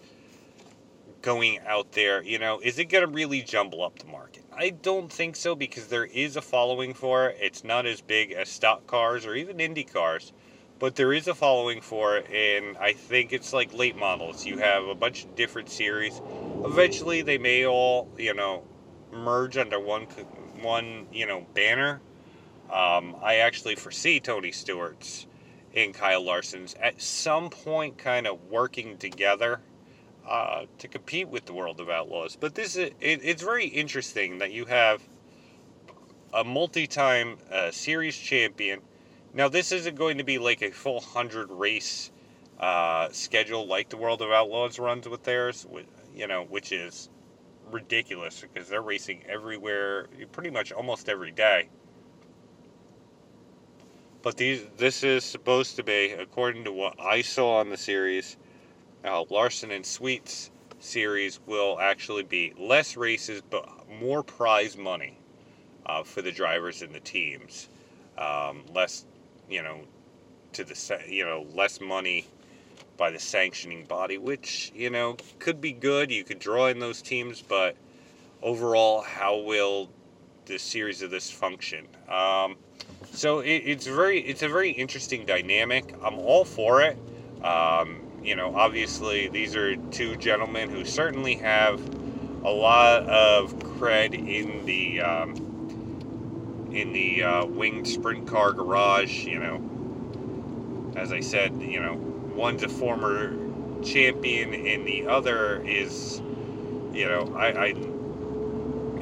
going 1.22 1.60
out 1.68 1.92
there, 1.94 2.24
you 2.24 2.40
know, 2.40 2.60
is 2.60 2.78
it 2.78 2.86
going 2.86 3.06
to 3.06 3.12
really 3.12 3.42
jumble 3.42 3.84
up 3.84 3.98
the 4.00 4.08
market? 4.08 4.44
I 4.56 4.70
don't 4.70 5.12
think 5.12 5.36
so 5.36 5.56
because 5.56 5.88
there 5.88 6.06
is 6.06 6.36
a 6.36 6.42
following 6.42 6.94
for 6.94 7.30
it. 7.30 7.38
It's 7.42 7.64
not 7.64 7.86
as 7.86 8.02
big 8.02 8.32
as 8.32 8.48
stock 8.48 8.88
cars 8.88 9.26
or 9.26 9.36
even 9.36 9.60
Indy 9.60 9.84
cars 9.84 10.32
but 10.80 10.96
there 10.96 11.14
is 11.14 11.28
a 11.28 11.36
following 11.36 11.82
for 11.82 12.18
it, 12.18 12.30
and 12.30 12.78
I 12.78 12.94
think 12.94 13.32
it's 13.32 13.54
like 13.54 13.74
late 13.74 13.96
models. 13.96 14.46
You 14.46 14.58
have 14.58 14.86
a 14.86 14.96
bunch 14.96 15.24
of 15.24 15.36
different 15.36 15.70
series. 15.70 16.22
Eventually, 16.64 17.22
they 17.22 17.38
may 17.38 17.66
all, 17.66 18.10
you 18.18 18.34
know, 18.34 18.64
merge 19.12 19.58
under 19.58 19.80
one 19.80 20.04
one, 20.62 21.08
you 21.12 21.26
know, 21.28 21.46
banner. 21.54 22.02
Um, 22.72 23.16
I 23.22 23.38
actually 23.38 23.76
foresee 23.76 24.20
Tony 24.20 24.52
Stewart's 24.52 25.28
and 25.76 25.94
Kyle 25.94 26.24
Larson's 26.24 26.74
at 26.82 27.02
some 27.02 27.50
point 27.50 27.98
kind 27.98 28.28
of 28.28 28.42
working 28.50 28.98
together 28.98 29.60
uh, 30.28 30.66
to 30.80 30.88
compete 30.88 31.28
with 31.28 31.46
the 31.46 31.54
World 31.54 31.80
of 31.80 31.90
Outlaws. 31.90 32.38
But 32.40 32.56
this 32.56 32.76
is 32.76 32.92
it, 33.00 33.20
it's 33.24 33.44
very 33.44 33.68
interesting 33.68 34.40
that 34.40 34.52
you 34.52 34.66
have 34.66 35.02
a 36.34 36.44
multi-time 36.44 37.38
uh, 37.52 37.72
series 37.72 38.18
champion. 38.18 38.82
Now 39.34 39.50
this 39.50 39.72
isn't 39.72 39.96
going 39.96 40.18
to 40.18 40.24
be 40.24 40.38
like 40.38 40.62
a 40.62 40.72
full 40.72 41.02
hundred 41.02 41.52
race 41.52 42.12
uh, 42.60 43.10
schedule 43.12 43.68
like 43.68 43.90
the 43.90 43.98
World 43.98 44.22
of 44.22 44.32
Outlaws 44.32 44.80
runs 44.80 45.08
with 45.08 45.24
theirs, 45.24 45.68
you 46.16 46.28
know, 46.28 46.44
which 46.44 46.72
is 46.72 47.10
ridiculous 47.70 48.42
because 48.42 48.70
they're 48.70 48.82
racing 48.82 49.24
everywhere, 49.28 50.08
pretty 50.32 50.50
much 50.50 50.72
almost 50.72 51.10
every 51.10 51.32
day. 51.32 51.68
But 54.26 54.38
these, 54.38 54.66
this 54.76 55.04
is 55.04 55.24
supposed 55.24 55.76
to 55.76 55.84
be, 55.84 56.14
according 56.14 56.64
to 56.64 56.72
what 56.72 57.00
I 57.00 57.22
saw 57.22 57.60
on 57.60 57.70
the 57.70 57.78
series, 57.78 58.38
uh, 59.06 59.24
Larson 59.30 59.70
and 59.70 59.86
Sweet's 59.86 60.50
series 60.80 61.40
will 61.46 61.78
actually 61.80 62.24
be 62.24 62.52
less 62.58 62.98
races 62.98 63.44
but 63.48 63.70
more 63.88 64.24
prize 64.24 64.78
money 64.78 65.20
uh, 65.86 66.02
for 66.02 66.24
the 66.24 66.32
drivers 66.32 66.82
and 66.82 66.92
the 66.92 67.02
teams. 67.02 67.70
Um, 68.18 68.64
less, 68.74 69.06
you 69.48 69.62
know, 69.62 69.82
to 70.54 70.64
the 70.64 71.00
you 71.08 71.24
know 71.24 71.46
less 71.54 71.80
money 71.80 72.26
by 72.98 73.12
the 73.12 73.20
sanctioning 73.20 73.86
body, 73.86 74.18
which 74.18 74.72
you 74.74 74.90
know 74.90 75.18
could 75.38 75.62
be 75.62 75.72
good. 75.72 76.10
You 76.10 76.24
could 76.24 76.40
draw 76.40 76.66
in 76.66 76.80
those 76.80 77.00
teams, 77.04 77.44
but 77.44 77.76
overall, 78.42 79.04
how 79.04 79.38
will 79.38 79.92
the 80.48 80.58
series 80.58 81.04
of 81.04 81.12
this 81.12 81.30
function? 81.30 81.86
Um, 82.10 82.56
so 83.12 83.40
it, 83.40 83.64
it's 83.66 83.88
very 83.88 84.20
it's 84.20 84.44
a 84.44 84.50
very 84.50 84.72
interesting 84.72 85.26
dynamic. 85.26 85.96
I'm 86.04 86.20
all 86.20 86.46
for 86.46 86.82
it. 86.82 86.98
Um, 87.44 88.02
you 88.24 88.36
know, 88.36 88.56
obviously 88.56 89.28
these 89.30 89.56
are 89.56 89.76
two 89.76 90.16
gentlemen 90.18 90.70
who 90.70 90.84
certainly 90.84 91.36
have 91.36 91.80
a 92.44 92.50
lot 92.50 93.04
of 93.04 93.58
cred 93.60 94.14
in 94.14 94.66
the 94.66 95.02
um, 95.02 95.36
in 96.74 96.92
the 96.92 97.24
uh, 97.24 97.46
winged 97.46 97.88
sprint 97.88 98.28
car 98.28 98.52
garage. 98.52 99.26
You 99.26 99.40
know, 99.40 100.94
as 100.96 101.12
I 101.12 101.20
said, 101.22 101.62
you 101.62 101.80
know, 101.80 101.94
one's 102.36 102.64
a 102.64 102.70
former 102.70 103.34
champion, 103.84 104.54
and 104.54 104.86
the 104.88 105.08
other 105.08 105.62
is, 105.64 106.22
you 106.94 107.08
know, 107.08 107.34
I, 107.38 107.68
I 107.68 107.74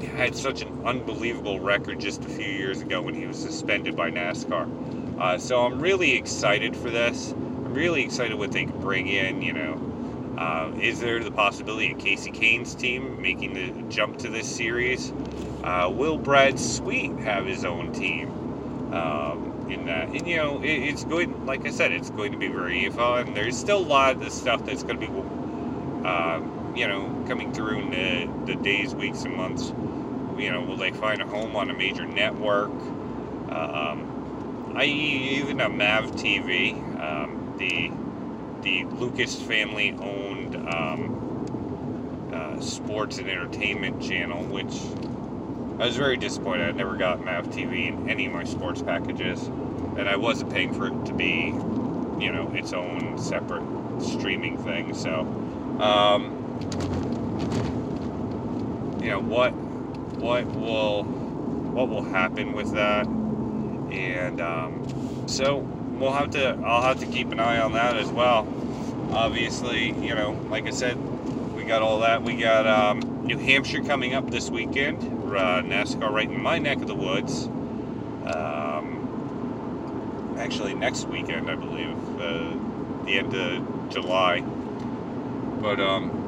had 0.04 0.36
such 0.36 0.62
an 0.62 0.86
unbelievable 0.86 1.60
record 1.60 2.00
just 2.00 2.24
a 2.24 2.30
few 2.30 2.48
years 2.48 2.82
ago 2.82 3.02
when 3.02 3.16
he 3.16 3.26
was 3.26 3.38
suspended 3.38 3.96
by 3.96 4.12
NASCAR. 4.12 5.20
Uh, 5.20 5.38
so 5.38 5.66
I'm 5.66 5.80
really 5.80 6.16
excited 6.16 6.76
for 6.76 6.90
this. 6.90 7.32
I'm 7.32 7.74
really 7.74 8.04
excited 8.04 8.38
what 8.38 8.52
they 8.52 8.66
can 8.66 8.80
bring 8.80 9.08
in. 9.08 9.42
You 9.42 9.54
know, 9.54 10.36
uh, 10.38 10.72
is 10.80 11.00
there 11.00 11.24
the 11.24 11.32
possibility 11.32 11.92
of 11.92 11.98
Kasey 11.98 12.34
Kahne's 12.34 12.76
team 12.76 13.22
making 13.22 13.54
the 13.54 13.84
jump 13.94 14.18
to 14.20 14.30
this 14.30 14.54
series? 14.54 15.14
Uh, 15.64 15.90
will 15.94 16.18
Brad 16.18 16.60
Sweet 16.60 17.12
have 17.20 17.46
his 17.46 17.64
own 17.64 17.94
team 17.94 18.30
um, 18.94 19.68
in 19.70 19.86
that? 19.86 20.10
And, 20.10 20.28
you 20.28 20.36
know, 20.36 20.62
it, 20.62 20.68
it's 20.68 21.06
going, 21.06 21.46
like 21.46 21.66
I 21.66 21.70
said, 21.72 21.92
it's 21.92 22.10
going 22.10 22.32
to 22.32 22.38
be 22.38 22.50
very 22.50 22.90
fun. 22.90 23.34
There's 23.34 23.58
still 23.58 23.80
a 23.80 23.88
lot 23.88 24.16
of 24.16 24.20
the 24.20 24.30
stuff 24.30 24.66
that's 24.66 24.84
going 24.84 25.00
to 25.00 25.08
be, 25.08 25.14
uh, 26.06 26.42
you 26.76 26.88
know, 26.88 27.24
coming 27.28 27.54
through 27.54 27.80
in 27.80 27.92
the, 27.92 28.54
the 28.54 28.56
days, 28.62 28.96
weeks, 28.96 29.24
and 29.24 29.36
months. 29.36 29.74
You 30.38 30.52
know, 30.52 30.64
will 30.64 30.78
they 30.78 30.92
find 30.92 31.22
a 31.22 31.26
home 31.26 31.56
on 31.56 31.70
a 31.70 31.74
major 31.74 32.06
network? 32.06 32.72
Um, 33.52 34.74
I 34.76 34.86
even 34.86 35.60
a 35.60 35.70
Mav 35.70 36.12
TV, 36.12 36.74
um, 37.00 37.56
the 37.58 37.92
the 38.64 38.86
Lucas 38.96 39.40
family 39.42 39.92
owned 40.00 40.56
um, 40.56 42.30
uh, 42.34 42.60
sports 42.60 43.20
and 43.20 43.30
entertainment 43.30 44.02
channel, 44.02 44.44
which 44.46 44.74
I 45.80 45.86
was 45.86 45.98
very 45.98 46.18
disappointed. 46.18 46.70
I 46.70 46.72
never 46.72 46.96
got 46.96 47.24
MAV 47.24 47.50
TV 47.50 47.88
in 47.88 48.10
any 48.10 48.26
of 48.26 48.34
my 48.34 48.44
sports 48.44 48.82
packages, 48.82 49.48
and 49.98 50.08
I 50.08 50.16
wasn't 50.16 50.52
paying 50.52 50.74
for 50.74 50.88
it 50.88 51.06
to 51.06 51.14
be, 51.14 51.54
you 52.24 52.32
know, 52.32 52.52
its 52.54 52.74
own 52.74 53.18
separate 53.18 53.64
streaming 54.02 54.58
thing. 54.58 54.94
So, 54.94 55.22
um, 55.80 56.43
you 59.02 59.10
know, 59.10 59.20
what 59.20 59.52
what 59.52 60.46
will 60.56 61.04
what 61.04 61.90
will 61.90 62.04
happen 62.04 62.54
with 62.54 62.72
that, 62.74 63.06
and 63.08 64.40
um, 64.40 65.28
so 65.28 65.58
we'll 65.58 66.14
have 66.14 66.32
to 66.32 66.60
I'll 66.66 66.82
have 66.82 67.00
to 67.00 67.06
keep 67.06 67.32
an 67.32 67.40
eye 67.40 67.60
on 67.60 67.74
that 67.74 67.98
as 67.98 68.10
well. 68.10 68.48
Obviously, 69.12 69.92
you 70.06 70.16
know, 70.16 70.32
like 70.50 70.68
I 70.68 70.72
said, 70.72 70.98
we 71.56 71.64
got 71.64 71.82
all 71.82 72.00
that. 72.00 72.24
We 72.24 72.36
got 72.36 72.66
um, 72.66 73.26
New 73.26 73.38
Hampshire 73.38 73.84
coming 73.84 74.14
up 74.14 74.30
this 74.30 74.50
weekend. 74.50 75.04
Uh, 75.34 75.62
NASCAR 75.64 76.12
right 76.12 76.30
in 76.30 76.42
my 76.42 76.60
neck 76.60 76.78
of 76.78 76.88
the 76.88 76.96
woods. 76.96 77.46
Um, 78.26 79.04
actually, 80.38 80.76
next 80.76 81.08
weekend, 81.08 81.50
I 81.50 81.56
believe, 81.56 81.98
uh, 82.20 82.54
the 83.06 83.18
end 83.18 83.34
of 83.34 83.90
July. 83.90 84.42
But 84.42 85.80
um, 85.80 86.23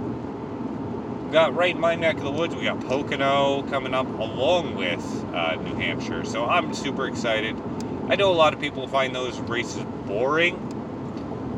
got 1.35 1.53
right 1.53 1.75
in 1.75 1.81
my 1.81 1.95
neck 1.95 2.15
of 2.15 2.23
the 2.23 2.31
woods. 2.31 2.55
We 2.55 2.63
got 2.63 2.79
Pocono 2.79 3.63
coming 3.63 3.93
up 3.93 4.07
along 4.07 4.75
with 4.75 5.03
uh, 5.33 5.55
New 5.55 5.75
Hampshire. 5.75 6.23
So 6.23 6.45
I'm 6.45 6.73
super 6.73 7.07
excited. 7.07 7.61
I 8.07 8.15
know 8.15 8.31
a 8.31 8.33
lot 8.33 8.53
of 8.53 8.61
people 8.61 8.87
find 8.87 9.13
those 9.13 9.37
races 9.41 9.83
boring 10.05 10.55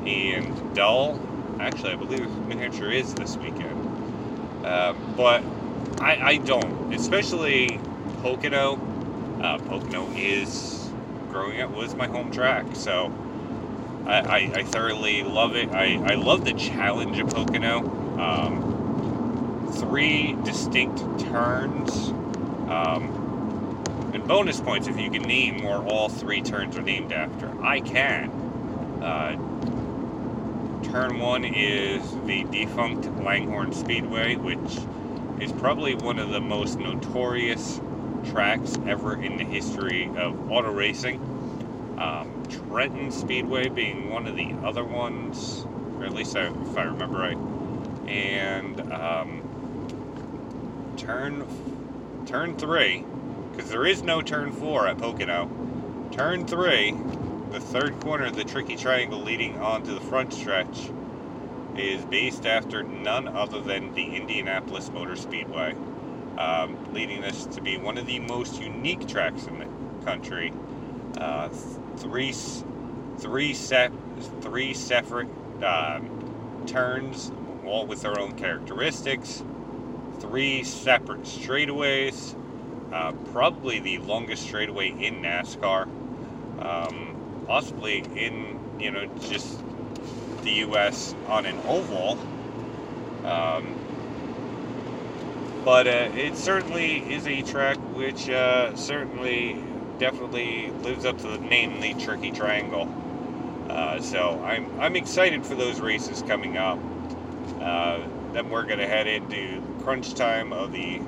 and 0.08 0.76
dull. 0.76 1.20
Actually, 1.60 1.92
I 1.92 1.96
believe 1.96 2.28
New 2.48 2.58
Hampshire 2.58 2.90
is 2.90 3.14
this 3.14 3.38
weekend. 3.38 4.66
Uh, 4.66 4.94
but 5.16 5.44
I, 6.02 6.22
I, 6.22 6.38
don't, 6.38 6.92
especially 6.92 7.80
Pocono. 8.24 8.80
Uh, 9.44 9.60
Pocono 9.60 10.10
is 10.14 10.90
growing 11.30 11.62
up 11.62 11.70
was 11.70 11.94
my 11.94 12.08
home 12.08 12.32
track, 12.32 12.66
so 12.74 13.14
I, 14.08 14.22
I, 14.22 14.38
I 14.56 14.64
thoroughly 14.64 15.22
love 15.22 15.56
it. 15.56 15.70
I, 15.70 16.16
love 16.16 16.46
the 16.46 16.54
challenge 16.54 17.20
of 17.20 17.30
Pocono. 17.30 18.18
Um, 18.20 18.77
three 19.80 20.38
distinct 20.44 21.00
turns. 21.20 22.10
Um, 22.70 23.24
and 24.14 24.28
bonus 24.28 24.60
points 24.60 24.88
if 24.88 25.00
you 25.00 25.10
can 25.10 25.24
name 25.24 25.64
where 25.64 25.78
all 25.78 26.10
three 26.10 26.42
turns 26.42 26.78
are 26.78 26.82
named 26.82 27.12
after. 27.12 27.52
I 27.64 27.80
can. 27.82 28.30
Uh, 29.02 29.36
turn 30.92 31.20
one 31.20 31.44
is 31.46 32.02
the 32.26 32.44
defunct 32.46 33.06
Langhorne 33.24 33.74
Speedway, 33.74 34.36
which 34.36 34.80
is 35.42 35.52
probably 35.54 35.96
one 35.96 36.20
of 36.20 36.30
the 36.30 36.42
most 36.42 36.80
notorious 36.80 37.80
tracks 38.26 38.78
ever 38.88 39.22
in 39.22 39.38
the 39.38 39.44
history 39.44 40.10
of 40.18 40.52
auto 40.52 40.72
racing. 40.72 41.20
Um, 41.98 42.44
Trenton 42.50 43.12
Speedway 43.12 43.70
being 43.70 44.10
one 44.10 44.28
of 44.28 44.36
the 44.36 44.54
other 44.64 44.84
ones, 44.84 45.66
or 45.98 46.06
at 46.06 46.14
least 46.14 46.36
I, 46.36 46.48
if 46.48 46.78
I 46.78 46.84
remember 46.84 47.18
right. 47.18 47.38
And 48.08 48.80
um, 48.92 49.47
turn 50.98 51.46
turn 52.26 52.58
three 52.58 53.06
because 53.52 53.70
there 53.70 53.86
is 53.86 54.04
no 54.04 54.22
turn 54.22 54.52
four 54.52 54.88
at 54.88 54.98
Pocono. 54.98 55.50
Turn 56.12 56.46
three, 56.46 56.96
the 57.52 57.60
third 57.60 58.00
corner 58.02 58.26
of 58.26 58.36
the 58.36 58.44
tricky 58.44 58.76
triangle 58.76 59.20
leading 59.20 59.58
onto 59.60 59.94
the 59.94 60.02
front 60.02 60.34
stretch, 60.34 60.92
is 61.76 62.04
based 62.06 62.46
after 62.46 62.84
none 62.84 63.28
other 63.28 63.62
than 63.62 63.94
the 63.94 64.04
Indianapolis 64.16 64.90
Motor 64.90 65.16
Speedway, 65.16 65.76
um, 66.38 66.78
leading 66.94 67.22
this 67.22 67.46
to 67.48 67.62
be 67.62 67.78
one 67.78 67.98
of 67.98 68.06
the 68.06 68.20
most 68.20 68.62
unique 68.62 69.08
tracks 69.08 69.46
in 69.46 69.60
the 69.60 70.06
country. 70.06 70.52
Uh, 71.18 71.50
three, 71.98 72.34
three 73.18 73.54
set, 73.54 73.92
three 74.42 74.74
separate 74.74 75.28
um, 75.64 76.64
turns, 76.66 77.32
all 77.66 77.86
with 77.86 78.02
their 78.02 78.20
own 78.20 78.34
characteristics. 78.34 79.44
Three 80.20 80.64
separate 80.64 81.24
straightaways 81.24 82.36
uh, 82.92 83.12
probably 83.32 83.80
the 83.80 83.98
longest 84.00 84.44
straightaway 84.44 84.90
in 84.90 85.22
NASCAR, 85.22 85.84
um, 86.64 87.44
possibly 87.46 88.00
in 88.16 88.60
you 88.80 88.92
know 88.92 89.06
just 89.20 89.60
the 90.44 90.52
U.S. 90.52 91.16
on 91.28 91.46
an 91.46 91.58
oval. 91.68 92.18
Um, 93.26 93.76
but 95.66 95.88
uh, 95.88 96.10
it 96.16 96.38
certainly 96.38 97.00
is 97.14 97.28
a 97.28 97.42
track 97.42 97.78
which 97.94 98.30
uh, 98.30 98.74
certainly 98.76 99.62
definitely 100.00 100.72
lives 100.84 101.04
up 101.06 101.18
to 101.18 101.28
the 101.28 101.40
name, 101.40 101.82
the 101.82 101.94
Tricky 101.96 102.32
Triangle. 102.32 102.88
Uh, 103.70 104.00
so 104.00 104.42
I'm 104.46 104.68
I'm 104.80 104.96
excited 104.96 105.46
for 105.46 105.56
those 105.56 105.82
races 105.82 106.22
coming 106.22 106.58
up. 106.58 106.80
Then 108.38 108.52
we're 108.52 108.66
going 108.66 108.78
to 108.78 108.88
head 108.88 109.08
into 109.08 109.64
crunch 109.82 110.14
time 110.14 110.54
of 110.54 110.72
the 110.72 111.02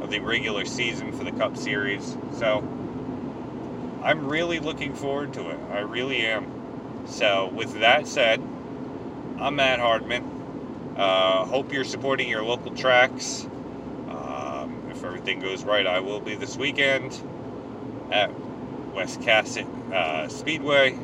of 0.00 0.08
the 0.10 0.18
regular 0.20 0.64
season 0.64 1.12
for 1.12 1.24
the 1.24 1.32
Cup 1.32 1.58
Series. 1.58 2.16
So 2.38 2.66
I'm 4.02 4.26
really 4.26 4.58
looking 4.58 4.94
forward 4.94 5.34
to 5.34 5.50
it. 5.50 5.58
I 5.70 5.80
really 5.80 6.24
am. 6.24 6.50
So, 7.04 7.48
with 7.48 7.80
that 7.80 8.06
said, 8.06 8.40
I'm 9.40 9.56
Matt 9.56 9.78
Hardman. 9.78 10.94
Uh, 10.96 11.44
hope 11.44 11.70
you're 11.70 11.84
supporting 11.84 12.30
your 12.30 12.42
local 12.42 12.74
tracks. 12.74 13.44
Um, 14.08 14.86
if 14.90 15.02
if 15.02 15.06
everything 15.06 15.40
goes 15.40 15.64
right, 15.64 15.84
I 15.84 15.98
will 15.98 16.20
be 16.20 16.36
this 16.36 16.56
weekend 16.56 17.20
at 18.12 18.30
Wiscasset 18.94 19.66
uh, 19.92 20.28
Speedway. 20.28 20.96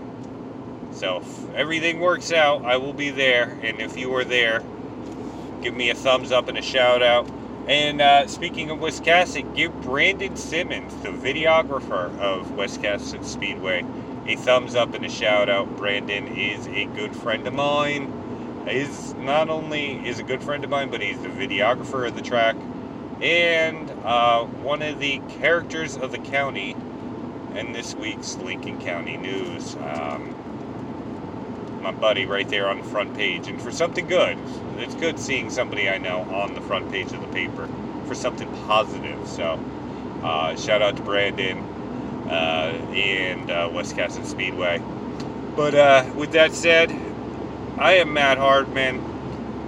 So 0.92 1.16
if 1.16 1.54
everything 1.56 1.98
works 1.98 2.30
out, 2.32 2.64
I 2.64 2.76
will 2.76 2.92
be 2.92 3.10
there. 3.10 3.58
And 3.60 3.80
if 3.80 3.98
you 3.98 4.14
are 4.14 4.22
there, 4.22 4.62
give 5.62 5.74
me 5.74 5.90
a 5.90 5.94
thumbs 5.94 6.32
up 6.32 6.48
and 6.48 6.58
a 6.58 6.62
shout 6.62 7.02
out. 7.02 7.28
And 7.66 8.00
uh, 8.00 8.26
speaking 8.26 8.70
of 8.70 8.78
Wiscasset, 8.78 9.54
give 9.54 9.78
Brandon 9.82 10.36
Simmons, 10.36 10.94
the 11.02 11.10
videographer 11.10 12.16
of 12.18 12.46
Wiscasset 12.52 13.24
Speedway, 13.24 13.84
a 14.26 14.36
thumbs 14.36 14.74
up 14.74 14.94
and 14.94 15.04
a 15.04 15.10
shout 15.10 15.48
out. 15.48 15.76
Brandon 15.76 16.28
is 16.28 16.66
a 16.68 16.86
good 16.86 17.14
friend 17.14 17.46
of 17.46 17.54
mine. 17.54 18.12
Is 18.66 19.14
not 19.14 19.48
only 19.48 20.06
is 20.06 20.18
a 20.18 20.22
good 20.22 20.42
friend 20.42 20.62
of 20.62 20.70
mine, 20.70 20.90
but 20.90 21.00
he's 21.00 21.18
the 21.20 21.28
videographer 21.28 22.06
of 22.06 22.14
the 22.14 22.22
track 22.22 22.54
and 23.20 23.90
uh, 24.04 24.44
one 24.44 24.82
of 24.82 25.00
the 25.00 25.18
characters 25.40 25.96
of 25.96 26.12
the 26.12 26.18
county 26.18 26.76
in 27.54 27.72
this 27.72 27.94
week's 27.94 28.36
Lincoln 28.36 28.80
County 28.80 29.16
News. 29.16 29.74
Um, 29.76 30.34
my 31.92 32.00
buddy 32.00 32.26
right 32.26 32.48
there 32.50 32.68
on 32.68 32.78
the 32.78 32.84
front 32.84 33.14
page, 33.14 33.48
and 33.48 33.60
for 33.62 33.72
something 33.72 34.06
good. 34.06 34.36
It's 34.76 34.94
good 34.94 35.18
seeing 35.18 35.48
somebody 35.48 35.88
I 35.88 35.96
know 35.96 36.20
on 36.20 36.54
the 36.54 36.60
front 36.60 36.90
page 36.90 37.12
of 37.12 37.20
the 37.22 37.26
paper 37.28 37.66
for 38.06 38.14
something 38.14 38.48
positive. 38.66 39.26
So, 39.26 39.58
uh, 40.22 40.54
shout 40.56 40.82
out 40.82 40.96
to 40.98 41.02
Brandon 41.02 41.58
uh, 42.28 42.74
and 42.92 43.50
uh, 43.50 43.70
Cassett 43.94 44.26
Speedway. 44.26 44.82
But 45.56 45.74
uh, 45.74 46.04
with 46.14 46.32
that 46.32 46.52
said, 46.52 46.90
I 47.78 47.94
am 47.94 48.12
Matt 48.12 48.36
Hardman. 48.36 49.00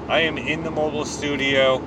I 0.08 0.20
am 0.20 0.36
in 0.36 0.62
the 0.62 0.70
mobile 0.70 1.06
studio. 1.06 1.78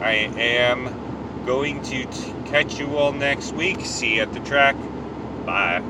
I 0.00 0.12
am 0.36 1.44
going 1.46 1.82
to 1.82 2.04
t- 2.06 2.34
catch 2.44 2.78
you 2.78 2.96
all 2.96 3.12
next 3.12 3.54
week. 3.54 3.80
See 3.80 4.16
you 4.16 4.22
at 4.22 4.32
the 4.32 4.40
track. 4.40 4.76
Bye. 5.44 5.82